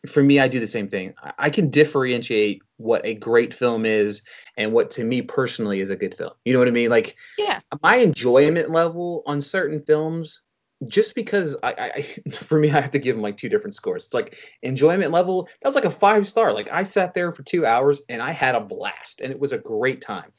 for 0.07 0.23
me 0.23 0.41
I 0.41 0.49
do 0.49 0.61
the 0.61 0.67
same 0.67 0.89
thing. 0.89 1.15
I 1.39 1.51
can 1.51 1.71
differentiate 1.71 2.63
what 2.77 3.05
a 3.07 3.15
great 3.15 3.55
film 3.55 3.87
is 3.87 4.23
and 4.57 4.73
what 4.73 4.91
to 4.93 5.05
me 5.05 5.23
personally 5.23 5.81
is 5.81 5.91
a 5.91 5.97
good 5.97 6.15
film. 6.15 6.33
You 6.45 6.53
know 6.53 6.59
what 6.59 6.69
I 6.69 6.73
mean? 6.73 6.91
Like 6.91 7.17
yeah. 7.39 7.61
My 7.83 7.97
enjoyment 7.97 8.71
level 8.71 9.23
on 9.27 9.41
certain 9.41 9.83
films 9.83 10.43
just 10.89 11.15
because 11.15 11.57
I, 11.63 11.93
I 12.27 12.31
for 12.33 12.59
me 12.59 12.71
I 12.71 12.81
have 12.81 12.91
to 12.93 12.99
give 12.99 13.15
them 13.15 13.23
like 13.23 13.37
two 13.37 13.49
different 13.49 13.75
scores. 13.75 14.07
It's 14.07 14.15
like 14.15 14.39
enjoyment 14.63 15.13
level, 15.13 15.49
that 15.63 15.69
was 15.69 15.77
like 15.77 15.85
a 15.85 15.91
five 15.91 16.27
star. 16.27 16.53
Like 16.53 16.69
I 16.73 16.83
sat 16.83 17.15
there 17.15 17.31
for 17.31 17.43
two 17.45 17.65
hours 17.65 18.03
and 18.09 18.21
I 18.21 18.33
had 18.33 18.55
a 18.55 18.61
blast 18.61 19.21
and 19.21 19.33
it 19.33 19.39
was 19.39 19.53
a 19.53 19.59
great 19.59 20.01
time 20.01 20.33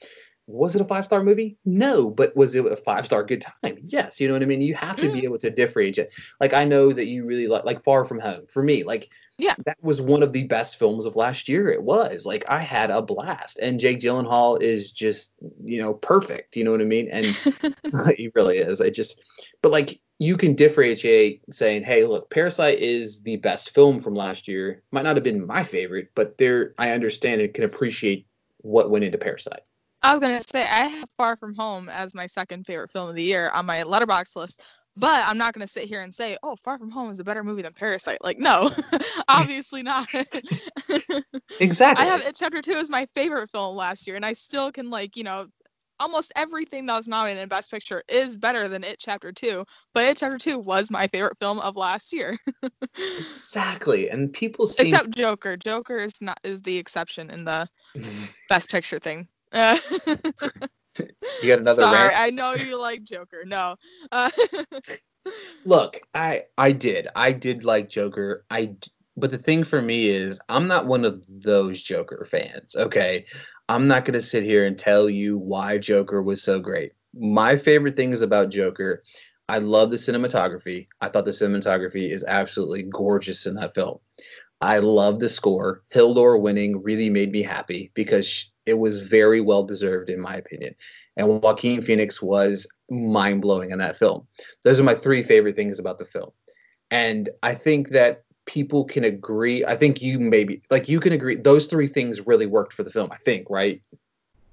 was 0.47 0.75
it 0.75 0.81
a 0.81 0.85
five 0.85 1.05
star 1.05 1.23
movie? 1.23 1.57
No, 1.65 2.09
but 2.09 2.35
was 2.35 2.55
it 2.55 2.65
a 2.65 2.75
five 2.75 3.05
star 3.05 3.23
good 3.23 3.41
time? 3.41 3.77
Yes. 3.83 4.19
You 4.19 4.27
know 4.27 4.33
what 4.33 4.43
I 4.43 4.45
mean? 4.45 4.61
You 4.61 4.75
have 4.75 4.97
to 4.97 5.07
mm. 5.07 5.13
be 5.13 5.23
able 5.23 5.37
to 5.39 5.49
differentiate. 5.49 6.09
Like 6.41 6.53
I 6.53 6.65
know 6.65 6.91
that 6.91 7.05
you 7.05 7.25
really 7.25 7.47
like 7.47 7.63
like 7.63 7.83
Far 7.83 8.03
From 8.05 8.19
Home. 8.19 8.45
For 8.49 8.61
me, 8.61 8.83
like 8.83 9.09
yeah, 9.37 9.55
that 9.65 9.77
was 9.81 9.99
one 10.01 10.21
of 10.21 10.31
the 10.31 10.43
best 10.43 10.77
films 10.77 11.05
of 11.05 11.15
last 11.15 11.49
year. 11.49 11.69
It 11.69 11.83
was 11.83 12.25
like 12.25 12.45
I 12.49 12.61
had 12.61 12.89
a 12.89 13.01
blast, 13.01 13.57
and 13.59 13.79
Jake 13.79 13.99
Gyllenhaal 13.99 14.61
is 14.61 14.91
just 14.91 15.31
you 15.63 15.81
know 15.81 15.93
perfect. 15.93 16.55
You 16.55 16.65
know 16.65 16.71
what 16.71 16.81
I 16.81 16.85
mean? 16.85 17.09
And 17.09 17.25
he 18.17 18.29
really 18.35 18.57
is. 18.57 18.81
I 18.81 18.89
just, 18.89 19.23
but 19.61 19.71
like 19.71 19.99
you 20.19 20.37
can 20.37 20.55
differentiate 20.55 21.41
saying, 21.51 21.83
hey, 21.83 22.05
look, 22.05 22.29
Parasite 22.29 22.79
is 22.79 23.21
the 23.21 23.37
best 23.37 23.73
film 23.73 24.01
from 24.01 24.13
last 24.13 24.47
year. 24.47 24.83
Might 24.91 25.03
not 25.03 25.15
have 25.15 25.23
been 25.23 25.45
my 25.45 25.63
favorite, 25.63 26.09
but 26.15 26.37
there 26.37 26.73
I 26.77 26.91
understand 26.91 27.41
and 27.41 27.53
can 27.53 27.63
appreciate 27.63 28.27
what 28.59 28.89
went 28.89 29.03
into 29.03 29.17
Parasite. 29.17 29.61
I 30.03 30.11
was 30.11 30.19
gonna 30.19 30.41
say 30.51 30.63
I 30.63 30.87
have 30.87 31.09
Far 31.17 31.37
From 31.37 31.55
Home 31.55 31.87
as 31.87 32.13
my 32.13 32.27
second 32.27 32.65
favorite 32.65 32.91
film 32.91 33.09
of 33.09 33.15
the 33.15 33.23
year 33.23 33.49
on 33.51 33.65
my 33.65 33.83
Letterboxd 33.83 34.35
list, 34.35 34.61
but 34.97 35.25
I'm 35.25 35.37
not 35.37 35.53
gonna 35.53 35.67
sit 35.67 35.85
here 35.85 36.01
and 36.01 36.13
say, 36.13 36.37
"Oh, 36.43 36.57
Far 36.57 36.77
From 36.77 36.91
Home 36.91 37.09
is 37.09 37.19
a 37.19 37.23
better 37.23 37.43
movie 37.43 37.61
than 37.61 37.73
Parasite." 37.73 38.21
Like, 38.21 38.37
no, 38.37 38.69
obviously 39.29 39.81
not. 39.81 40.13
exactly. 41.59 42.05
I 42.05 42.05
have 42.05 42.21
It 42.21 42.35
Chapter 42.35 42.61
Two 42.61 42.73
as 42.73 42.89
my 42.89 43.07
favorite 43.15 43.49
film 43.49 43.77
last 43.77 44.05
year, 44.05 44.17
and 44.17 44.25
I 44.25 44.33
still 44.33 44.73
can 44.73 44.89
like 44.89 45.15
you 45.15 45.23
know 45.23 45.47
almost 45.99 46.33
everything 46.35 46.85
that 46.87 46.97
was 46.97 47.07
nominated 47.07 47.43
in 47.43 47.47
Best 47.47 47.71
Picture 47.71 48.03
is 48.09 48.35
better 48.35 48.67
than 48.67 48.83
It 48.83 48.97
Chapter 48.99 49.31
Two. 49.31 49.63
But 49.93 50.03
It 50.03 50.17
Chapter 50.17 50.37
Two 50.37 50.59
was 50.59 50.91
my 50.91 51.07
favorite 51.07 51.37
film 51.39 51.59
of 51.59 51.77
last 51.77 52.11
year. 52.11 52.37
exactly, 53.31 54.09
and 54.09 54.33
people 54.33 54.67
seem... 54.67 54.87
except 54.87 55.11
Joker. 55.11 55.55
Joker 55.55 55.95
is 55.95 56.13
not 56.19 56.41
is 56.43 56.61
the 56.61 56.77
exception 56.77 57.29
in 57.29 57.45
the 57.45 57.69
Best 58.49 58.69
Picture 58.69 58.99
thing. 58.99 59.29
you 60.99 61.47
got 61.47 61.59
another 61.59 61.81
Sorry, 61.81 62.09
rant? 62.09 62.15
I 62.17 62.29
know 62.31 62.55
you 62.55 62.81
like 62.81 63.03
Joker. 63.03 63.43
No. 63.45 63.75
Uh, 64.11 64.31
Look, 65.65 66.01
I 66.13 66.43
I 66.57 66.71
did. 66.71 67.07
I 67.15 67.31
did 67.31 67.63
like 67.63 67.89
Joker. 67.89 68.45
I 68.49 68.75
but 69.15 69.31
the 69.31 69.37
thing 69.37 69.63
for 69.63 69.81
me 69.81 70.09
is 70.09 70.39
I'm 70.49 70.67
not 70.67 70.87
one 70.87 71.05
of 71.05 71.23
those 71.29 71.81
Joker 71.81 72.27
fans, 72.29 72.75
okay? 72.75 73.25
I'm 73.69 73.87
not 73.87 74.05
going 74.05 74.13
to 74.13 74.21
sit 74.21 74.43
here 74.43 74.65
and 74.65 74.77
tell 74.77 75.09
you 75.09 75.37
why 75.37 75.77
Joker 75.77 76.21
was 76.21 76.43
so 76.43 76.59
great. 76.59 76.91
My 77.13 77.55
favorite 77.55 77.95
things 77.95 78.21
about 78.21 78.49
Joker, 78.49 79.01
I 79.47 79.59
love 79.59 79.91
the 79.91 79.97
cinematography. 79.97 80.87
I 80.99 81.09
thought 81.09 81.25
the 81.25 81.31
cinematography 81.31 82.09
is 82.09 82.25
absolutely 82.27 82.83
gorgeous 82.83 83.45
in 83.45 83.55
that 83.55 83.75
film. 83.75 83.99
I 84.61 84.79
love 84.79 85.19
the 85.19 85.29
score. 85.29 85.83
Hildur 85.91 86.37
winning 86.37 86.81
really 86.81 87.09
made 87.09 87.31
me 87.31 87.43
happy 87.43 87.91
because 87.93 88.51
it 88.65 88.75
was 88.75 89.01
very 89.01 89.41
well 89.41 89.63
deserved 89.63 90.09
in 90.09 90.19
my 90.19 90.35
opinion. 90.35 90.75
And 91.15 91.27
Joaquin 91.27 91.81
Phoenix 91.81 92.21
was 92.21 92.67
mind 92.89 93.41
blowing 93.41 93.71
in 93.71 93.79
that 93.79 93.97
film. 93.97 94.27
Those 94.63 94.79
are 94.79 94.83
my 94.83 94.95
three 94.95 95.23
favorite 95.23 95.55
things 95.55 95.79
about 95.79 95.97
the 95.97 96.05
film. 96.05 96.31
And 96.91 97.29
I 97.41 97.55
think 97.55 97.89
that 97.89 98.23
people 98.45 98.83
can 98.83 99.03
agree. 99.03 99.65
I 99.65 99.75
think 99.75 100.01
you 100.01 100.19
maybe 100.19 100.61
like 100.69 100.89
you 100.89 100.99
can 100.99 101.13
agree 101.13 101.35
those 101.35 101.67
three 101.67 101.87
things 101.87 102.25
really 102.25 102.45
worked 102.45 102.73
for 102.73 102.83
the 102.83 102.89
film, 102.89 103.09
I 103.11 103.17
think, 103.17 103.47
right? 103.49 103.81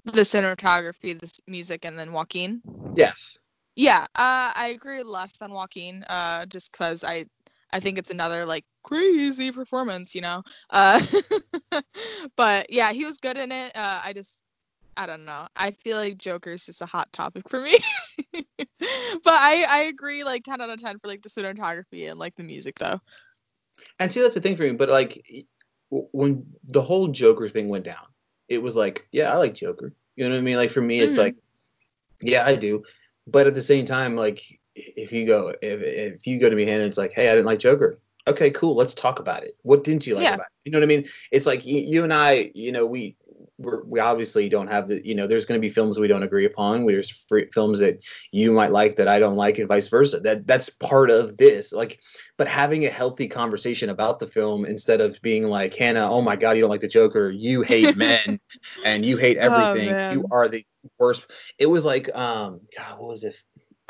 The 0.04 0.22
cinematography, 0.22 1.18
the 1.18 1.30
music, 1.46 1.84
and 1.84 1.98
then 1.98 2.12
Joaquin. 2.12 2.62
Yes. 2.94 3.38
Yeah, 3.76 4.06
uh, 4.16 4.52
I 4.54 4.72
agree 4.74 5.02
less 5.02 5.40
on 5.40 5.52
Joaquin, 5.52 6.04
uh, 6.04 6.46
just 6.46 6.72
because 6.72 7.04
I 7.04 7.26
I 7.72 7.80
think 7.80 7.98
it's 7.98 8.10
another 8.10 8.44
like 8.44 8.64
crazy 8.82 9.52
performance, 9.52 10.14
you 10.14 10.20
know. 10.20 10.42
Uh, 10.70 11.04
but 12.36 12.72
yeah, 12.72 12.92
he 12.92 13.04
was 13.04 13.18
good 13.18 13.36
in 13.36 13.52
it. 13.52 13.76
Uh, 13.76 14.00
I 14.04 14.12
just, 14.12 14.42
I 14.96 15.06
don't 15.06 15.24
know. 15.24 15.46
I 15.56 15.70
feel 15.70 15.96
like 15.96 16.18
Joker 16.18 16.50
is 16.50 16.66
just 16.66 16.82
a 16.82 16.86
hot 16.86 17.12
topic 17.12 17.48
for 17.48 17.60
me. 17.60 17.78
but 18.32 18.52
I, 19.26 19.66
I 19.68 19.78
agree, 19.82 20.24
like 20.24 20.44
ten 20.44 20.60
out 20.60 20.70
of 20.70 20.80
ten 20.80 20.98
for 20.98 21.08
like 21.08 21.22
the 21.22 21.28
cinematography 21.28 22.10
and 22.10 22.18
like 22.18 22.36
the 22.36 22.42
music 22.42 22.78
though. 22.78 23.00
And 23.98 24.10
see, 24.10 24.20
that's 24.20 24.34
the 24.34 24.40
thing 24.40 24.56
for 24.56 24.64
me. 24.64 24.72
But 24.72 24.88
like 24.88 25.24
when 25.90 26.46
the 26.64 26.82
whole 26.82 27.08
Joker 27.08 27.48
thing 27.48 27.68
went 27.68 27.84
down, 27.84 28.06
it 28.48 28.62
was 28.62 28.76
like, 28.76 29.06
yeah, 29.12 29.32
I 29.32 29.36
like 29.36 29.54
Joker. 29.54 29.92
You 30.16 30.24
know 30.24 30.34
what 30.34 30.38
I 30.38 30.42
mean? 30.42 30.56
Like 30.56 30.70
for 30.70 30.82
me, 30.82 31.00
it's 31.00 31.12
mm-hmm. 31.12 31.22
like, 31.22 31.36
yeah, 32.20 32.44
I 32.44 32.56
do. 32.56 32.82
But 33.26 33.46
at 33.46 33.54
the 33.54 33.62
same 33.62 33.84
time, 33.84 34.16
like 34.16 34.59
if 34.74 35.12
you 35.12 35.26
go 35.26 35.54
if 35.62 35.80
if 35.82 36.26
you 36.26 36.38
go 36.38 36.48
to 36.48 36.56
me 36.56 36.62
and 36.62 36.82
it's 36.82 36.98
like, 36.98 37.12
hey, 37.12 37.28
I 37.28 37.34
didn't 37.34 37.46
like 37.46 37.58
Joker. 37.58 38.00
Okay, 38.28 38.50
cool. 38.50 38.76
Let's 38.76 38.94
talk 38.94 39.18
about 39.18 39.42
it. 39.44 39.56
What 39.62 39.82
didn't 39.82 40.06
you 40.06 40.14
like 40.14 40.24
yeah. 40.24 40.34
about 40.34 40.46
it? 40.46 40.66
You 40.66 40.72
know 40.72 40.78
what 40.78 40.84
I 40.84 40.86
mean? 40.86 41.06
It's 41.32 41.46
like 41.46 41.64
you, 41.66 41.80
you 41.80 42.04
and 42.04 42.12
I. 42.12 42.50
You 42.54 42.72
know, 42.72 42.86
we 42.86 43.16
we 43.60 44.00
obviously 44.00 44.48
don't 44.48 44.68
have 44.68 44.88
the 44.88 45.06
you 45.06 45.14
know 45.14 45.26
there's 45.26 45.44
going 45.44 45.58
to 45.58 45.60
be 45.60 45.68
films 45.68 45.98
we 45.98 46.08
don't 46.08 46.22
agree 46.22 46.46
upon 46.46 46.86
there's 46.86 47.10
free, 47.28 47.46
films 47.52 47.78
that 47.78 48.02
you 48.32 48.52
might 48.52 48.72
like 48.72 48.96
that 48.96 49.08
i 49.08 49.18
don't 49.18 49.36
like 49.36 49.58
and 49.58 49.68
vice 49.68 49.88
versa 49.88 50.18
that 50.20 50.46
that's 50.46 50.70
part 50.70 51.10
of 51.10 51.36
this 51.36 51.72
like 51.72 52.00
but 52.38 52.48
having 52.48 52.86
a 52.86 52.90
healthy 52.90 53.28
conversation 53.28 53.90
about 53.90 54.18
the 54.18 54.26
film 54.26 54.64
instead 54.64 55.00
of 55.00 55.20
being 55.22 55.44
like 55.44 55.74
hannah 55.74 56.08
oh 56.08 56.22
my 56.22 56.36
god 56.36 56.56
you 56.56 56.62
don't 56.62 56.70
like 56.70 56.80
the 56.80 56.88
joker 56.88 57.30
you 57.30 57.62
hate 57.62 57.96
men 57.98 58.40
and 58.84 59.04
you 59.04 59.16
hate 59.16 59.36
oh, 59.38 59.52
everything 59.52 59.92
oh, 59.92 60.12
you 60.12 60.24
are 60.30 60.48
the 60.48 60.64
worst 60.98 61.26
it 61.58 61.66
was 61.66 61.84
like 61.84 62.14
um 62.16 62.60
god 62.76 62.98
what 62.98 63.08
was 63.08 63.24
it 63.24 63.36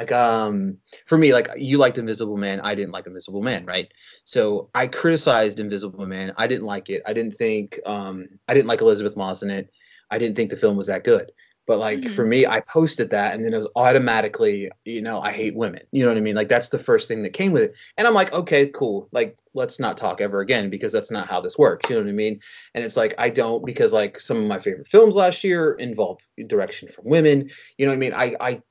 like 0.00 0.12
um 0.12 0.78
for 1.04 1.18
me 1.18 1.32
like 1.34 1.48
you 1.58 1.76
liked 1.76 1.98
invisible 1.98 2.38
man 2.38 2.58
i 2.60 2.74
didn't 2.74 2.92
like 2.92 3.06
invisible 3.06 3.42
man 3.42 3.66
right? 3.66 3.92
So 4.24 4.70
i 4.74 4.86
criticized 4.86 5.60
invisible 5.60 6.06
man 6.06 6.32
i 6.38 6.46
didn't 6.46 6.64
like 6.64 6.88
it 6.88 7.02
i 7.06 7.12
didn't 7.12 7.34
think 7.34 7.78
um 7.84 8.26
i 8.48 8.54
didn't 8.54 8.68
like 8.68 8.80
elisabeth 8.80 9.16
moss 9.16 9.42
in 9.42 9.50
it 9.50 9.70
i 10.10 10.16
didn't 10.16 10.36
think 10.36 10.50
the 10.50 10.56
film 10.56 10.76
was 10.76 10.86
that 10.86 11.04
good. 11.04 11.30
But 11.66 11.78
like 11.78 12.00
mm-hmm. 12.00 12.14
for 12.14 12.26
me 12.26 12.46
i 12.46 12.60
posted 12.60 13.10
that 13.10 13.34
and 13.34 13.44
then 13.44 13.52
it 13.52 13.56
was 13.56 13.68
automatically 13.76 14.70
you 14.84 15.02
know 15.02 15.20
i 15.20 15.30
hate 15.30 15.54
women 15.54 15.82
you 15.92 16.02
know 16.02 16.10
what 16.10 16.16
i 16.16 16.20
mean? 16.20 16.34
Like 16.34 16.48
that's 16.48 16.68
the 16.68 16.78
first 16.78 17.06
thing 17.06 17.22
that 17.22 17.34
came 17.34 17.52
with 17.52 17.64
it. 17.64 17.74
And 17.96 18.08
i'm 18.08 18.14
like 18.14 18.32
okay 18.32 18.68
cool 18.68 19.08
like 19.12 19.38
let's 19.52 19.78
not 19.78 19.96
talk 19.96 20.20
ever 20.20 20.40
again 20.40 20.70
because 20.70 20.92
that's 20.92 21.10
not 21.10 21.28
how 21.28 21.40
this 21.40 21.58
works 21.58 21.88
you 21.88 21.96
know 21.96 22.02
what 22.02 22.08
i 22.08 22.12
mean? 22.12 22.40
And 22.74 22.82
it's 22.82 22.96
like 22.96 23.14
i 23.18 23.28
don't 23.28 23.64
because 23.64 23.92
like 23.92 24.18
some 24.18 24.38
of 24.38 24.44
my 24.44 24.58
favorite 24.58 24.88
films 24.88 25.14
last 25.14 25.44
year 25.44 25.74
involved 25.74 26.22
direction 26.48 26.88
from 26.88 27.04
women 27.04 27.50
you 27.76 27.84
know 27.84 27.92
what 27.92 27.96
i 27.96 28.04
mean? 28.04 28.14
I 28.14 28.34
i 28.40 28.62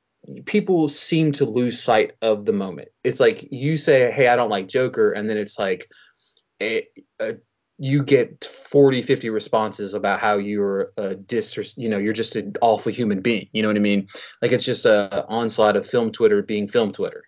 people 0.45 0.87
seem 0.87 1.31
to 1.33 1.45
lose 1.45 1.81
sight 1.81 2.13
of 2.21 2.45
the 2.45 2.53
moment. 2.53 2.89
It's 3.03 3.19
like 3.19 3.47
you 3.51 3.77
say, 3.77 4.11
"Hey, 4.11 4.27
I 4.27 4.35
don't 4.35 4.49
like 4.49 4.67
Joker," 4.67 5.11
and 5.11 5.29
then 5.29 5.37
it's 5.37 5.57
like 5.57 5.89
a, 6.61 6.87
a, 7.19 7.35
you 7.77 8.03
get 8.03 8.45
40, 8.69 9.01
50 9.01 9.29
responses 9.29 9.93
about 9.93 10.19
how 10.19 10.37
you're 10.37 10.91
a 10.97 11.15
dis, 11.15 11.73
you 11.77 11.87
know, 11.89 11.97
you're 11.97 12.13
just 12.13 12.35
an 12.35 12.53
awful 12.61 12.91
human 12.91 13.21
being. 13.21 13.47
You 13.53 13.61
know 13.61 13.69
what 13.69 13.77
I 13.77 13.81
mean? 13.81 14.07
Like 14.41 14.51
it's 14.51 14.65
just 14.65 14.85
a 14.85 15.25
onslaught 15.27 15.77
of 15.77 15.87
film 15.87 16.11
Twitter 16.11 16.41
being 16.41 16.67
film 16.67 16.91
Twitter, 16.91 17.23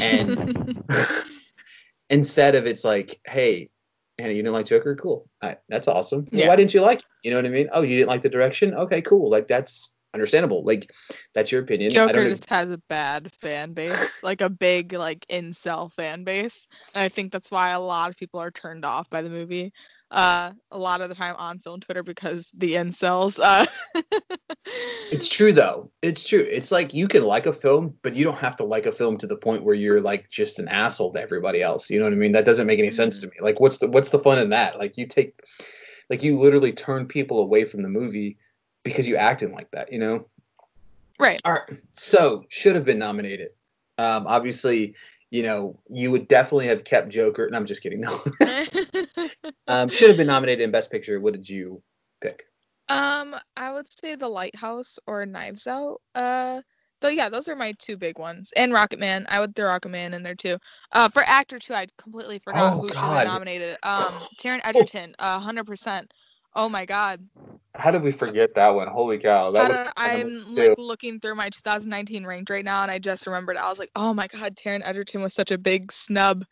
and 0.00 0.82
instead 2.10 2.54
of 2.54 2.66
it's 2.66 2.84
like, 2.84 3.20
"Hey." 3.26 3.70
Hannah, 4.18 4.32
you 4.32 4.42
didn't 4.42 4.54
like 4.54 4.64
Joker? 4.64 4.96
Cool. 4.96 5.28
Right, 5.42 5.58
that's 5.68 5.88
awesome. 5.88 6.24
Yeah. 6.32 6.48
Why 6.48 6.56
didn't 6.56 6.72
you 6.72 6.80
like 6.80 7.00
it? 7.00 7.04
You 7.22 7.30
know 7.30 7.36
what 7.36 7.44
I 7.44 7.50
mean? 7.50 7.68
Oh, 7.70 7.82
you 7.82 7.98
didn't 7.98 8.08
like 8.08 8.22
the 8.22 8.30
direction? 8.30 8.72
Okay, 8.72 9.02
cool. 9.02 9.28
Like 9.28 9.46
that's 9.46 9.94
understandable. 10.16 10.64
Like 10.64 10.92
that's 11.34 11.52
your 11.52 11.62
opinion. 11.62 11.92
Joker 11.92 12.28
just 12.28 12.48
has 12.50 12.70
a 12.70 12.78
bad 12.88 13.32
fan 13.40 13.72
base, 13.72 14.22
like 14.22 14.40
a 14.40 14.50
big 14.50 14.92
like 14.92 15.26
incel 15.30 15.92
fan 15.92 16.24
base, 16.24 16.66
and 16.94 17.04
I 17.04 17.08
think 17.08 17.32
that's 17.32 17.50
why 17.50 17.70
a 17.70 17.80
lot 17.80 18.10
of 18.10 18.16
people 18.16 18.40
are 18.40 18.50
turned 18.50 18.84
off 18.84 19.08
by 19.10 19.22
the 19.22 19.30
movie. 19.30 19.72
Uh, 20.10 20.52
a 20.70 20.78
lot 20.78 21.00
of 21.00 21.08
the 21.08 21.14
time 21.14 21.34
on 21.36 21.58
film 21.58 21.80
Twitter 21.80 22.02
because 22.02 22.52
the 22.56 22.74
incels. 22.74 23.40
Uh... 23.42 23.66
it's 25.10 25.28
true 25.28 25.52
though. 25.52 25.90
It's 26.00 26.26
true. 26.26 26.46
It's 26.48 26.70
like 26.70 26.94
you 26.94 27.08
can 27.08 27.24
like 27.24 27.46
a 27.46 27.52
film, 27.52 27.94
but 28.02 28.14
you 28.14 28.24
don't 28.24 28.38
have 28.38 28.56
to 28.56 28.64
like 28.64 28.86
a 28.86 28.92
film 28.92 29.16
to 29.18 29.26
the 29.26 29.36
point 29.36 29.64
where 29.64 29.74
you're 29.74 30.00
like 30.00 30.30
just 30.30 30.60
an 30.60 30.68
asshole 30.68 31.12
to 31.14 31.20
everybody 31.20 31.60
else. 31.60 31.90
You 31.90 31.98
know 31.98 32.04
what 32.04 32.12
I 32.12 32.16
mean? 32.16 32.32
That 32.32 32.44
doesn't 32.44 32.68
make 32.68 32.78
any 32.78 32.90
sense 32.90 33.18
to 33.20 33.26
mm-hmm. 33.26 33.44
me. 33.44 33.48
Like, 33.48 33.58
what's 33.58 33.78
the 33.78 33.88
what's 33.88 34.10
the 34.10 34.20
fun 34.20 34.38
in 34.38 34.50
that? 34.50 34.78
Like, 34.78 34.96
you 34.96 35.06
take, 35.06 35.34
like, 36.08 36.22
you 36.22 36.38
literally 36.38 36.72
turn 36.72 37.06
people 37.06 37.40
away 37.40 37.64
from 37.64 37.82
the 37.82 37.88
movie 37.88 38.38
because 38.86 39.08
you 39.08 39.16
acted 39.16 39.50
like 39.50 39.70
that, 39.72 39.92
you 39.92 39.98
know? 39.98 40.26
Right. 41.18 41.40
All 41.44 41.52
right. 41.52 41.80
So 41.92 42.44
should 42.48 42.76
have 42.76 42.84
been 42.84 42.98
nominated. 42.98 43.48
Um, 43.98 44.26
obviously, 44.26 44.94
you 45.30 45.42
know, 45.42 45.78
you 45.90 46.10
would 46.12 46.28
definitely 46.28 46.68
have 46.68 46.84
kept 46.84 47.08
Joker. 47.08 47.48
No, 47.50 47.56
I'm 47.56 47.66
just 47.66 47.82
kidding. 47.82 48.00
No. 48.00 48.20
um, 49.66 49.88
should 49.88 50.08
have 50.08 50.16
been 50.16 50.26
nominated 50.28 50.62
in 50.62 50.70
Best 50.70 50.90
Picture. 50.90 51.20
What 51.20 51.32
did 51.32 51.48
you 51.48 51.82
pick? 52.20 52.44
Um, 52.88 53.34
I 53.56 53.72
would 53.72 53.88
say 53.90 54.14
The 54.14 54.28
Lighthouse 54.28 54.98
or 55.06 55.26
Knives 55.26 55.66
Out. 55.66 56.00
Uh, 56.14 56.60
So 57.02 57.08
yeah, 57.08 57.28
those 57.28 57.48
are 57.48 57.56
my 57.56 57.74
two 57.78 57.96
big 57.96 58.18
ones. 58.18 58.52
And 58.56 58.72
Rocketman. 58.72 59.26
I 59.28 59.40
would 59.40 59.56
throw 59.56 59.66
Rocketman 59.66 60.12
in 60.14 60.22
there 60.22 60.36
too. 60.36 60.58
Uh, 60.92 61.08
for 61.08 61.22
actor 61.24 61.58
too, 61.58 61.74
I 61.74 61.86
completely 61.98 62.38
forgot 62.38 62.74
Oh, 62.74 62.80
who 62.82 62.88
should 62.88 62.94
God. 62.94 63.16
have 63.16 63.26
nominated. 63.26 63.76
Um, 63.82 64.12
Taron 64.38 64.60
Egerton, 64.64 65.16
uh, 65.18 65.40
hundred 65.40 65.66
percent. 65.66 66.12
Oh 66.54 66.68
my 66.68 66.84
God. 66.84 67.26
How 67.86 67.92
did 67.92 68.02
we 68.02 68.10
forget 68.10 68.52
that 68.56 68.70
one? 68.70 68.88
Holy 68.88 69.16
cow! 69.16 69.52
That 69.52 69.68
was 69.68 69.92
I'm 69.96 70.56
like 70.56 70.74
looking 70.76 71.20
through 71.20 71.36
my 71.36 71.50
2019 71.50 72.26
ranked 72.26 72.50
right 72.50 72.64
now, 72.64 72.82
and 72.82 72.90
I 72.90 72.98
just 72.98 73.28
remembered. 73.28 73.56
I 73.56 73.68
was 73.68 73.78
like, 73.78 73.92
oh 73.94 74.12
my 74.12 74.26
God, 74.26 74.56
Taron 74.56 74.82
Egerton 74.84 75.22
was 75.22 75.34
such 75.34 75.52
a 75.52 75.56
big 75.56 75.92
snub. 75.92 76.44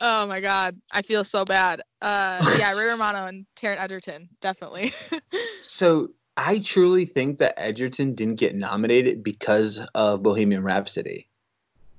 Oh 0.00 0.26
my 0.26 0.40
God, 0.40 0.76
I 0.90 1.02
feel 1.02 1.22
so 1.22 1.44
bad. 1.44 1.82
Uh, 2.00 2.56
yeah, 2.58 2.72
Ray 2.76 2.86
Romano 2.86 3.26
and 3.26 3.46
Taron 3.54 3.78
Egerton, 3.78 4.28
definitely. 4.40 4.92
So 5.60 6.08
I 6.36 6.58
truly 6.58 7.04
think 7.04 7.38
that 7.38 7.54
Egerton 7.56 8.16
didn't 8.16 8.40
get 8.40 8.56
nominated 8.56 9.22
because 9.22 9.78
of 9.94 10.24
Bohemian 10.24 10.64
Rhapsody. 10.64 11.28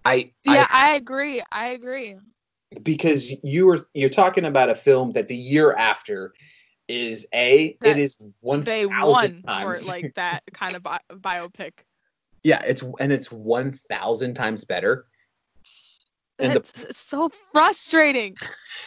I 0.04 0.34
yeah, 0.44 0.68
I 0.70 0.96
agree. 0.96 1.42
I 1.54 1.68
agree. 1.68 2.18
Because 2.82 3.34
you 3.44 3.66
were 3.66 3.88
you're 3.94 4.10
talking 4.10 4.44
about 4.44 4.70
a 4.70 4.76
film 4.76 5.14
that 5.14 5.30
the 5.30 5.38
year 5.38 5.72
after 5.72 6.34
is 6.94 7.26
a 7.34 7.78
That 7.82 7.98
it 7.98 8.04
is 8.04 8.18
one 8.42 8.62
They 8.62 8.86
won 8.86 9.42
for 9.42 9.48
times 9.48 9.88
like 9.88 10.14
that 10.16 10.42
kind 10.54 10.76
of 10.76 10.84
bi- 10.84 11.00
biopic. 11.12 11.72
yeah 12.44 12.62
it's 12.66 12.84
and 13.00 13.12
it's 13.12 13.32
one 13.32 13.80
thousand 13.90 14.34
times 14.36 14.64
better. 14.66 15.06
And 16.40 16.54
the- 16.54 16.60
It's, 16.60 16.84
it's 16.84 17.00
so 17.02 17.30
frustrating. 17.52 18.36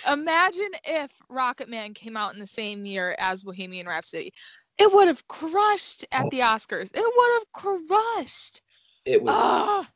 Imagine 0.07 0.71
if 0.85 1.13
Rocketman 1.31 1.95
came 1.95 2.17
out 2.17 2.35
in 2.35 2.41
the 2.41 2.47
same 2.47 2.85
year 2.85 3.15
as 3.19 3.43
Bohemian 3.45 3.87
Rhapsody. 3.87 4.33
It 4.79 4.93
would 4.93 5.07
have 5.09 5.27
crushed 5.29 6.05
at 6.13 6.27
Oh. 6.27 6.29
the 6.31 6.41
Oscars. 6.41 6.91
It 6.95 7.01
would 7.17 7.33
have 7.39 7.87
crushed. 7.87 8.61
It 9.07 9.23
was 9.23 9.35
Ah, 9.35 9.89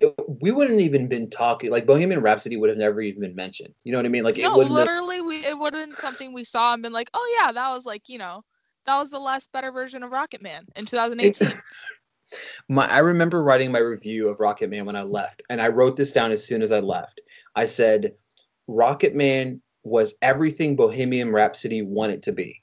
it- 0.00 0.14
we 0.40 0.50
wouldn't 0.50 0.80
even 0.80 1.08
been 1.08 1.28
talking 1.30 1.70
like 1.70 1.86
Bohemian 1.86 2.20
Rhapsody 2.20 2.56
would 2.56 2.68
have 2.68 2.78
never 2.78 3.00
even 3.00 3.22
been 3.22 3.34
mentioned. 3.34 3.74
You 3.84 3.92
know 3.92 3.98
what 3.98 4.06
I 4.06 4.10
mean? 4.10 4.24
Like 4.24 4.38
it 4.38 4.48
wouldn't 4.50 4.66
have- 4.66 4.72
literally, 4.86 5.20
we 5.20 5.44
it 5.44 5.58
would 5.58 5.74
have 5.74 5.86
been 5.86 5.96
something 5.96 6.32
we 6.32 6.44
saw 6.44 6.72
and 6.72 6.82
been 6.82 6.92
like, 6.92 7.10
oh 7.14 7.38
yeah, 7.40 7.52
that 7.52 7.70
was 7.70 7.84
like 7.86 8.08
you 8.08 8.18
know, 8.18 8.44
that 8.86 8.96
was 8.96 9.10
the 9.10 9.18
last 9.18 9.50
better 9.52 9.72
version 9.72 10.02
of 10.02 10.10
Rocketman 10.10 10.60
in 10.76 10.84
2018. 10.86 11.52
My, 12.68 12.86
I 12.86 12.98
remember 12.98 13.42
writing 13.42 13.72
my 13.72 13.78
review 13.78 14.28
of 14.28 14.36
Rocketman 14.36 14.84
when 14.84 14.96
I 14.96 15.02
left, 15.02 15.42
and 15.48 15.62
I 15.62 15.68
wrote 15.68 15.96
this 15.96 16.12
down 16.12 16.30
as 16.30 16.44
soon 16.44 16.60
as 16.60 16.72
I 16.72 16.80
left. 16.80 17.22
I 17.56 17.64
said, 17.64 18.12
Rocketman 18.68 19.60
was 19.82 20.14
everything 20.20 20.76
Bohemian 20.76 21.32
Rhapsody 21.32 21.80
wanted 21.80 22.22
to 22.24 22.32
be. 22.32 22.62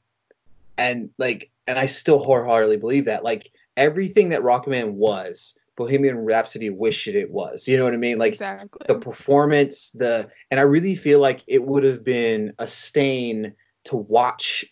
And 0.77 1.09
like, 1.17 1.49
and 1.65 1.79
I 1.79 1.87
still 1.87 2.19
wholeheartedly 2.19 2.77
believe 2.77 3.05
that. 3.05 3.23
Like, 3.23 3.51
everything 3.75 4.29
that 4.29 4.41
Rocketman 4.41 4.91
was, 4.93 5.55
Bohemian 5.75 6.19
Rhapsody 6.19 6.69
wished 6.69 7.07
it 7.07 7.31
was. 7.31 7.67
You 7.67 7.77
know 7.77 7.83
what 7.83 7.93
I 7.93 7.97
mean? 7.97 8.17
Like, 8.17 8.33
exactly. 8.33 8.85
the 8.87 8.95
performance, 8.95 9.91
the, 9.91 10.29
and 10.51 10.59
I 10.59 10.63
really 10.63 10.95
feel 10.95 11.19
like 11.19 11.43
it 11.47 11.63
would 11.65 11.83
have 11.83 12.03
been 12.03 12.53
a 12.59 12.67
stain 12.67 13.53
to 13.85 13.97
watch. 13.97 14.65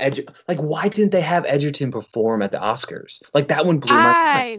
Edge, 0.00 0.20
like, 0.48 0.58
why 0.58 0.88
didn't 0.88 1.12
they 1.12 1.20
have 1.20 1.44
Egerton 1.46 1.92
perform 1.92 2.42
at 2.42 2.50
the 2.50 2.58
Oscars? 2.58 3.22
Like, 3.32 3.46
that 3.48 3.64
one 3.64 3.78
blew 3.78 3.94
my 3.94 4.02
mind. 4.02 4.16
I 4.16 4.58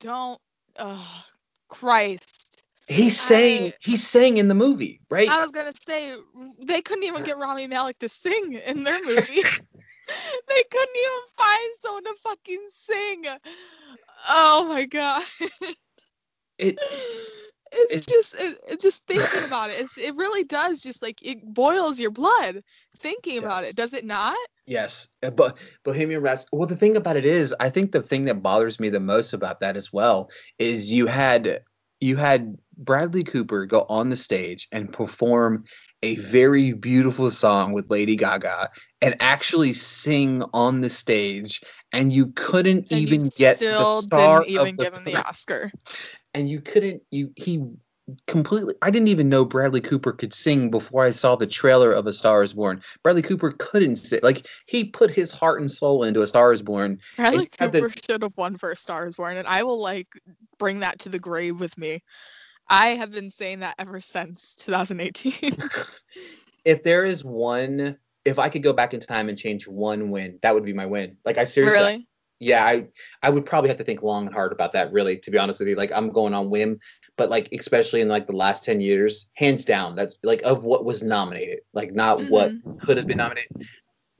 don't. 0.00 0.40
Oh, 0.78 1.24
Christ. 1.68 2.64
He 2.86 3.10
sang. 3.10 3.64
I- 3.68 3.74
He 3.80 3.96
sang 3.96 4.38
in 4.38 4.48
the 4.48 4.54
movie, 4.54 5.00
right? 5.10 5.28
I 5.28 5.40
was 5.42 5.50
gonna 5.50 5.72
say 5.86 6.14
they 6.62 6.80
couldn't 6.82 7.04
even 7.04 7.22
get 7.24 7.36
Rami 7.38 7.66
Malek 7.66 7.98
to 8.00 8.08
sing 8.08 8.54
in 8.54 8.84
their 8.84 9.02
movie. 9.04 9.42
they 10.48 10.62
couldn't 10.70 10.96
even 10.96 11.20
find 11.36 11.70
someone 11.80 12.04
to 12.04 12.14
fucking 12.22 12.66
sing. 12.68 13.24
Oh 14.28 14.66
my 14.68 14.84
god. 14.84 15.22
It. 16.58 16.78
It's 17.76 18.06
it- 18.06 18.08
just 18.08 18.34
it, 18.36 18.58
it's 18.68 18.84
just 18.84 19.04
thinking 19.06 19.42
about 19.42 19.70
it. 19.70 19.80
It's 19.80 19.98
it 19.98 20.14
really 20.14 20.44
does 20.44 20.80
just 20.80 21.02
like 21.02 21.20
it 21.22 21.44
boils 21.44 21.98
your 21.98 22.12
blood 22.12 22.62
thinking 22.98 23.38
about 23.38 23.64
it. 23.64 23.74
Does 23.74 23.92
it 23.94 24.04
not? 24.04 24.36
Yes, 24.66 25.08
uh, 25.24 25.30
but 25.30 25.58
Bohemian 25.84 26.22
Rhapsody. 26.22 26.50
Well, 26.52 26.68
the 26.68 26.76
thing 26.76 26.96
about 26.96 27.16
it 27.16 27.26
is, 27.26 27.52
I 27.58 27.68
think 27.70 27.90
the 27.90 28.00
thing 28.00 28.26
that 28.26 28.42
bothers 28.42 28.78
me 28.78 28.90
the 28.90 29.00
most 29.00 29.32
about 29.32 29.58
that 29.58 29.76
as 29.76 29.92
well 29.92 30.30
is 30.60 30.92
you 30.92 31.06
had 31.08 31.62
you 32.00 32.16
had 32.16 32.56
Bradley 32.76 33.24
Cooper 33.24 33.66
go 33.66 33.86
on 33.88 34.08
the 34.08 34.16
stage 34.16 34.68
and 34.70 34.92
perform 34.92 35.64
a 36.04 36.16
very 36.16 36.72
beautiful 36.72 37.30
song 37.30 37.72
with 37.72 37.90
Lady 37.90 38.14
Gaga 38.14 38.70
and 39.00 39.16
actually 39.20 39.72
sing 39.72 40.42
on 40.52 40.80
the 40.82 40.90
stage, 40.90 41.62
and 41.92 42.12
you 42.12 42.26
couldn't 42.36 42.86
And 42.90 43.00
even 43.00 43.24
you 43.24 43.30
get 43.36 43.56
still 43.56 43.96
the 43.96 44.02
star 44.02 44.40
didn't 44.40 44.50
even 44.50 44.76
give 44.76 44.94
him 44.94 45.04
the. 45.04 45.16
Oscar. 45.16 45.72
and 46.34 46.48
you 46.48 46.60
couldn't 46.60 47.02
you 47.10 47.32
he 47.36 47.62
completely 48.26 48.74
i 48.82 48.90
didn't 48.90 49.08
even 49.08 49.30
know 49.30 49.46
bradley 49.46 49.80
cooper 49.80 50.12
could 50.12 50.34
sing 50.34 50.70
before 50.70 51.02
i 51.06 51.10
saw 51.10 51.34
the 51.34 51.46
trailer 51.46 51.90
of 51.90 52.06
a 52.06 52.12
star 52.12 52.42
is 52.42 52.52
born 52.52 52.82
bradley 53.02 53.22
cooper 53.22 53.52
couldn't 53.52 53.96
sing 53.96 54.20
like 54.22 54.46
he 54.66 54.84
put 54.84 55.10
his 55.10 55.32
heart 55.32 55.58
and 55.58 55.72
soul 55.72 56.04
into 56.04 56.20
a 56.20 56.26
star 56.26 56.52
is 56.52 56.60
born 56.62 56.98
Bradley 57.16 57.48
had 57.58 57.72
the- 57.72 57.80
Cooper 57.80 57.94
should 58.04 58.22
have 58.22 58.36
won 58.36 58.56
for 58.58 58.70
A 58.72 58.76
Star 58.76 59.06
is 59.06 59.16
Born, 59.16 59.38
and 59.38 59.48
I 59.48 59.62
will 59.62 59.80
like 59.80 60.08
bring 60.58 60.80
that 60.80 60.98
to 61.00 61.08
the 61.08 61.18
grave 61.18 61.58
with 61.58 61.78
me. 61.78 62.02
I 62.68 62.88
have 62.88 63.12
been 63.12 63.30
saying 63.30 63.60
that 63.60 63.74
ever 63.78 64.00
since 64.00 64.54
2018. 64.56 65.58
if 66.64 66.82
there 66.82 67.04
is 67.04 67.24
one 67.24 67.96
if 68.24 68.38
i 68.38 68.48
could 68.48 68.62
go 68.62 68.72
back 68.72 68.94
in 68.94 69.00
time 69.00 69.28
and 69.28 69.38
change 69.38 69.68
one 69.68 70.10
win 70.10 70.38
that 70.42 70.54
would 70.54 70.64
be 70.64 70.72
my 70.72 70.86
win 70.86 71.16
like 71.24 71.38
i 71.38 71.44
seriously 71.44 71.78
really? 71.78 72.08
yeah 72.40 72.64
i 72.64 72.86
i 73.22 73.30
would 73.30 73.46
probably 73.46 73.68
have 73.68 73.78
to 73.78 73.84
think 73.84 74.02
long 74.02 74.26
and 74.26 74.34
hard 74.34 74.52
about 74.52 74.72
that 74.72 74.92
really 74.92 75.18
to 75.18 75.30
be 75.30 75.38
honest 75.38 75.60
with 75.60 75.68
you 75.68 75.76
like 75.76 75.92
i'm 75.92 76.10
going 76.10 76.34
on 76.34 76.50
whim 76.50 76.78
but 77.16 77.30
like 77.30 77.48
especially 77.56 78.00
in 78.00 78.08
like 78.08 78.26
the 78.26 78.36
last 78.36 78.64
10 78.64 78.80
years 78.80 79.28
hands 79.34 79.64
down 79.64 79.94
that's 79.94 80.18
like 80.22 80.42
of 80.42 80.64
what 80.64 80.84
was 80.84 81.02
nominated 81.02 81.60
like 81.72 81.92
not 81.92 82.18
what 82.28 82.50
mm-hmm. 82.50 82.76
could 82.78 82.96
have 82.96 83.06
been 83.06 83.18
nominated 83.18 83.50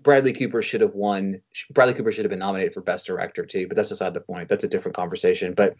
bradley 0.03 0.34
cooper 0.34 0.61
should 0.61 0.82
have 0.82 0.95
won 0.95 1.40
bradley 1.70 1.95
cooper 1.95 2.12
should 2.12 2.24
have 2.24 2.30
been 2.30 2.38
nominated 2.38 2.74
for 2.74 2.82
best 2.82 3.07
director 3.07 3.45
too 3.45 3.66
but 3.66 3.76
that's 3.76 3.88
beside 3.88 4.12
the 4.12 4.20
point 4.20 4.49
that's 4.49 4.64
a 4.64 4.68
different 4.68 4.95
conversation 4.95 5.55
but 5.55 5.74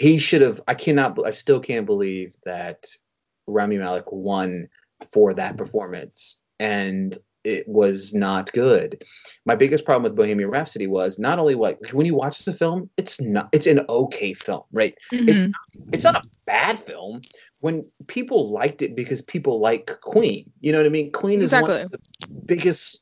he 0.00 0.18
should 0.18 0.40
have 0.40 0.60
i 0.66 0.74
cannot 0.74 1.16
i 1.26 1.30
still 1.30 1.60
can't 1.60 1.86
believe 1.86 2.34
that 2.44 2.86
rami 3.46 3.76
malek 3.76 4.10
won 4.10 4.66
for 5.12 5.32
that 5.34 5.56
performance 5.56 6.38
and 6.58 7.18
it 7.44 7.66
was 7.68 8.12
not 8.12 8.52
good 8.52 9.02
my 9.46 9.54
biggest 9.54 9.84
problem 9.84 10.02
with 10.02 10.14
Bohemian 10.14 10.50
Rhapsody 10.50 10.86
was 10.86 11.18
not 11.18 11.38
only 11.38 11.54
what 11.54 11.78
when 11.92 12.04
you 12.04 12.14
watch 12.14 12.44
the 12.44 12.52
film, 12.52 12.90
it's 12.98 13.18
not 13.20 13.48
it's 13.52 13.66
an 13.66 13.80
okay 13.88 14.34
film, 14.34 14.62
right? 14.72 14.94
It's 15.10 15.40
Mhm. 15.40 15.52
It's 15.92 16.04
not 16.04 16.16
a 16.16 16.22
bad 16.46 16.78
film. 16.78 17.22
When 17.60 17.84
people 18.06 18.50
liked 18.50 18.82
it 18.82 18.94
because 18.94 19.22
people 19.22 19.58
like 19.58 19.86
Queen, 20.02 20.50
you 20.60 20.70
know 20.70 20.78
what 20.78 20.86
I 20.86 20.90
mean? 20.90 21.10
Queen 21.12 21.40
is 21.40 21.52
one 21.52 21.64
of 21.64 21.70
Exactly. 21.70 21.98
the 22.28 22.44
biggest 22.44 23.00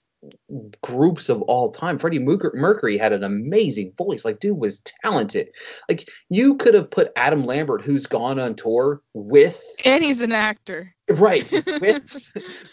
groups 0.82 1.28
of 1.28 1.42
all 1.42 1.70
time. 1.70 1.98
Freddie 1.98 2.18
Mercury 2.18 2.98
had 2.98 3.12
an 3.12 3.24
amazing 3.24 3.92
voice. 3.96 4.24
Like, 4.24 4.40
dude 4.40 4.58
was 4.58 4.80
talented. 5.02 5.50
Like, 5.88 6.08
you 6.28 6.56
could 6.56 6.74
have 6.74 6.90
put 6.90 7.12
Adam 7.16 7.44
Lambert, 7.46 7.82
who's 7.82 8.06
gone 8.06 8.38
on 8.38 8.54
tour 8.54 9.02
with 9.14 9.62
And 9.84 10.02
he's 10.02 10.20
an 10.20 10.32
actor. 10.32 10.92
right 11.10 11.50
with 11.80 12.30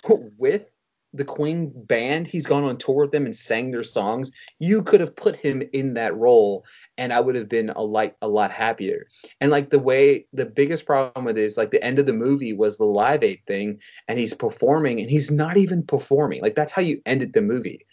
with 0.38 0.70
the 1.16 1.26
Queen 1.26 1.72
band. 1.86 2.28
He's 2.28 2.46
gone 2.46 2.64
on 2.64 2.78
tour 2.78 3.02
with 3.04 3.12
them 3.12 3.26
and 3.26 3.36
sang 3.36 3.72
their 3.72 3.84
songs. 3.84 4.32
You 4.60 4.84
could 4.84 5.00
have 5.00 5.16
put 5.16 5.36
him 5.36 5.64
in 5.74 5.94
that 5.96 6.16
role, 6.16 6.66
and 6.98 7.14
I 7.14 7.20
would 7.20 7.36
have 7.36 7.50
been 7.50 7.70
a 7.72 7.82
like 7.82 8.16
a 8.22 8.28
lot 8.28 8.52
happier. 8.52 9.08
And 9.42 9.52
like 9.52 9.70
the 9.70 9.80
way 9.80 10.26
the 10.34 10.46
biggest 10.46 10.86
problem 10.86 11.26
with 11.26 11.38
it 11.38 11.44
is 11.44 11.58
like 11.58 11.72
the 11.72 11.84
end 11.84 12.00
of 12.00 12.06
the 12.06 12.14
movie 12.14 12.54
was 12.54 12.78
the 12.78 12.86
Live 12.86 13.24
Aid 13.24 13.42
thing, 13.48 13.80
and 14.08 14.20
he's 14.20 14.34
performing, 14.34 15.00
and 15.00 15.10
he's 15.10 15.32
not 15.32 15.58
even 15.58 15.84
performing. 15.84 16.42
Like 16.42 16.56
that's 16.56 16.72
how 16.72 16.82
you 16.82 17.02
ended 17.06 17.34
the 17.34 17.42
movie. 17.42 17.86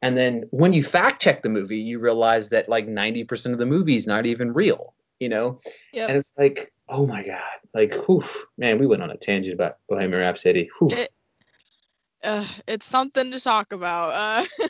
And 0.00 0.16
then 0.16 0.44
when 0.50 0.72
you 0.72 0.84
fact 0.84 1.20
check 1.20 1.42
the 1.42 1.48
movie, 1.48 1.78
you 1.78 1.98
realize 1.98 2.48
that 2.50 2.68
like 2.68 2.86
ninety 2.86 3.24
percent 3.24 3.52
of 3.52 3.58
the 3.58 3.66
movie 3.66 3.96
is 3.96 4.06
not 4.06 4.26
even 4.26 4.52
real. 4.52 4.94
You 5.20 5.28
know, 5.28 5.58
Yep. 5.92 6.08
and 6.10 6.18
it's 6.18 6.32
like, 6.38 6.72
oh 6.88 7.04
my 7.04 7.26
god, 7.26 7.42
like, 7.74 7.92
whew, 8.06 8.22
man, 8.56 8.78
we 8.78 8.86
went 8.86 9.02
on 9.02 9.10
a 9.10 9.16
tangent 9.16 9.52
about 9.54 9.78
Bohemian 9.88 10.20
Rhapsody. 10.20 10.70
Whew. 10.78 10.90
It- 10.92 11.10
uh, 12.24 12.44
it's 12.66 12.86
something 12.86 13.30
to 13.30 13.40
talk 13.40 13.72
about. 13.72 14.46
Uh, 14.60 14.68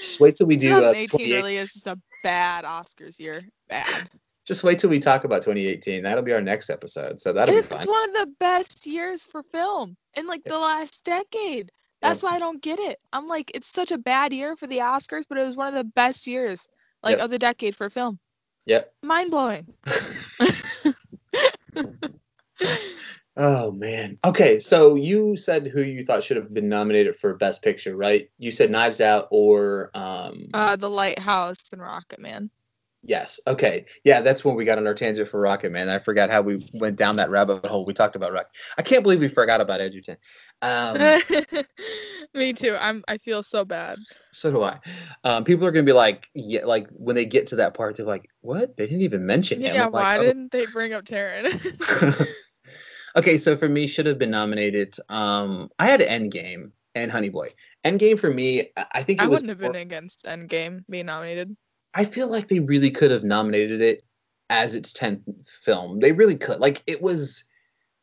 Just 0.00 0.20
wait 0.20 0.36
till 0.36 0.46
we 0.46 0.56
do. 0.58 0.72
Uh, 0.74 0.80
2018 0.92 1.08
28 1.08 1.34
really 1.36 1.56
is 1.56 1.72
just 1.74 1.86
a 1.86 1.98
bad 2.22 2.64
Oscars 2.64 3.18
year. 3.18 3.44
Bad. 3.68 4.10
Just 4.46 4.62
wait 4.62 4.78
till 4.78 4.90
we 4.90 4.98
talk 4.98 5.24
about 5.24 5.42
2018. 5.42 6.02
That'll 6.02 6.22
be 6.22 6.32
our 6.32 6.40
next 6.42 6.68
episode. 6.70 7.20
So 7.20 7.32
that'll 7.32 7.54
It's 7.54 7.66
be 7.66 7.70
fine. 7.74 7.78
It's 7.78 7.86
one 7.86 8.10
of 8.10 8.14
the 8.16 8.32
best 8.40 8.86
years 8.86 9.24
for 9.24 9.42
film 9.42 9.96
in 10.16 10.26
like 10.26 10.44
the 10.44 10.58
last 10.58 11.02
decade. 11.04 11.70
That's 12.02 12.22
why 12.22 12.32
I 12.34 12.38
don't 12.38 12.60
get 12.60 12.78
it. 12.78 12.98
I'm 13.14 13.26
like, 13.28 13.50
it's 13.54 13.68
such 13.68 13.90
a 13.90 13.96
bad 13.96 14.34
year 14.34 14.56
for 14.56 14.66
the 14.66 14.78
Oscars, 14.78 15.24
but 15.26 15.38
it 15.38 15.46
was 15.46 15.56
one 15.56 15.68
of 15.68 15.74
the 15.74 15.84
best 15.84 16.26
years 16.26 16.66
like 17.02 17.16
Yep. 17.16 17.24
of 17.24 17.30
the 17.30 17.38
decade 17.38 17.74
for 17.74 17.88
film. 17.88 18.18
Yep. 18.66 18.92
Mind 19.02 19.30
blowing. 19.30 19.66
Oh 23.36 23.72
man. 23.72 24.16
Okay, 24.24 24.60
so 24.60 24.94
you 24.94 25.36
said 25.36 25.66
who 25.66 25.82
you 25.82 26.04
thought 26.04 26.22
should 26.22 26.36
have 26.36 26.54
been 26.54 26.68
nominated 26.68 27.16
for 27.16 27.34
Best 27.34 27.62
Picture, 27.62 27.96
right? 27.96 28.30
You 28.38 28.50
said 28.50 28.70
Knives 28.70 29.00
Out 29.00 29.26
or 29.30 29.90
um 29.94 30.48
uh, 30.54 30.76
the 30.76 30.90
Lighthouse 30.90 31.56
and 31.72 31.80
Rocketman. 31.80 32.50
Yes. 33.06 33.38
Okay. 33.46 33.84
Yeah, 34.04 34.22
that's 34.22 34.44
when 34.44 34.54
we 34.54 34.64
got 34.64 34.78
on 34.78 34.86
our 34.86 34.94
tangent 34.94 35.28
for 35.28 35.40
Rocketman. 35.40 35.88
I 35.88 35.98
forgot 35.98 36.30
how 36.30 36.40
we 36.40 36.64
went 36.74 36.96
down 36.96 37.16
that 37.16 37.28
rabbit 37.28 37.66
hole. 37.66 37.84
We 37.84 37.92
talked 37.92 38.16
about 38.16 38.32
Rocket. 38.32 38.48
I 38.78 38.82
can't 38.82 39.02
believe 39.02 39.20
we 39.20 39.28
forgot 39.28 39.60
about 39.60 39.82
Egerton. 39.82 40.16
Um, 40.62 40.96
Me 42.34 42.52
too. 42.52 42.76
I'm. 42.80 43.04
I 43.06 43.18
feel 43.18 43.42
so 43.42 43.64
bad. 43.64 43.98
So 44.32 44.50
do 44.50 44.62
I. 44.62 44.78
Um, 45.22 45.44
people 45.44 45.66
are 45.66 45.70
gonna 45.70 45.84
be 45.84 45.92
like, 45.92 46.28
yeah, 46.34 46.64
like 46.64 46.88
when 46.92 47.14
they 47.14 47.26
get 47.26 47.46
to 47.48 47.56
that 47.56 47.74
part, 47.74 47.96
they're 47.96 48.06
like, 48.06 48.28
"What? 48.40 48.76
They 48.76 48.86
didn't 48.86 49.02
even 49.02 49.26
mention 49.26 49.60
him." 49.60 49.74
Yeah. 49.74 49.86
Why 49.86 50.18
oh. 50.18 50.22
didn't 50.22 50.50
they 50.50 50.66
bring 50.66 50.94
up 50.94 51.04
Taron? 51.04 52.26
okay, 53.16 53.36
so 53.36 53.56
for 53.56 53.68
me, 53.68 53.86
should 53.86 54.06
have 54.06 54.18
been 54.18 54.30
nominated. 54.30 54.94
Um, 55.08 55.70
I 55.78 55.86
had 55.88 56.00
Endgame 56.00 56.70
and 56.94 57.10
Honey 57.10 57.28
Boy. 57.28 57.50
Endgame 57.84 58.18
for 58.18 58.30
me, 58.32 58.70
I- 58.92 59.02
think 59.02 59.20
it 59.20 59.24
I 59.24 59.28
wouldn't 59.28 59.48
have 59.48 59.60
more- 59.60 59.72
been 59.72 59.82
against 59.82 60.24
Endgame 60.24 60.84
being 60.88 61.06
nominated. 61.06 61.56
I 61.94 62.04
feel 62.04 62.28
like 62.28 62.48
they 62.48 62.60
really 62.60 62.90
could 62.90 63.10
have 63.10 63.24
nominated 63.24 63.80
it 63.80 64.02
as 64.50 64.74
its 64.74 64.92
10th 64.92 65.22
film. 65.62 66.00
They 66.00 66.12
really 66.12 66.36
could. 66.36 66.60
Like 66.60 66.82
it 66.86 67.00
was 67.02 67.44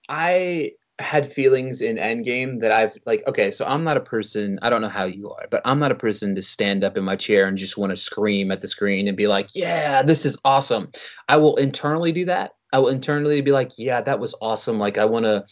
I 0.10 0.72
had 1.00 1.26
feelings 1.26 1.82
in 1.82 1.98
Endgame 1.98 2.60
that 2.60 2.72
I've 2.72 2.96
like 3.06 3.24
okay, 3.28 3.50
so 3.52 3.66
I'm 3.66 3.84
not 3.84 3.98
a 3.98 4.02
person, 4.02 4.60
I 4.62 4.70
don't 4.70 4.82
know 4.82 4.90
how 4.90 5.06
you 5.06 5.30
are, 5.32 5.48
but 5.50 5.62
I'm 5.66 5.80
not 5.80 5.92
a 5.92 5.96
person 5.96 6.36
to 6.36 6.42
stand 6.42 6.84
up 6.84 6.96
in 6.98 7.04
my 7.04 7.16
chair 7.16 7.48
and 7.48 7.58
just 7.58 7.78
want 7.78 7.90
to 7.90 7.96
scream 7.96 8.52
at 8.52 8.62
the 8.62 8.68
screen 8.68 9.08
and 9.08 9.18
be 9.18 9.28
like, 9.28 9.50
"Yeah, 9.56 10.02
this 10.04 10.26
is 10.26 10.38
awesome." 10.46 10.92
I 11.28 11.38
will 11.38 11.56
internally 11.58 12.12
do 12.12 12.26
that. 12.26 12.52
I 12.74 12.80
will 12.80 12.90
internally 12.90 13.42
be 13.42 13.52
like, 13.52 13.72
"Yeah, 13.78 14.02
that 14.02 14.20
was 14.20 14.36
awesome." 14.42 14.80
Like 14.80 14.98
I 14.98 15.06
want 15.06 15.26
to, 15.26 15.46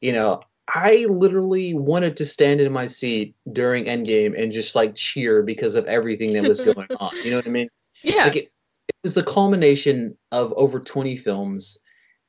you 0.00 0.12
know, 0.12 0.40
I 0.74 1.06
literally 1.08 1.74
wanted 1.74 2.16
to 2.18 2.24
stand 2.24 2.60
in 2.60 2.72
my 2.72 2.86
seat 2.86 3.34
during 3.52 3.84
Endgame 3.84 4.40
and 4.40 4.52
just 4.52 4.74
like 4.74 4.94
cheer 4.94 5.42
because 5.42 5.76
of 5.76 5.86
everything 5.86 6.32
that 6.34 6.44
was 6.44 6.60
going 6.60 6.88
on. 6.98 7.12
You 7.24 7.30
know 7.30 7.36
what 7.36 7.46
I 7.46 7.50
mean? 7.50 7.68
Yeah. 8.02 8.24
Like 8.24 8.36
it, 8.36 8.44
it 8.88 8.96
was 9.02 9.14
the 9.14 9.22
culmination 9.22 10.16
of 10.32 10.52
over 10.56 10.78
20 10.78 11.16
films. 11.16 11.78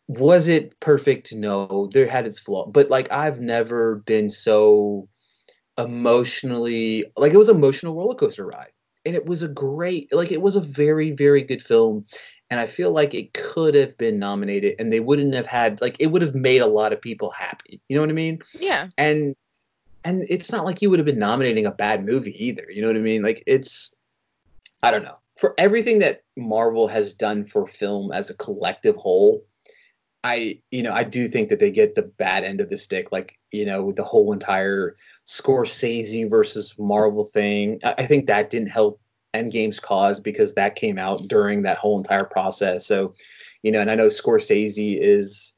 Was 0.08 0.48
it 0.48 0.78
perfect? 0.80 1.34
No, 1.34 1.90
there 1.94 2.08
had 2.08 2.26
its 2.26 2.40
flaw. 2.40 2.66
But 2.68 2.90
like 2.90 3.12
I've 3.12 3.40
never 3.40 3.98
been 4.06 4.30
so 4.30 5.08
emotionally 5.78 7.06
like 7.18 7.34
it 7.34 7.38
was 7.38 7.50
an 7.50 7.56
emotional 7.56 7.96
roller 7.96 8.16
coaster 8.16 8.46
ride. 8.46 8.71
And 9.06 9.16
it 9.16 9.26
was 9.26 9.42
a 9.42 9.48
great 9.48 10.14
like 10.14 10.32
it 10.32 10.42
was 10.42 10.56
a 10.56 10.62
very, 10.62 11.12
very 11.12 11.42
good 11.42 11.64
film. 11.64 12.06
And 12.50 12.60
I 12.60 12.66
feel 12.66 12.92
like 12.92 13.14
it 13.14 13.34
could 13.34 13.76
have 13.76 13.98
been 13.98 14.20
nominated 14.20 14.76
and 14.78 14.92
they 14.92 15.00
wouldn't 15.00 15.34
have 15.34 15.46
had 15.46 15.82
like 15.82 15.96
it 16.00 16.08
would 16.08 16.22
have 16.22 16.36
made 16.36 16.62
a 16.62 16.68
lot 16.68 16.94
of 16.94 17.02
people 17.02 17.32
happy. 17.32 17.82
You 17.88 17.96
know 17.96 18.02
what 18.02 18.10
I 18.10 18.14
mean? 18.14 18.40
yeah. 18.60 18.88
and 18.98 19.36
and 20.04 20.26
it's 20.30 20.52
not 20.52 20.66
like 20.66 20.82
you 20.82 20.90
would 20.90 21.00
have 21.00 21.06
been 21.06 21.20
nominating 21.20 21.66
a 21.66 21.72
bad 21.72 22.06
movie 22.06 22.36
either 22.44 22.66
you 22.70 22.82
know 22.82 22.88
what 22.88 22.96
i 22.98 23.00
mean 23.00 23.22
like 23.22 23.44
it's 23.46 23.94
i 24.84 24.92
don't 24.92 25.04
know 25.04 25.18
for 25.38 25.54
everything 25.58 26.00
that 26.00 26.24
marvel 26.38 26.88
has 26.88 27.14
done 27.14 27.46
for 27.46 27.68
film 27.68 28.12
as 28.12 28.30
a 28.30 28.36
collective 28.36 28.96
whole 28.96 29.44
i 30.24 30.60
you 30.72 30.84
know 30.84 30.94
i 30.94 31.04
do 31.04 31.28
think 31.28 31.50
that 31.50 31.60
they 31.60 31.72
get 31.72 31.96
the 31.96 32.02
bad 32.02 32.44
end 32.44 32.62
of 32.62 32.70
the 32.70 32.78
stick 32.78 33.12
like 33.12 33.38
you 33.52 33.66
know 33.66 33.92
the 33.92 34.04
whole 34.04 34.32
entire 34.32 34.96
scorsese 35.26 36.30
versus 36.30 36.76
marvel 36.78 37.26
thing 37.26 37.80
i, 37.84 37.96
I 38.00 38.06
think 38.06 38.26
that 38.28 38.50
didn't 38.50 38.70
help 38.70 39.00
endgame's 39.34 39.80
cause 39.80 40.20
because 40.20 40.54
that 40.54 40.76
came 40.76 40.98
out 40.98 41.22
during 41.28 41.62
that 41.64 41.78
whole 41.78 41.98
entire 41.98 42.26
process 42.26 42.86
so 42.86 43.14
you 43.64 43.72
know 43.72 43.80
and 43.80 43.90
i 43.90 43.96
know 43.96 44.08
scorsese 44.08 44.98
is 45.00 45.54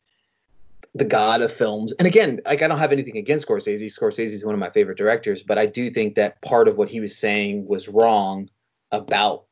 the 0.95 1.05
god 1.05 1.41
of 1.41 1.51
films. 1.51 1.93
And 1.93 2.07
again, 2.07 2.39
like 2.45 2.61
I 2.61 2.67
don't 2.67 2.79
have 2.79 2.91
anything 2.91 3.17
against 3.17 3.47
Scorsese. 3.47 3.85
Scorsese 3.85 4.33
is 4.33 4.45
one 4.45 4.53
of 4.53 4.59
my 4.59 4.69
favorite 4.69 4.97
directors, 4.97 5.41
but 5.41 5.57
I 5.57 5.65
do 5.65 5.89
think 5.89 6.15
that 6.15 6.41
part 6.41 6.67
of 6.67 6.77
what 6.77 6.89
he 6.89 6.99
was 6.99 7.17
saying 7.17 7.65
was 7.67 7.89
wrong 7.89 8.49
about 8.91 9.45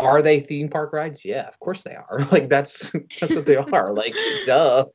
are 0.00 0.22
they 0.22 0.40
theme 0.40 0.68
park 0.68 0.92
rides? 0.92 1.24
Yeah, 1.24 1.46
of 1.48 1.58
course 1.60 1.82
they 1.82 1.94
are. 1.94 2.20
Like 2.32 2.48
that's 2.48 2.90
that's 3.20 3.34
what 3.34 3.46
they 3.46 3.56
are. 3.72 3.92
Like 3.92 4.14
duh. 4.46 4.86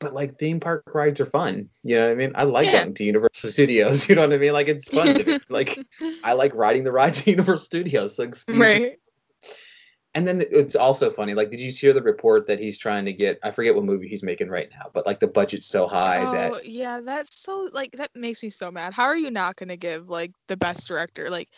But 0.00 0.14
like 0.14 0.38
theme 0.38 0.60
park 0.60 0.84
rides 0.94 1.20
are 1.20 1.26
fun. 1.26 1.68
You 1.82 1.96
know 1.96 2.06
what 2.06 2.12
I 2.12 2.14
mean? 2.14 2.32
I 2.36 2.44
like 2.44 2.66
Yeah. 2.66 2.82
going 2.84 2.94
to 2.94 3.04
Universal 3.04 3.50
Studios. 3.50 3.96
You 4.08 4.14
know 4.14 4.22
what 4.22 4.32
I 4.32 4.38
mean? 4.38 4.52
Like 4.52 4.68
it's 4.68 4.88
fun. 4.88 5.14
to. 5.16 5.40
Like 5.48 5.78
I 6.22 6.34
like 6.34 6.54
riding 6.54 6.84
the 6.84 6.92
rides 6.92 7.18
at 7.20 7.26
Universal 7.26 7.64
Studios. 7.64 8.18
Like 8.18 8.28
excuse 8.28 8.56
me. 8.58 8.64
right. 8.64 8.92
And 10.14 10.26
then 10.26 10.42
it's 10.50 10.74
also 10.74 11.10
funny. 11.10 11.34
Like, 11.34 11.50
did 11.50 11.60
you 11.60 11.70
hear 11.70 11.92
the 11.92 12.02
report 12.02 12.46
that 12.46 12.58
he's 12.58 12.78
trying 12.78 13.04
to 13.04 13.12
get? 13.12 13.38
I 13.42 13.50
forget 13.50 13.74
what 13.74 13.84
movie 13.84 14.08
he's 14.08 14.22
making 14.22 14.48
right 14.48 14.68
now, 14.72 14.90
but 14.92 15.06
like 15.06 15.20
the 15.20 15.26
budget's 15.28 15.66
so 15.66 15.86
high 15.86 16.24
Oh 16.24 16.32
that 16.32 16.66
yeah, 16.66 17.00
that's 17.00 17.40
so 17.40 17.68
like 17.72 17.92
that 17.92 18.10
makes 18.14 18.42
me 18.42 18.48
so 18.50 18.70
mad. 18.70 18.94
How 18.94 19.04
are 19.04 19.16
you 19.16 19.30
not 19.30 19.56
gonna 19.56 19.76
give 19.76 20.08
like 20.08 20.32
the 20.48 20.56
best 20.56 20.88
director 20.88 21.28
like 21.28 21.48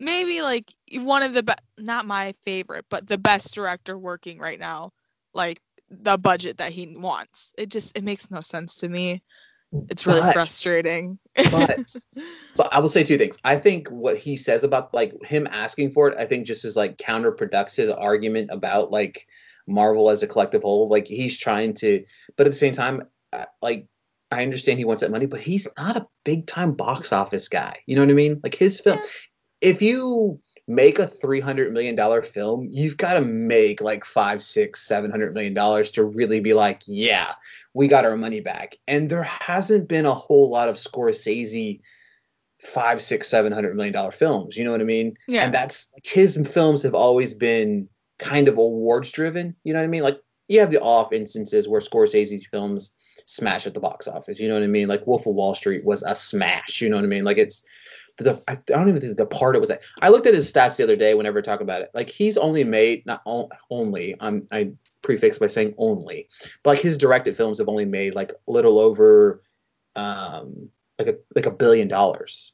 maybe 0.00 0.40
like 0.42 0.72
one 0.94 1.22
of 1.22 1.34
the 1.34 1.42
best 1.42 1.60
not 1.78 2.06
my 2.06 2.34
favorite 2.44 2.84
but 2.90 3.06
the 3.06 3.18
best 3.18 3.54
director 3.54 3.96
working 3.98 4.38
right 4.38 4.58
now 4.58 4.90
like 5.34 5.60
the 5.90 6.16
budget 6.16 6.58
that 6.58 6.70
he 6.72 6.94
wants. 6.96 7.52
It 7.58 7.68
just 7.68 7.96
it 7.98 8.04
makes 8.04 8.30
no 8.30 8.40
sense 8.40 8.76
to 8.76 8.88
me. 8.88 9.22
It's 9.88 10.06
really 10.06 10.20
But- 10.20 10.34
frustrating. 10.34 11.18
but 11.50 11.80
but 12.56 12.72
I 12.72 12.78
will 12.78 12.88
say 12.88 13.02
two 13.02 13.18
things. 13.18 13.38
I 13.44 13.56
think 13.56 13.88
what 13.88 14.16
he 14.16 14.36
says 14.36 14.62
about 14.64 14.94
like 14.94 15.12
him 15.24 15.48
asking 15.50 15.90
for 15.92 16.08
it, 16.08 16.16
I 16.18 16.26
think 16.26 16.46
just 16.46 16.64
is 16.64 16.76
like 16.76 16.96
counterproducts 16.98 17.74
his 17.76 17.90
argument 17.90 18.50
about 18.52 18.90
like 18.92 19.26
Marvel 19.66 20.10
as 20.10 20.22
a 20.22 20.26
collective 20.28 20.62
whole. 20.62 20.88
Like 20.88 21.06
he's 21.08 21.36
trying 21.38 21.74
to, 21.74 22.04
but 22.36 22.46
at 22.46 22.52
the 22.52 22.58
same 22.58 22.72
time, 22.72 23.02
uh, 23.32 23.46
like 23.60 23.86
I 24.30 24.42
understand 24.44 24.78
he 24.78 24.84
wants 24.84 25.00
that 25.02 25.10
money, 25.10 25.26
but 25.26 25.40
he's 25.40 25.66
not 25.76 25.96
a 25.96 26.06
big 26.24 26.46
time 26.46 26.72
box 26.72 27.12
office 27.12 27.48
guy. 27.48 27.76
You 27.86 27.96
know 27.96 28.02
what 28.02 28.10
I 28.10 28.14
mean? 28.14 28.40
Like 28.44 28.54
his 28.54 28.80
film, 28.80 28.98
Yeah. 28.98 29.04
If 29.60 29.82
you 29.82 30.38
make 30.66 30.98
a 30.98 31.06
three 31.06 31.40
hundred 31.40 31.72
million 31.72 31.96
dollar 31.96 32.22
film, 32.22 32.68
you've 32.70 32.96
got 32.96 33.14
to 33.14 33.20
make 33.20 33.80
like 33.80 34.04
five, 34.04 34.42
six, 34.42 34.82
seven 34.86 35.10
hundred 35.10 35.34
million 35.34 35.54
dollars 35.54 35.90
to 35.92 36.04
really 36.04 36.40
be 36.40 36.54
like, 36.54 36.82
yeah, 36.86 37.34
we 37.74 37.88
got 37.88 38.04
our 38.04 38.16
money 38.16 38.40
back. 38.40 38.76
And 38.86 39.10
there 39.10 39.24
hasn't 39.24 39.88
been 39.88 40.06
a 40.06 40.14
whole 40.14 40.48
lot 40.50 40.68
of 40.68 40.76
Scorsese 40.76 41.80
five, 42.60 43.02
six, 43.02 43.28
seven 43.28 43.52
hundred 43.52 43.74
million 43.74 43.92
dollar 43.92 44.10
films. 44.10 44.56
You 44.56 44.64
know 44.64 44.70
what 44.70 44.80
I 44.80 44.84
mean? 44.84 45.16
yeah. 45.26 45.44
And 45.44 45.54
that's 45.54 45.88
like 45.94 46.06
his 46.06 46.36
films 46.52 46.82
have 46.82 46.94
always 46.94 47.32
been 47.34 47.88
kind 48.18 48.48
of 48.48 48.58
awards 48.58 49.10
driven. 49.10 49.56
You 49.64 49.72
know 49.72 49.80
what 49.80 49.84
I 49.86 49.88
mean? 49.88 50.02
Like 50.02 50.20
you 50.48 50.60
have 50.60 50.70
the 50.70 50.80
off 50.80 51.12
instances 51.12 51.68
where 51.68 51.80
Scorsese's 51.80 52.46
films 52.50 52.92
smash 53.24 53.66
at 53.66 53.74
the 53.74 53.80
box 53.80 54.08
office. 54.08 54.38
You 54.38 54.48
know 54.48 54.54
what 54.54 54.62
I 54.62 54.68
mean? 54.68 54.88
Like 54.88 55.06
Wolf 55.06 55.26
of 55.26 55.34
Wall 55.34 55.54
Street 55.54 55.84
was 55.84 56.02
a 56.02 56.14
smash. 56.14 56.80
You 56.80 56.88
know 56.88 56.96
what 56.96 57.04
I 57.04 57.08
mean? 57.08 57.24
Like 57.24 57.38
it's 57.38 57.62
the 58.24 58.42
I 58.48 58.56
don't 58.66 58.88
even 58.88 59.00
think 59.00 59.16
the 59.16 59.26
part 59.26 59.56
it 59.56 59.60
was 59.60 59.70
at. 59.70 59.82
I 60.02 60.08
looked 60.08 60.26
at 60.26 60.34
his 60.34 60.50
stats 60.52 60.76
the 60.76 60.84
other 60.84 60.96
day 60.96 61.14
whenever 61.14 61.38
I 61.38 61.42
talk 61.42 61.60
about 61.60 61.82
it. 61.82 61.90
Like 61.94 62.08
he's 62.08 62.36
only 62.36 62.64
made 62.64 63.04
not 63.06 63.22
only. 63.70 64.16
I'm 64.20 64.46
I 64.52 64.70
prefix 65.02 65.38
by 65.38 65.46
saying 65.46 65.74
only, 65.78 66.28
but 66.62 66.70
like 66.70 66.80
his 66.80 66.98
directed 66.98 67.36
films 67.36 67.58
have 67.58 67.68
only 67.68 67.84
made 67.84 68.14
like 68.14 68.32
a 68.32 68.50
little 68.50 68.78
over 68.78 69.42
um 69.96 70.68
like 70.98 71.08
a 71.08 71.14
like 71.34 71.46
a 71.46 71.50
billion 71.50 71.88
dollars. 71.88 72.52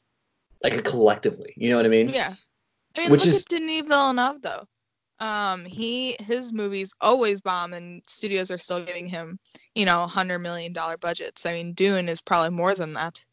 Like 0.63 0.83
collectively. 0.83 1.53
You 1.55 1.69
know 1.69 1.75
what 1.77 1.85
I 1.85 1.89
mean? 1.89 2.09
Yeah. 2.09 2.33
I 2.95 3.01
mean, 3.01 3.11
Which 3.11 3.25
look 3.25 3.35
is- 3.35 3.43
at 3.43 3.49
Denis 3.49 3.85
Villeneuve 3.87 4.41
though. 4.41 4.67
Um, 5.19 5.65
he 5.65 6.15
his 6.19 6.53
movies 6.53 6.91
always 7.01 7.41
bomb, 7.41 7.73
and 7.73 8.03
studios 8.07 8.51
are 8.51 8.57
still 8.59 8.83
giving 8.85 9.07
him, 9.07 9.39
you 9.73 9.83
know, 9.83 10.05
hundred 10.05 10.39
million 10.39 10.73
dollar 10.73 10.95
budgets. 10.97 11.43
I 11.45 11.53
mean, 11.53 11.73
Dune 11.73 12.07
is 12.07 12.21
probably 12.21 12.51
more 12.51 12.75
than 12.75 12.93
that. 12.93 13.23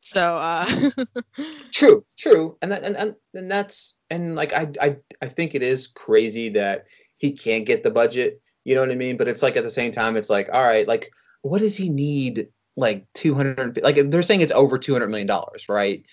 So, 0.00 0.36
uh, 0.36 0.90
True, 1.72 2.04
true, 2.16 2.56
and 2.62 2.72
that 2.72 2.82
and, 2.84 2.96
and 2.96 3.14
and 3.34 3.50
that's 3.50 3.94
and 4.08 4.34
like 4.36 4.52
I 4.52 4.68
I 4.80 4.96
I 5.20 5.28
think 5.28 5.54
it 5.54 5.62
is 5.62 5.88
crazy 5.88 6.48
that 6.50 6.84
he 7.18 7.32
can't 7.32 7.66
get 7.66 7.82
the 7.82 7.90
budget. 7.90 8.40
You 8.64 8.74
know 8.74 8.80
what 8.80 8.90
I 8.90 8.94
mean? 8.94 9.16
But 9.16 9.28
it's 9.28 9.42
like 9.42 9.56
at 9.56 9.64
the 9.64 9.70
same 9.70 9.92
time, 9.92 10.16
it's 10.16 10.30
like 10.30 10.48
all 10.52 10.62
right, 10.62 10.86
like 10.88 11.10
what 11.42 11.60
does 11.60 11.76
he 11.76 11.88
need? 11.90 12.48
Like 12.76 13.06
two 13.14 13.34
hundred, 13.34 13.80
like 13.82 13.96
they're 14.10 14.22
saying 14.22 14.42
it's 14.42 14.52
over 14.52 14.78
two 14.78 14.92
hundred 14.92 15.08
million 15.08 15.26
dollars, 15.26 15.68
right? 15.68 16.04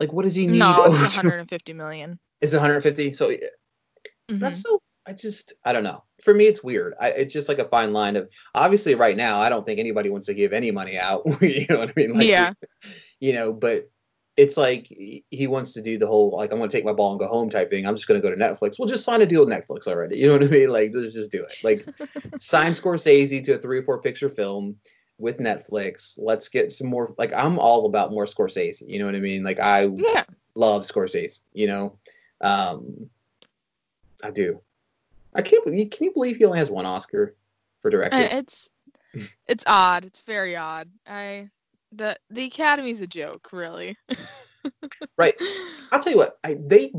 Like 0.00 0.12
what 0.12 0.24
does 0.24 0.34
he 0.34 0.46
need? 0.46 0.58
no, 0.58 0.84
it's 0.84 1.16
150 1.16 1.72
million. 1.72 2.18
Is 2.40 2.54
it 2.54 2.56
one 2.56 2.66
hundred 2.66 2.80
fifty? 2.82 3.12
So 3.12 3.30
Mhm. 4.30 4.40
that's 4.40 4.62
so. 4.62 4.80
I 5.04 5.12
just 5.12 5.52
I 5.64 5.72
don't 5.72 5.82
know. 5.82 6.04
For 6.24 6.32
me, 6.32 6.46
it's 6.46 6.62
weird. 6.62 6.94
I, 7.00 7.08
it's 7.08 7.32
just 7.32 7.48
like 7.48 7.58
a 7.58 7.68
fine 7.68 7.92
line 7.92 8.14
of 8.14 8.28
obviously 8.54 8.94
right 8.94 9.16
now. 9.16 9.40
I 9.40 9.48
don't 9.48 9.66
think 9.66 9.80
anybody 9.80 10.10
wants 10.10 10.28
to 10.28 10.34
give 10.34 10.52
any 10.52 10.70
money 10.70 10.96
out. 10.96 11.22
you 11.42 11.66
know 11.68 11.80
what 11.80 11.88
I 11.90 11.92
mean? 11.96 12.12
Like, 12.14 12.28
Yeah. 12.28 12.52
You 13.22 13.32
know, 13.32 13.52
but 13.52 13.88
it's 14.36 14.56
like 14.56 14.86
he 14.88 15.46
wants 15.46 15.72
to 15.74 15.80
do 15.80 15.96
the 15.96 16.08
whole 16.08 16.32
like 16.36 16.50
I'm 16.50 16.58
going 16.58 16.68
to 16.68 16.76
take 16.76 16.84
my 16.84 16.92
ball 16.92 17.12
and 17.12 17.20
go 17.20 17.28
home 17.28 17.48
type 17.48 17.70
thing. 17.70 17.86
I'm 17.86 17.94
just 17.94 18.08
going 18.08 18.20
to 18.20 18.28
go 18.28 18.34
to 18.34 18.40
Netflix. 18.40 18.78
Well, 18.78 18.88
just 18.88 19.04
sign 19.04 19.22
a 19.22 19.26
deal 19.26 19.46
with 19.46 19.54
Netflix 19.54 19.86
already. 19.86 20.16
You 20.16 20.26
know 20.26 20.32
what 20.32 20.42
I 20.42 20.46
mean? 20.46 20.70
Like 20.70 20.90
let's 20.92 21.12
just 21.12 21.30
do 21.30 21.44
it. 21.44 21.54
Like 21.62 21.86
sign 22.40 22.72
Scorsese 22.72 23.44
to 23.44 23.52
a 23.52 23.58
three 23.58 23.78
or 23.78 23.82
four 23.82 24.00
picture 24.00 24.28
film 24.28 24.74
with 25.18 25.38
Netflix. 25.38 26.14
Let's 26.16 26.48
get 26.48 26.72
some 26.72 26.88
more. 26.88 27.14
Like 27.16 27.32
I'm 27.32 27.60
all 27.60 27.86
about 27.86 28.10
more 28.10 28.24
Scorsese. 28.24 28.82
You 28.86 28.98
know 28.98 29.06
what 29.06 29.14
I 29.14 29.20
mean? 29.20 29.44
Like 29.44 29.60
I 29.60 29.84
yeah. 29.84 30.24
love 30.56 30.82
Scorsese. 30.82 31.42
You 31.52 31.68
know, 31.68 31.98
um, 32.40 33.08
I 34.24 34.30
do. 34.30 34.60
I 35.34 35.42
can't 35.42 35.64
believe. 35.64 35.90
Can 35.90 36.04
you 36.04 36.12
believe 36.12 36.38
he 36.38 36.44
only 36.44 36.58
has 36.58 36.70
one 36.70 36.86
Oscar 36.86 37.36
for 37.80 37.90
director? 37.90 38.16
Uh, 38.16 38.28
It's 38.32 38.68
it's 39.46 39.64
odd. 39.68 40.06
It's 40.06 40.22
very 40.22 40.56
odd. 40.56 40.88
I 41.06 41.48
the 41.92 42.16
the 42.30 42.46
Academy's 42.46 43.00
a 43.00 43.06
joke, 43.06 43.50
really. 43.52 43.96
Right. 45.18 45.34
I'll 45.90 45.98
tell 45.98 46.12
you 46.12 46.18
what. 46.18 46.38
I 46.44 46.56
they 46.64 46.92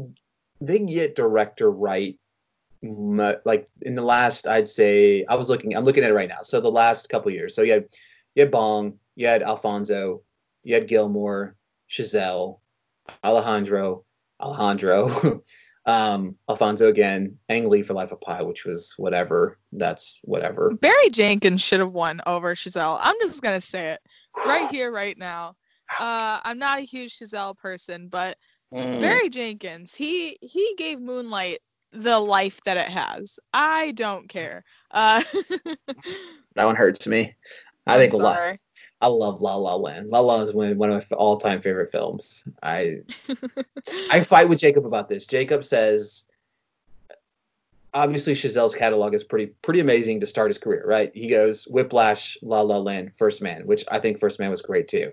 they 0.60 0.80
get 0.80 1.16
director 1.16 1.72
right 1.72 2.20
like 3.46 3.68
in 3.82 3.96
the 3.96 4.02
last, 4.02 4.48
I'd 4.48 4.68
say 4.68 5.26
I 5.30 5.36
was 5.36 5.50
looking. 5.50 5.76
I'm 5.76 5.86
looking 5.86 6.04
at 6.04 6.10
it 6.10 6.14
right 6.14 6.28
now. 6.28 6.42
So 6.42 6.60
the 6.60 6.70
last 6.70 7.10
couple 7.10 7.32
years. 7.32 7.56
So 7.56 7.62
you 7.62 7.74
had 7.74 7.86
you 8.36 8.42
had 8.42 8.52
Bong, 8.52 8.98
you 9.16 9.28
had 9.28 9.44
Alfonso, 9.44 10.22
you 10.64 10.74
had 10.74 10.88
Guillermo, 10.88 11.52
Chazelle, 11.90 12.60
Alejandro, 13.24 14.04
Alejandro, 14.42 15.42
um, 15.86 16.36
Alfonso 16.50 16.88
again, 16.88 17.38
Ang 17.50 17.70
Lee 17.70 17.82
for 17.82 17.94
Life 17.94 18.12
of 18.12 18.22
Pi, 18.22 18.42
which 18.42 18.66
was 18.66 18.94
whatever. 18.98 19.60
That's 19.72 20.20
whatever. 20.24 20.72
Barry 20.76 21.10
Jenkins 21.10 21.62
should 21.62 21.80
have 21.80 21.92
won 21.92 22.22
over 22.26 22.56
Chazelle. 22.56 23.00
I'm 23.02 23.16
just 23.22 23.42
gonna 23.42 23.62
say 23.62 23.92
it 23.92 24.00
right 24.46 24.70
here, 24.70 24.92
right 24.92 25.18
now. 25.18 25.56
Uh, 26.00 26.40
I'm 26.44 26.58
not 26.58 26.80
a 26.80 26.84
huge 26.84 27.18
Chazelle 27.18 27.58
person, 27.58 28.08
but 28.08 28.38
mm. 28.74 29.02
Barry 29.02 29.30
Jenkins, 29.30 29.94
he 29.94 30.38
he 30.42 30.74
gave 30.78 31.00
Moonlight 31.00 31.60
the 31.92 32.20
life 32.20 32.60
that 32.66 32.78
it 32.78 32.90
has. 32.90 33.40
I 33.54 33.92
don't 33.92 34.28
care. 34.28 34.64
Uh, 34.92 35.22
that 36.56 36.66
one 36.66 36.76
hurts 36.76 37.08
me. 37.08 37.36
I 37.86 37.96
I'm 37.96 38.00
think 38.00 38.14
sorry. 38.14 38.22
a 38.22 38.52
lot. 38.52 38.60
I 39.04 39.08
love 39.08 39.42
La 39.42 39.56
La 39.56 39.76
Land. 39.76 40.10
La 40.10 40.22
La 40.22 40.42
is 40.42 40.54
one 40.54 40.72
of 40.72 40.78
my 40.78 41.02
all-time 41.18 41.62
favorite 41.62 41.92
films. 41.92 42.46
I 42.64 43.02
I 44.10 44.22
fight 44.24 44.48
with 44.48 44.60
Jacob 44.60 44.86
about 44.86 45.10
this. 45.10 45.26
Jacob 45.26 45.66
says 45.66 46.24
obviously 47.94 48.34
Chazelle's 48.34 48.74
catalog 48.74 49.14
is 49.14 49.26
pretty 49.26 49.48
pretty 49.62 49.82
amazing 49.82 50.22
to 50.22 50.26
start 50.26 50.50
his 50.50 50.58
career, 50.58 50.86
right? 50.88 51.12
He 51.14 51.28
goes 51.30 51.66
Whiplash, 51.66 52.38
La 52.42 52.62
La 52.62 52.78
Land, 52.78 53.12
First 53.18 53.42
Man, 53.42 53.68
which 53.68 53.84
I 53.92 54.00
think 54.00 54.20
First 54.20 54.40
Man 54.40 54.50
was 54.50 54.62
great 54.62 54.88
too. 54.88 55.12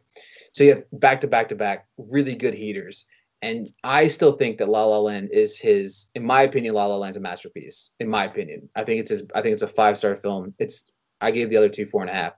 So 0.53 0.62
you 0.62 0.74
have 0.76 0.84
back 0.93 1.20
to 1.22 1.26
back 1.26 1.49
to 1.49 1.57
back 1.57 1.88
really 1.99 2.36
good 2.36 2.55
heaters. 2.55 3.07
And 3.43 3.72
I 3.82 4.07
still 4.07 4.32
think 4.32 4.59
that 4.59 4.68
La 4.68 4.84
La 4.84 5.01
Land 5.01 5.30
is 5.32 5.59
his, 5.59 6.09
in 6.14 6.24
my 6.24 6.43
opinion, 6.43 6.74
La 6.74 6.86
La 6.86 6.97
Land's 6.97 7.16
a 7.16 7.20
masterpiece. 7.20 7.91
In 7.99 8.09
my 8.09 8.24
opinion, 8.26 8.68
I 8.76 8.84
think 8.84 9.01
it's 9.01 9.11
his. 9.11 9.24
I 9.34 9.43
think 9.43 9.55
it's 9.55 9.62
a 9.62 9.68
five 9.68 9.99
star 9.99 10.14
film. 10.14 10.55
It's. 10.61 10.93
I 11.22 11.32
gave 11.32 11.51
the 11.51 11.57
other 11.57 11.68
two 11.68 11.86
four 11.86 12.03
and 12.03 12.11
a 12.11 12.14
half. 12.14 12.34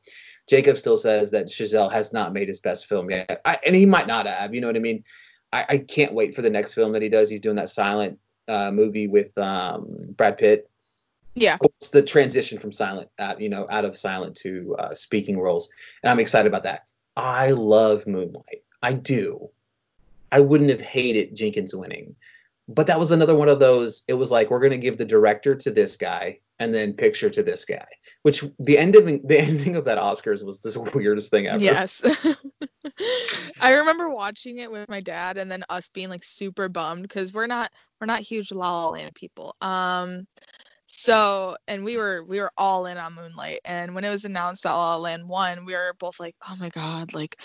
Jacob 0.48 0.76
still 0.76 0.96
says 0.96 1.30
that 1.30 1.46
Chazelle 1.46 1.90
has 1.92 2.12
not 2.12 2.32
made 2.32 2.48
his 2.48 2.60
best 2.60 2.86
film 2.86 3.10
yet, 3.10 3.40
I, 3.44 3.58
and 3.64 3.74
he 3.74 3.86
might 3.86 4.06
not 4.06 4.26
have. 4.26 4.54
You 4.54 4.60
know 4.60 4.66
what 4.66 4.76
I 4.76 4.80
mean? 4.80 5.04
I, 5.52 5.66
I, 5.68 5.78
can't 5.78 6.14
wait 6.14 6.34
for 6.34 6.42
the 6.42 6.50
next 6.50 6.74
film 6.74 6.92
that 6.92 7.02
he 7.02 7.08
does. 7.08 7.28
He's 7.28 7.40
doing 7.40 7.56
that 7.56 7.68
silent 7.68 8.18
uh, 8.48 8.70
movie 8.70 9.06
with 9.06 9.36
um, 9.38 9.88
Brad 10.16 10.38
Pitt. 10.38 10.68
Yeah, 11.34 11.56
it's 11.62 11.90
the 11.90 12.02
transition 12.02 12.58
from 12.58 12.72
silent, 12.72 13.08
you 13.38 13.48
know, 13.48 13.66
out 13.70 13.86
of 13.86 13.96
silent 13.96 14.36
to 14.38 14.76
uh, 14.78 14.94
speaking 14.94 15.38
roles, 15.38 15.70
and 16.02 16.10
I'm 16.10 16.20
excited 16.20 16.48
about 16.48 16.64
that. 16.64 16.82
I 17.16 17.50
love 17.50 18.06
Moonlight. 18.06 18.62
I 18.82 18.94
do. 18.94 19.48
I 20.30 20.40
wouldn't 20.40 20.70
have 20.70 20.80
hated 20.80 21.34
Jenkins 21.34 21.74
winning, 21.74 22.14
but 22.68 22.86
that 22.86 22.98
was 22.98 23.12
another 23.12 23.34
one 23.34 23.48
of 23.48 23.60
those. 23.60 24.02
It 24.08 24.14
was 24.14 24.30
like 24.30 24.50
we're 24.50 24.60
going 24.60 24.72
to 24.72 24.78
give 24.78 24.98
the 24.98 25.04
director 25.04 25.54
to 25.54 25.70
this 25.70 25.96
guy 25.96 26.38
and 26.58 26.74
then 26.74 26.92
picture 26.92 27.30
to 27.30 27.42
this 27.42 27.64
guy. 27.64 27.86
Which 28.22 28.44
the 28.58 28.78
ending 28.78 29.20
the 29.26 29.38
ending 29.40 29.76
of 29.76 29.84
that 29.84 29.98
Oscars 29.98 30.44
was 30.44 30.60
the 30.60 30.80
weirdest 30.94 31.30
thing 31.30 31.46
ever. 31.46 31.62
Yes. 31.62 32.02
I 33.60 33.72
remember 33.72 34.10
watching 34.10 34.58
it 34.58 34.70
with 34.70 34.88
my 34.88 35.00
dad 35.00 35.38
and 35.38 35.50
then 35.50 35.64
us 35.68 35.88
being 35.88 36.08
like 36.08 36.24
super 36.24 36.68
bummed 36.68 37.02
because 37.02 37.32
we're 37.32 37.46
not 37.46 37.70
we're 38.00 38.06
not 38.06 38.20
huge 38.20 38.52
La 38.52 38.84
La 38.84 38.90
Land 38.90 39.14
people. 39.14 39.54
Um 39.60 40.26
so 40.86 41.56
and 41.66 41.84
we 41.84 41.96
were 41.96 42.24
we 42.24 42.40
were 42.40 42.52
all 42.56 42.86
in 42.86 42.98
on 42.98 43.14
Moonlight 43.14 43.60
and 43.64 43.94
when 43.94 44.04
it 44.04 44.10
was 44.10 44.24
announced 44.24 44.62
that 44.62 44.72
La 44.72 44.96
La 44.96 45.02
Land 45.02 45.28
won, 45.28 45.64
we 45.64 45.72
were 45.72 45.94
both 45.98 46.20
like, 46.20 46.36
oh 46.48 46.56
my 46.58 46.68
god, 46.68 47.14
like 47.14 47.40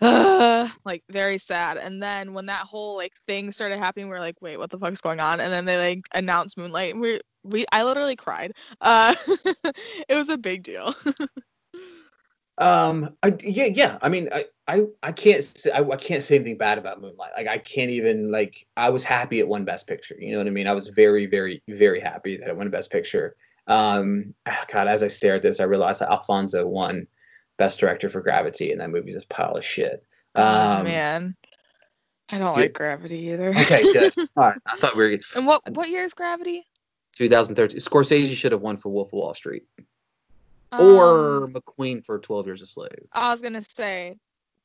uh, 0.00 0.68
like 0.84 1.04
very 1.10 1.38
sad. 1.38 1.76
And 1.76 2.02
then 2.02 2.34
when 2.34 2.46
that 2.46 2.66
whole 2.66 2.96
like 2.96 3.14
thing 3.26 3.50
started 3.50 3.78
happening, 3.78 4.08
we 4.08 4.16
are 4.16 4.20
like, 4.20 4.40
wait, 4.40 4.58
what 4.58 4.70
the 4.70 4.78
fuck's 4.78 5.00
going 5.00 5.20
on? 5.20 5.40
And 5.40 5.52
then 5.52 5.64
they 5.64 5.94
like 5.94 6.04
announced 6.14 6.58
Moonlight, 6.58 6.94
and 6.94 7.00
we 7.00 7.20
we 7.44 7.64
I 7.72 7.84
literally 7.84 8.16
cried. 8.16 8.52
Uh, 8.80 9.14
it 10.08 10.14
was 10.14 10.28
a 10.28 10.38
big 10.38 10.62
deal. 10.62 10.94
um, 12.58 13.10
I, 13.22 13.34
yeah, 13.42 13.66
yeah. 13.66 13.98
I 14.02 14.08
mean, 14.08 14.28
I, 14.32 14.44
I, 14.66 14.82
I 15.02 15.12
can't 15.12 15.44
say 15.44 15.70
I, 15.70 15.80
I 15.80 15.96
can't 15.96 16.22
say 16.22 16.36
anything 16.36 16.58
bad 16.58 16.78
about 16.78 17.00
Moonlight. 17.00 17.32
Like, 17.36 17.48
I 17.48 17.58
can't 17.58 17.90
even 17.90 18.30
like. 18.30 18.66
I 18.76 18.90
was 18.90 19.04
happy 19.04 19.38
it 19.38 19.48
won 19.48 19.64
Best 19.64 19.86
Picture. 19.86 20.16
You 20.18 20.32
know 20.32 20.38
what 20.38 20.46
I 20.46 20.50
mean? 20.50 20.66
I 20.66 20.74
was 20.74 20.88
very, 20.88 21.26
very, 21.26 21.62
very 21.68 22.00
happy 22.00 22.36
that 22.36 22.48
it 22.48 22.56
won 22.56 22.70
Best 22.70 22.90
Picture. 22.90 23.36
Um, 23.66 24.34
God, 24.72 24.88
as 24.88 25.02
I 25.02 25.08
stare 25.08 25.36
at 25.36 25.42
this, 25.42 25.60
I 25.60 25.64
realized 25.64 26.00
that 26.00 26.10
Alfonso 26.10 26.66
won 26.66 27.06
Best 27.58 27.80
Director 27.80 28.08
for 28.08 28.20
Gravity, 28.20 28.72
and 28.72 28.80
that 28.80 28.90
movie's 28.90 29.16
a 29.16 29.26
pile 29.26 29.52
of 29.52 29.64
shit. 29.64 30.04
Oh, 30.34 30.42
um, 30.42 30.80
oh 30.80 30.84
man. 30.84 31.36
I 32.30 32.38
don't 32.38 32.56
like 32.56 32.72
Gravity 32.72 33.18
either. 33.28 33.48
okay, 33.50 33.82
good. 33.92 34.12
All 34.36 34.44
right, 34.44 34.58
I 34.66 34.76
thought 34.76 34.96
we 34.96 35.10
were. 35.10 35.18
And 35.34 35.46
what 35.46 35.62
what 35.72 35.88
year 35.88 36.04
is 36.04 36.14
Gravity? 36.14 36.66
2013. 37.16 37.80
Scorsese 37.80 38.34
should 38.34 38.52
have 38.52 38.60
won 38.60 38.76
for 38.76 38.90
Wolf 38.90 39.08
of 39.08 39.14
Wall 39.14 39.34
Street. 39.34 39.64
Um, 40.70 40.80
or 40.80 41.48
McQueen 41.48 42.04
for 42.04 42.18
12 42.18 42.46
Years 42.46 42.62
a 42.62 42.66
Slave. 42.66 43.08
I 43.12 43.30
was 43.30 43.40
going 43.40 43.54
to 43.54 43.62
say. 43.62 44.16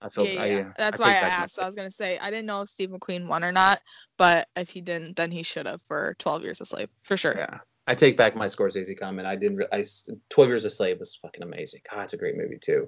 I 0.01 0.09
felt, 0.09 0.27
yeah, 0.27 0.43
yeah. 0.43 0.59
I, 0.59 0.73
That's 0.77 0.99
I 0.99 1.03
why 1.03 1.09
I 1.11 1.13
asked. 1.13 1.59
I 1.59 1.65
was 1.65 1.75
going 1.75 1.87
to 1.87 1.95
say, 1.95 2.17
I 2.19 2.29
didn't 2.29 2.45
know 2.45 2.61
if 2.61 2.69
Steve 2.69 2.89
McQueen 2.89 3.25
won 3.25 3.43
or 3.43 3.53
not, 3.53 3.81
but 4.17 4.49
if 4.57 4.69
he 4.69 4.81
didn't, 4.81 5.15
then 5.15 5.31
he 5.31 5.43
should 5.43 5.65
have 5.65 5.81
for 5.81 6.15
12 6.19 6.43
Years 6.43 6.59
a 6.59 6.65
Slave, 6.65 6.89
for 7.03 7.15
sure. 7.15 7.35
Yeah. 7.37 7.59
I 7.87 7.95
take 7.95 8.15
back 8.15 8.35
my 8.35 8.45
Scorsese 8.45 8.97
comment. 8.97 9.27
I 9.27 9.35
didn't. 9.35 9.57
Re- 9.57 9.67
I 9.71 9.83
12 10.29 10.49
Years 10.49 10.65
a 10.65 10.69
Slave 10.69 10.99
was 10.99 11.15
fucking 11.15 11.43
amazing. 11.43 11.81
God, 11.91 12.03
it's 12.03 12.13
a 12.13 12.17
great 12.17 12.37
movie 12.37 12.57
too. 12.59 12.87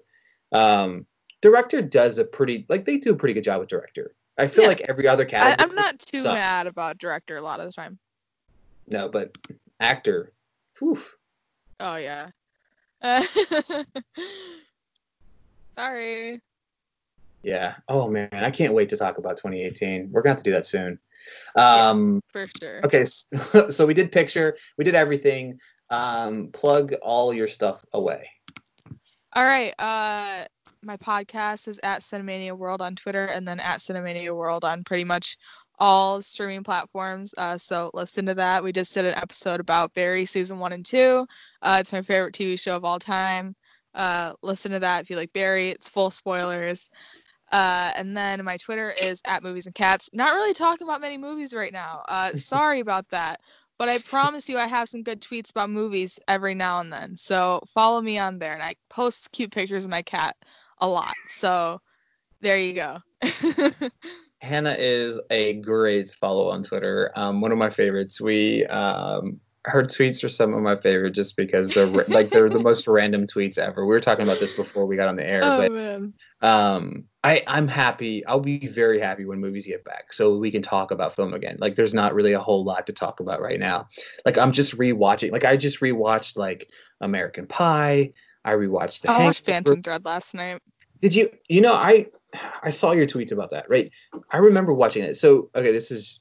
Um, 0.52 1.06
director 1.42 1.82
does 1.82 2.18
a 2.18 2.26
pretty 2.26 2.66
like 2.70 2.86
they 2.86 2.98
do 2.98 3.12
a 3.12 3.16
pretty 3.16 3.34
good 3.34 3.44
job 3.44 3.60
with 3.60 3.70
director. 3.70 4.16
I 4.38 4.48
feel 4.48 4.64
yeah. 4.64 4.70
like 4.70 4.82
every 4.82 5.08
other 5.08 5.26
category. 5.26 5.56
I, 5.60 5.64
am 5.64 5.76
not 5.76 6.00
too 6.00 6.20
sucks. 6.20 6.36
mad 6.36 6.68
about 6.68 6.98
director 6.98 7.38
a 7.38 7.42
lot 7.42 7.60
of 7.60 7.66
the 7.66 7.72
time. 7.72 8.00
No, 8.88 9.10
but 9.10 9.38
actor. 9.80 10.34
Whew. 10.80 11.02
Oh 11.80 11.96
yeah. 11.96 12.30
Sorry. 15.78 16.42
Yeah. 17.44 17.76
Oh 17.88 18.10
man, 18.10 18.30
I 18.34 18.50
can't 18.50 18.74
wait 18.74 18.90
to 18.90 18.98
talk 18.98 19.18
about 19.18 19.38
2018. 19.38 20.10
We're 20.12 20.22
gonna 20.22 20.32
have 20.32 20.44
to 20.44 20.44
do 20.44 20.52
that 20.52 20.66
soon. 20.66 21.00
Um, 21.56 22.16
yeah, 22.16 22.20
for 22.32 22.52
sure. 22.60 22.86
Okay, 22.86 23.06
so, 23.06 23.70
so 23.70 23.86
we 23.86 23.94
did 23.94 24.12
picture, 24.12 24.56
we 24.78 24.84
did 24.84 24.96
everything. 24.96 25.60
Um, 25.90 26.50
plug 26.52 26.94
all 27.04 27.34
your 27.34 27.48
stuff 27.48 27.84
away. 27.94 28.28
All 29.34 29.46
right. 29.46 29.74
Uh, 29.78 30.46
my 30.82 30.98
podcast 30.98 31.68
is 31.68 31.80
at 31.84 32.02
Cinemania 32.02 32.58
World 32.58 32.82
on 32.82 32.96
Twitter, 32.96 33.26
and 33.26 33.48
then 33.48 33.60
at 33.60 33.80
Cinemania 33.80 34.36
World 34.36 34.64
on 34.64 34.84
pretty 34.84 35.04
much 35.04 35.38
all 35.80 36.22
streaming 36.22 36.64
platforms. 36.64 37.34
Uh, 37.38 37.58
so 37.58 37.92
listen 37.94 38.26
to 38.28 38.34
that. 38.36 38.64
We 38.64 38.72
just 38.72 38.94
did 38.94 39.06
an 39.06 39.16
episode 39.16 39.60
about 39.60 39.94
Barry 39.94 40.26
season 40.26 40.60
one 40.60 40.74
and 40.74 40.86
two. 40.86 41.28
Uh, 41.62 41.78
it's 41.82 41.92
my 41.92 42.02
favorite 42.02 42.34
TV 42.34 42.60
show 42.60 42.76
of 42.76 42.86
all 42.86 43.00
time. 43.00 43.56
Uh, 43.94 44.34
listen 44.42 44.72
to 44.72 44.80
that 44.80 45.02
if 45.02 45.10
you 45.10 45.16
like 45.16 45.34
Barry. 45.34 45.70
It's 45.70 45.90
full 45.90 46.12
spoilers. 46.12 46.90
Uh, 47.52 47.92
and 47.96 48.16
then 48.16 48.44
my 48.44 48.58
Twitter 48.58 48.94
is 49.02 49.22
at 49.26 49.44
movies 49.44 49.66
and 49.66 49.76
cats. 49.76 50.10
Not 50.14 50.34
really 50.34 50.54
talking 50.54 50.88
about 50.88 51.02
many 51.02 51.18
movies 51.18 51.54
right 51.54 51.74
now. 51.74 52.04
Uh, 52.08 52.32
sorry 52.36 52.80
about 52.80 53.10
that. 53.10 53.42
But 53.78 53.90
I 53.90 53.98
promise 54.00 54.48
you, 54.48 54.58
I 54.58 54.68
have 54.68 54.88
some 54.88 55.04
good 55.04 55.22
tweets 55.22 55.50
about 55.50 55.70
movies 55.70 56.18
every 56.28 56.56
now 56.56 56.80
and 56.80 56.92
then. 56.92 57.18
So 57.18 57.62
follow 57.68 58.02
me 58.02 58.18
on 58.18 58.40
there, 58.40 58.54
and 58.54 58.64
I 58.64 58.76
post 58.90 59.32
cute 59.34 59.52
pictures 59.52 59.84
of 59.84 59.92
my 59.92 60.02
cat 60.02 60.38
a 60.80 60.88
lot. 60.88 61.14
So 61.28 61.82
there 62.42 62.58
you 62.58 62.74
go. 62.74 63.00
Hannah 64.42 64.76
is 64.78 65.20
a 65.30 65.54
great 65.54 66.10
follow 66.10 66.50
on 66.50 66.64
Twitter. 66.64 67.12
Um, 67.16 67.42
one 67.42 67.52
of 67.52 67.58
my 67.58 67.70
favorites. 67.70 68.22
We 68.22 68.66
um, 68.68 69.42
her 69.66 69.82
tweets 69.84 70.24
are 70.24 70.30
some 70.30 70.54
of 70.54 70.62
my 70.62 70.76
favorite 70.76 71.12
just 71.12 71.36
because 71.36 71.70
they're 71.70 71.88
like 71.88 72.30
they're 72.30 72.50
the 72.50 72.60
most 72.60 72.88
random 72.88 73.26
tweets 73.26 73.58
ever. 73.58 73.84
We 73.84 73.94
were 73.94 74.00
talking 74.00 74.24
about 74.24 74.40
this 74.40 74.52
before 74.54 74.86
we 74.86 74.96
got 74.96 75.08
on 75.08 75.16
the 75.16 75.26
air, 75.26 75.42
oh, 75.44 75.58
but 75.58 75.72
man. 75.72 76.14
um, 76.42 77.06
I 77.24 77.42
I'm 77.48 77.68
happy. 77.68 78.24
I'll 78.28 78.40
be 78.40 78.68
very 78.68 79.00
happy 79.00 79.26
when 79.26 79.40
movies 79.40 79.66
get 79.66 79.84
back, 79.84 80.14
so 80.14 80.38
we 80.38 80.52
can 80.52 80.62
talk 80.62 80.92
about 80.92 81.16
film 81.16 81.34
again. 81.34 81.58
Like, 81.60 81.76
there's 81.76 81.96
not 81.96 82.14
really 82.14 82.34
a 82.34 82.40
whole 82.40 82.64
lot 82.64 82.86
to 82.86 82.94
talk 82.94 83.20
about 83.20 83.42
right 83.42 83.60
now. 83.60 83.88
Like, 84.24 84.38
I'm 84.38 84.52
just 84.52 84.78
rewatching. 84.78 85.32
Like, 85.32 85.46
I 85.46 85.58
just 85.58 85.80
rewatched 85.80 86.38
like 86.38 86.70
American 87.02 87.48
Pie. 87.48 88.14
I 88.44 88.54
rewatched 88.54 89.02
the. 89.02 89.12
I 89.12 89.26
watched 89.26 89.46
Phantom 89.46 89.82
Thread 89.82 90.06
last 90.06 90.36
night. 90.36 90.62
Did 91.02 91.16
you? 91.16 91.30
You 91.50 91.62
know, 91.62 91.74
I 91.74 92.06
I 92.62 92.70
saw 92.70 92.92
your 92.92 93.08
tweets 93.08 93.32
about 93.32 93.50
that, 93.50 93.68
right? 93.68 93.92
I 94.30 94.38
remember 94.38 94.74
watching 94.74 95.04
it. 95.04 95.18
So, 95.18 95.50
okay, 95.56 95.72
this 95.72 95.90
is 95.90 96.20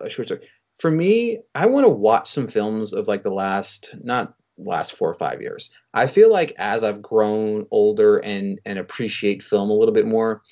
a 0.00 0.08
short 0.08 0.28
story. 0.28 0.40
For 0.78 0.90
me, 0.90 1.40
I 1.54 1.66
want 1.66 1.84
to 1.84 1.90
watch 1.90 2.30
some 2.30 2.48
films 2.48 2.92
of 2.92 3.08
like 3.08 3.22
the 3.22 3.30
last, 3.30 3.94
not 4.02 4.34
last 4.58 4.96
four 4.96 5.10
or 5.10 5.14
five 5.14 5.40
years. 5.40 5.70
I 5.94 6.06
feel 6.06 6.30
like 6.30 6.54
as 6.58 6.82
I've 6.84 7.02
grown 7.02 7.66
older 7.70 8.18
and 8.18 8.60
and 8.64 8.78
appreciate 8.78 9.42
film 9.42 9.70
a 9.70 9.74
little 9.74 9.94
bit 9.94 10.06
more, 10.06 10.42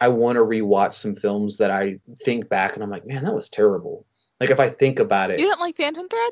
I 0.00 0.08
want 0.08 0.36
to 0.36 0.42
rewatch 0.42 0.94
some 0.94 1.14
films 1.14 1.58
that 1.58 1.70
I 1.70 1.98
think 2.24 2.48
back 2.48 2.74
and 2.74 2.82
I'm 2.82 2.90
like, 2.90 3.06
man, 3.06 3.24
that 3.24 3.34
was 3.34 3.48
terrible. 3.48 4.06
Like 4.40 4.50
if 4.50 4.60
I 4.60 4.68
think 4.68 4.98
about 4.98 5.30
it, 5.30 5.40
you 5.40 5.46
don't 5.46 5.60
like 5.60 5.76
Phantom 5.76 6.08
Thread? 6.08 6.30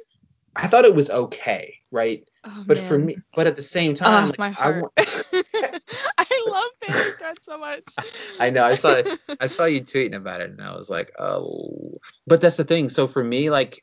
I 0.57 0.69
thought 0.69 0.85
it 0.85 0.95
was 0.95 1.11
okay, 1.11 1.75
right? 1.97 2.29
Oh, 2.45 2.65
but 2.67 2.77
man. 2.77 2.89
for 2.89 2.99
me, 2.99 3.17
but 3.35 3.47
at 3.47 3.57
the 3.57 3.63
same 3.63 3.95
time, 3.95 4.25
oh, 4.25 4.27
like, 4.29 4.39
my 4.39 4.51
heart. 4.51 4.85
I, 4.97 5.07
I 6.19 6.45
love 6.47 6.71
Phantom 6.85 7.13
Thread 7.19 7.43
so 7.43 7.59
much. 7.59 7.83
I 8.39 8.51
know. 8.51 8.65
I 8.65 8.75
saw 8.75 9.03
I 9.41 9.47
saw 9.47 9.65
you 9.65 9.81
tweeting 9.81 10.15
about 10.15 10.43
it, 10.43 10.51
and 10.51 10.63
I 10.63 10.77
was 10.77 10.91
like, 10.91 11.11
oh. 11.19 11.99
But 12.27 12.41
that's 12.41 12.59
the 12.59 12.65
thing. 12.65 12.89
So 12.89 13.07
for 13.07 13.25
me, 13.25 13.51
like, 13.51 13.83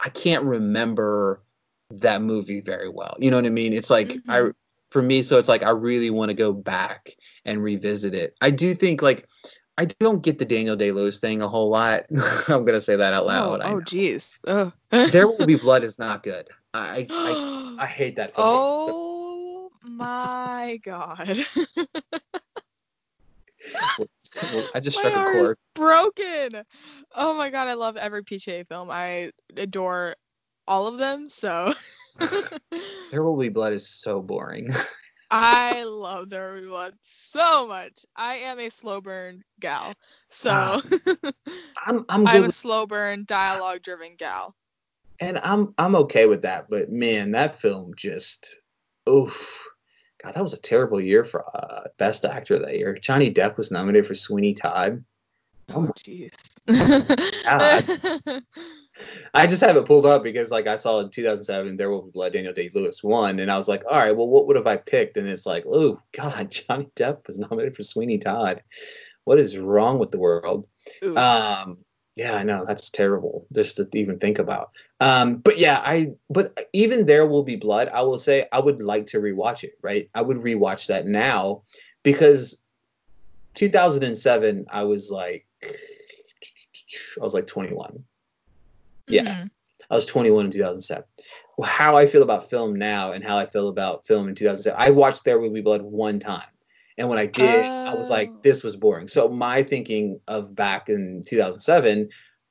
I 0.00 0.08
can't 0.08 0.44
remember 0.44 1.42
that 1.90 2.22
movie 2.22 2.60
very 2.60 2.88
well. 2.88 3.16
You 3.18 3.30
know 3.30 3.36
what 3.36 3.46
I 3.46 3.50
mean? 3.50 3.72
It's 3.72 3.90
like 3.90 4.08
mm-hmm. 4.08 4.30
I 4.30 4.50
for 4.90 5.02
me, 5.02 5.22
so 5.22 5.38
it's 5.38 5.48
like 5.48 5.62
I 5.62 5.70
really 5.70 6.10
want 6.10 6.30
to 6.30 6.34
go 6.34 6.52
back 6.52 7.12
and 7.44 7.62
revisit 7.62 8.14
it. 8.14 8.34
I 8.40 8.50
do 8.50 8.74
think 8.74 9.02
like 9.02 9.26
I 9.78 9.86
don't 9.86 10.22
get 10.22 10.38
the 10.38 10.44
Daniel 10.44 10.76
Day 10.76 10.92
Lewis 10.92 11.18
thing 11.18 11.40
a 11.40 11.48
whole 11.48 11.70
lot. 11.70 12.04
I'm 12.48 12.64
gonna 12.64 12.80
say 12.80 12.96
that 12.96 13.12
out 13.14 13.26
loud. 13.26 13.62
Oh, 13.62 13.80
jeez. 13.80 14.32
Oh, 14.46 14.72
there 14.90 15.26
will 15.26 15.46
be 15.46 15.54
blood 15.62 15.84
is 15.84 15.98
not 15.98 16.22
good. 16.22 16.48
I 16.74 17.08
I, 17.10 17.82
I 17.82 17.86
hate 17.86 18.16
that 18.16 18.34
film. 18.34 18.48
Oh 18.48 19.70
so. 19.82 19.88
my 19.90 20.78
god. 20.84 21.38
I 24.74 24.80
just 24.80 24.98
struck 24.98 25.14
a 25.14 25.30
chord. 25.32 25.56
broken. 25.74 26.64
Oh 27.14 27.34
my 27.34 27.48
god, 27.50 27.68
I 27.68 27.74
love 27.74 27.96
every 27.96 28.22
PTA 28.24 28.66
film. 28.66 28.90
I 28.90 29.30
adore 29.56 30.16
all 30.66 30.86
of 30.86 30.98
them. 30.98 31.28
So 31.28 31.74
There 33.10 33.22
Will 33.22 33.36
Be 33.36 33.48
Blood 33.48 33.72
is 33.72 33.88
so 33.88 34.20
boring. 34.20 34.70
I 35.32 35.84
love 35.84 36.28
the 36.28 36.58
Be 36.60 36.66
Blood 36.66 36.94
so 37.00 37.66
much. 37.66 38.04
I 38.16 38.34
am 38.34 38.60
a 38.60 38.68
slow 38.68 39.00
burn 39.00 39.42
gal. 39.60 39.94
So 40.28 40.50
uh, 40.50 40.80
I'm 41.86 42.04
I'm, 42.10 42.26
I'm 42.28 42.44
a 42.44 42.52
slow 42.52 42.86
burn 42.86 43.24
dialogue 43.26 43.80
driven 43.80 44.14
gal. 44.18 44.54
And 45.20 45.40
I'm 45.42 45.72
I'm 45.78 45.96
okay 45.96 46.26
with 46.26 46.42
that, 46.42 46.66
but 46.68 46.90
man, 46.90 47.30
that 47.30 47.58
film 47.58 47.92
just 47.96 48.58
oof. 49.08 49.64
God, 50.22 50.34
that 50.34 50.42
was 50.42 50.52
a 50.52 50.60
terrible 50.60 51.00
year 51.00 51.24
for 51.24 51.44
uh, 51.56 51.88
best 51.98 52.26
actor 52.26 52.58
that 52.58 52.76
year. 52.76 52.96
Johnny 53.00 53.32
Depp 53.32 53.56
was 53.56 53.70
nominated 53.70 54.06
for 54.06 54.14
Sweeney 54.14 54.52
Todd. 54.52 55.02
Oh 55.74 55.90
jeez. 55.96 56.34
I 59.34 59.46
just 59.46 59.60
have 59.62 59.76
it 59.76 59.86
pulled 59.86 60.06
up 60.06 60.22
because 60.22 60.50
like 60.50 60.66
I 60.66 60.76
saw 60.76 61.00
in 61.00 61.10
2007 61.10 61.76
There 61.76 61.90
Will 61.90 62.02
Be 62.02 62.10
Blood 62.10 62.32
Daniel 62.32 62.52
Day 62.52 62.70
Lewis 62.74 63.02
won 63.02 63.38
and 63.40 63.50
I 63.50 63.56
was 63.56 63.68
like 63.68 63.82
all 63.90 63.98
right 63.98 64.16
well 64.16 64.28
what 64.28 64.46
would 64.46 64.56
have 64.56 64.66
I 64.66 64.76
picked? 64.76 65.16
And 65.16 65.28
it's 65.28 65.46
like 65.46 65.64
oh 65.66 66.00
god 66.12 66.50
Johnny 66.50 66.88
Depp 66.96 67.26
was 67.26 67.38
nominated 67.38 67.76
for 67.76 67.82
Sweeney 67.82 68.18
Todd. 68.18 68.62
What 69.24 69.38
is 69.38 69.58
wrong 69.58 69.98
with 69.98 70.10
the 70.10 70.18
world? 70.18 70.66
Ooh. 71.04 71.16
um 71.16 71.78
yeah 72.14 72.34
I 72.34 72.42
know 72.42 72.64
that's 72.66 72.90
terrible 72.90 73.46
just 73.54 73.76
to 73.76 73.88
even 73.94 74.18
think 74.18 74.38
about. 74.38 74.70
Um 75.00 75.36
but 75.36 75.58
yeah 75.58 75.80
I 75.84 76.12
but 76.30 76.56
even 76.72 77.06
There 77.06 77.26
Will 77.26 77.42
Be 77.42 77.56
Blood 77.56 77.88
I 77.92 78.02
will 78.02 78.18
say 78.18 78.46
I 78.52 78.60
would 78.60 78.80
like 78.80 79.06
to 79.08 79.18
rewatch 79.18 79.64
it 79.64 79.72
right? 79.82 80.08
I 80.14 80.22
would 80.22 80.38
rewatch 80.38 80.86
that 80.88 81.06
now 81.06 81.62
because 82.02 82.58
2007 83.54 84.66
I 84.70 84.82
was 84.82 85.10
like 85.10 85.46
I 87.20 87.24
was 87.24 87.34
like 87.34 87.46
21 87.46 88.04
Yes. 89.08 89.40
Mm-hmm. 89.40 89.46
I 89.90 89.94
was 89.94 90.06
21 90.06 90.46
in 90.46 90.50
2007. 90.50 91.04
How 91.64 91.96
I 91.96 92.06
feel 92.06 92.22
about 92.22 92.48
film 92.48 92.78
now 92.78 93.12
and 93.12 93.22
how 93.22 93.36
I 93.36 93.46
feel 93.46 93.68
about 93.68 94.06
film 94.06 94.28
in 94.28 94.34
2007. 94.34 94.80
I 94.80 94.90
watched 94.90 95.24
There 95.24 95.38
Will 95.38 95.52
Be 95.52 95.60
Blood 95.60 95.82
one 95.82 96.18
time. 96.18 96.44
And 96.98 97.08
when 97.08 97.18
I 97.18 97.26
did, 97.26 97.64
I 97.64 97.94
was 97.94 98.10
like, 98.10 98.30
oh. 98.32 98.38
this 98.42 98.62
was 98.62 98.76
boring. 98.76 99.08
So 99.08 99.28
my 99.28 99.62
thinking 99.62 100.20
of 100.28 100.54
back 100.54 100.88
in 100.88 101.22
2007, 101.26 102.08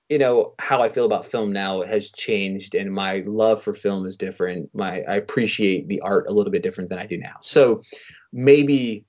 you 0.10 0.18
know, 0.18 0.54
how 0.60 0.82
I 0.82 0.90
feel 0.90 1.06
about 1.06 1.26
film 1.26 1.54
now 1.54 1.84
has 1.84 2.12
changed 2.12 2.76
and 2.76 2.92
my 2.92 3.24
love 3.26 3.64
for 3.64 3.74
film 3.74 4.06
is 4.06 4.18
different. 4.18 4.70
My 4.74 5.04
I 5.08 5.16
appreciate 5.16 5.88
the 5.88 6.02
art 6.02 6.26
a 6.28 6.34
little 6.34 6.52
bit 6.52 6.64
different 6.64 6.90
than 6.90 7.00
I 7.00 7.06
do 7.06 7.18
now. 7.18 7.36
So 7.40 7.82
maybe 8.34 9.06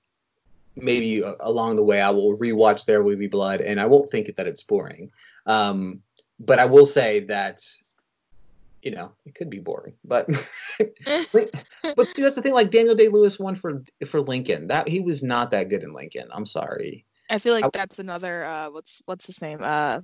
maybe 0.75 1.21
uh, 1.21 1.33
along 1.41 1.75
the 1.75 1.83
way 1.83 1.99
I 1.99 2.09
will 2.09 2.37
rewatch 2.37 2.85
There 2.85 3.03
Will 3.03 3.17
Be 3.17 3.27
Blood 3.27 3.59
and 3.59 3.81
I 3.81 3.85
won't 3.85 4.09
think 4.11 4.33
that 4.33 4.47
it's 4.47 4.63
boring. 4.63 5.11
Um, 5.45 5.99
but 6.39 6.59
I 6.59 6.65
will 6.65 6.85
say 6.85 7.21
that 7.21 7.65
you 8.81 8.91
know 8.91 9.11
it 9.25 9.35
could 9.35 9.49
be 9.49 9.59
boring, 9.59 9.93
but 10.03 10.27
but 10.77 12.07
see, 12.15 12.21
that's 12.21 12.35
the 12.35 12.41
thing. 12.41 12.53
Like 12.53 12.71
Daniel 12.71 12.95
Day 12.95 13.09
Lewis 13.09 13.39
won 13.39 13.55
for 13.55 13.83
for 14.05 14.21
Lincoln. 14.21 14.67
That 14.67 14.87
he 14.87 14.99
was 14.99 15.23
not 15.23 15.51
that 15.51 15.69
good 15.69 15.83
in 15.83 15.93
Lincoln. 15.93 16.27
I'm 16.31 16.45
sorry. 16.45 17.05
I 17.29 17.39
feel 17.39 17.53
like 17.53 17.65
I, 17.65 17.69
that's 17.71 17.99
another 17.99 18.43
uh, 18.43 18.69
what's 18.69 19.01
what's 19.05 19.25
his 19.25 19.41
name? 19.41 19.59
Uh, 19.61 20.01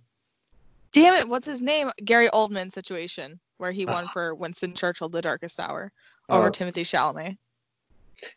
damn 0.92 1.16
it, 1.16 1.28
what's 1.28 1.48
his 1.48 1.62
name? 1.62 1.92
Gary 2.04 2.30
Oldman 2.30 2.72
situation 2.72 3.40
where 3.58 3.72
he 3.72 3.86
won 3.86 4.06
uh, 4.06 4.08
for 4.14 4.36
Winston 4.36 4.74
Churchill, 4.74 5.10
The 5.10 5.22
Darkest 5.22 5.60
Hour, 5.60 5.92
over 6.30 6.48
uh, 6.48 6.52
Timothée 6.52 6.82
Chalamet. 6.82 7.38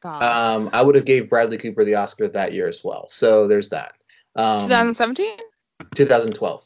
God. 0.01 0.22
Um, 0.22 0.70
I 0.72 0.82
would 0.82 0.95
have 0.95 1.05
gave 1.05 1.28
Bradley 1.28 1.59
Cooper 1.59 1.84
the 1.84 1.95
Oscar 1.95 2.28
that 2.28 2.53
year 2.53 2.68
as 2.68 2.84
well. 2.84 3.09
So 3.09 3.49
there's 3.49 3.68
that. 3.70 3.95
Um, 4.36 4.61
2017. 4.61 5.38
2012. 5.95 6.64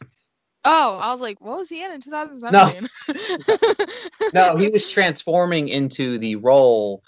Oh, 0.67 0.99
I 0.99 1.13
was 1.13 1.21
like, 1.21 1.41
what 1.41 1.59
was 1.59 1.69
he 1.69 1.83
in 1.83 1.93
in 1.93 2.01
2017? 2.01 2.89
No, 3.09 3.77
no 4.35 4.57
he 4.57 4.69
was 4.69 4.91
transforming 4.91 5.69
into 5.69 6.19
the 6.19 6.37
role 6.37 7.03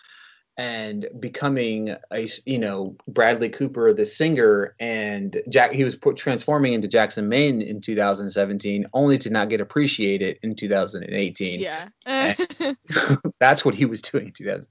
and 0.59 1.07
becoming 1.21 1.95
a 2.13 2.29
you 2.45 2.59
know 2.59 2.97
Bradley 3.07 3.49
Cooper 3.49 3.93
the 3.93 4.05
singer 4.05 4.75
and 4.81 5.41
Jack 5.49 5.73
he 5.73 5.85
was 5.85 5.95
put, 5.95 6.17
transforming 6.17 6.73
into 6.73 6.89
Jackson 6.89 7.29
Maine 7.29 7.63
in 7.63 7.81
2017 7.81 8.85
only 8.93 9.17
to 9.19 9.31
not 9.31 9.49
get 9.49 9.61
appreciated 9.61 10.39
in 10.43 10.57
2018 10.57 11.61
yeah. 11.61 11.89
That's 13.41 13.65
what 13.65 13.77
he 13.77 13.85
was 13.85 14.03
doing 14.03 14.27
in 14.27 14.33
2000 14.33 14.67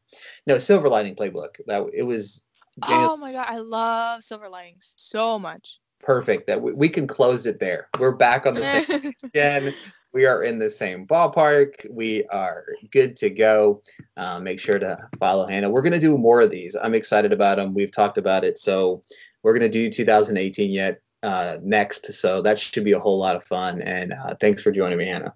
no 0.46 0.58
Silver 0.58 0.90
Lining 0.90 1.16
Playbook 1.16 1.56
that 1.68 1.86
it 1.94 2.04
was 2.04 2.44
oh 2.84 2.88
Daniel- 2.88 3.12
oh 3.12 3.18
my 3.18 3.32
god 3.32 3.48
I 3.48 3.60
love 3.60 4.24
Silver 4.24 4.50
Linings 4.50 4.94
so 4.98 5.40
much 5.40 5.80
perfect 6.00 6.48
that 6.48 6.62
we, 6.62 6.74
we 6.74 6.90
can 6.90 7.08
close 7.08 7.46
it 7.46 7.60
there. 7.60 7.88
We're 8.00 8.12
back 8.12 8.46
on 8.46 8.54
the 8.54 8.64
same 8.64 9.14
again. 9.24 9.74
We 10.14 10.26
are 10.26 10.44
in 10.44 10.58
the 10.58 10.70
same 10.70 11.06
ballpark. 11.06 11.86
We 11.90 12.26
are 12.28 12.66
good 12.92 13.16
to 13.18 13.30
go. 13.30 13.82
Uh, 14.16 14.40
make 14.40 14.60
sure 14.60 14.80
to 14.80 14.98
follow 15.20 15.46
Hannah. 15.46 15.70
We're 15.70 15.82
going 15.82 15.94
to 15.94 16.00
do 16.00 16.18
more 16.18 16.42
of 16.42 16.50
these. 16.50 16.76
I'm 16.82 16.96
excited 16.96 17.34
about 17.34 17.58
them. 17.58 17.74
We've 17.74 17.92
talked 17.92 18.18
about 18.18 18.44
it. 18.44 18.58
So 18.58 19.04
we're 19.44 19.54
going 19.54 19.70
to 19.70 19.70
do 19.70 19.92
2018 19.92 20.72
yet 20.72 21.02
uh, 21.24 21.58
next. 21.62 22.14
So 22.14 22.42
that 22.42 22.58
should 22.58 22.84
be 22.84 22.94
a 22.94 23.00
whole 23.00 23.20
lot 23.20 23.36
of 23.36 23.44
fun. 23.44 23.82
And 23.82 24.14
uh, 24.14 24.36
thanks 24.40 24.64
for 24.64 24.72
joining 24.72 24.98
me, 24.98 25.06
Hannah. 25.06 25.34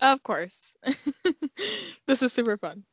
Of 0.00 0.22
course. 0.22 0.76
this 2.06 2.22
is 2.22 2.32
super 2.32 2.56
fun. 2.56 2.84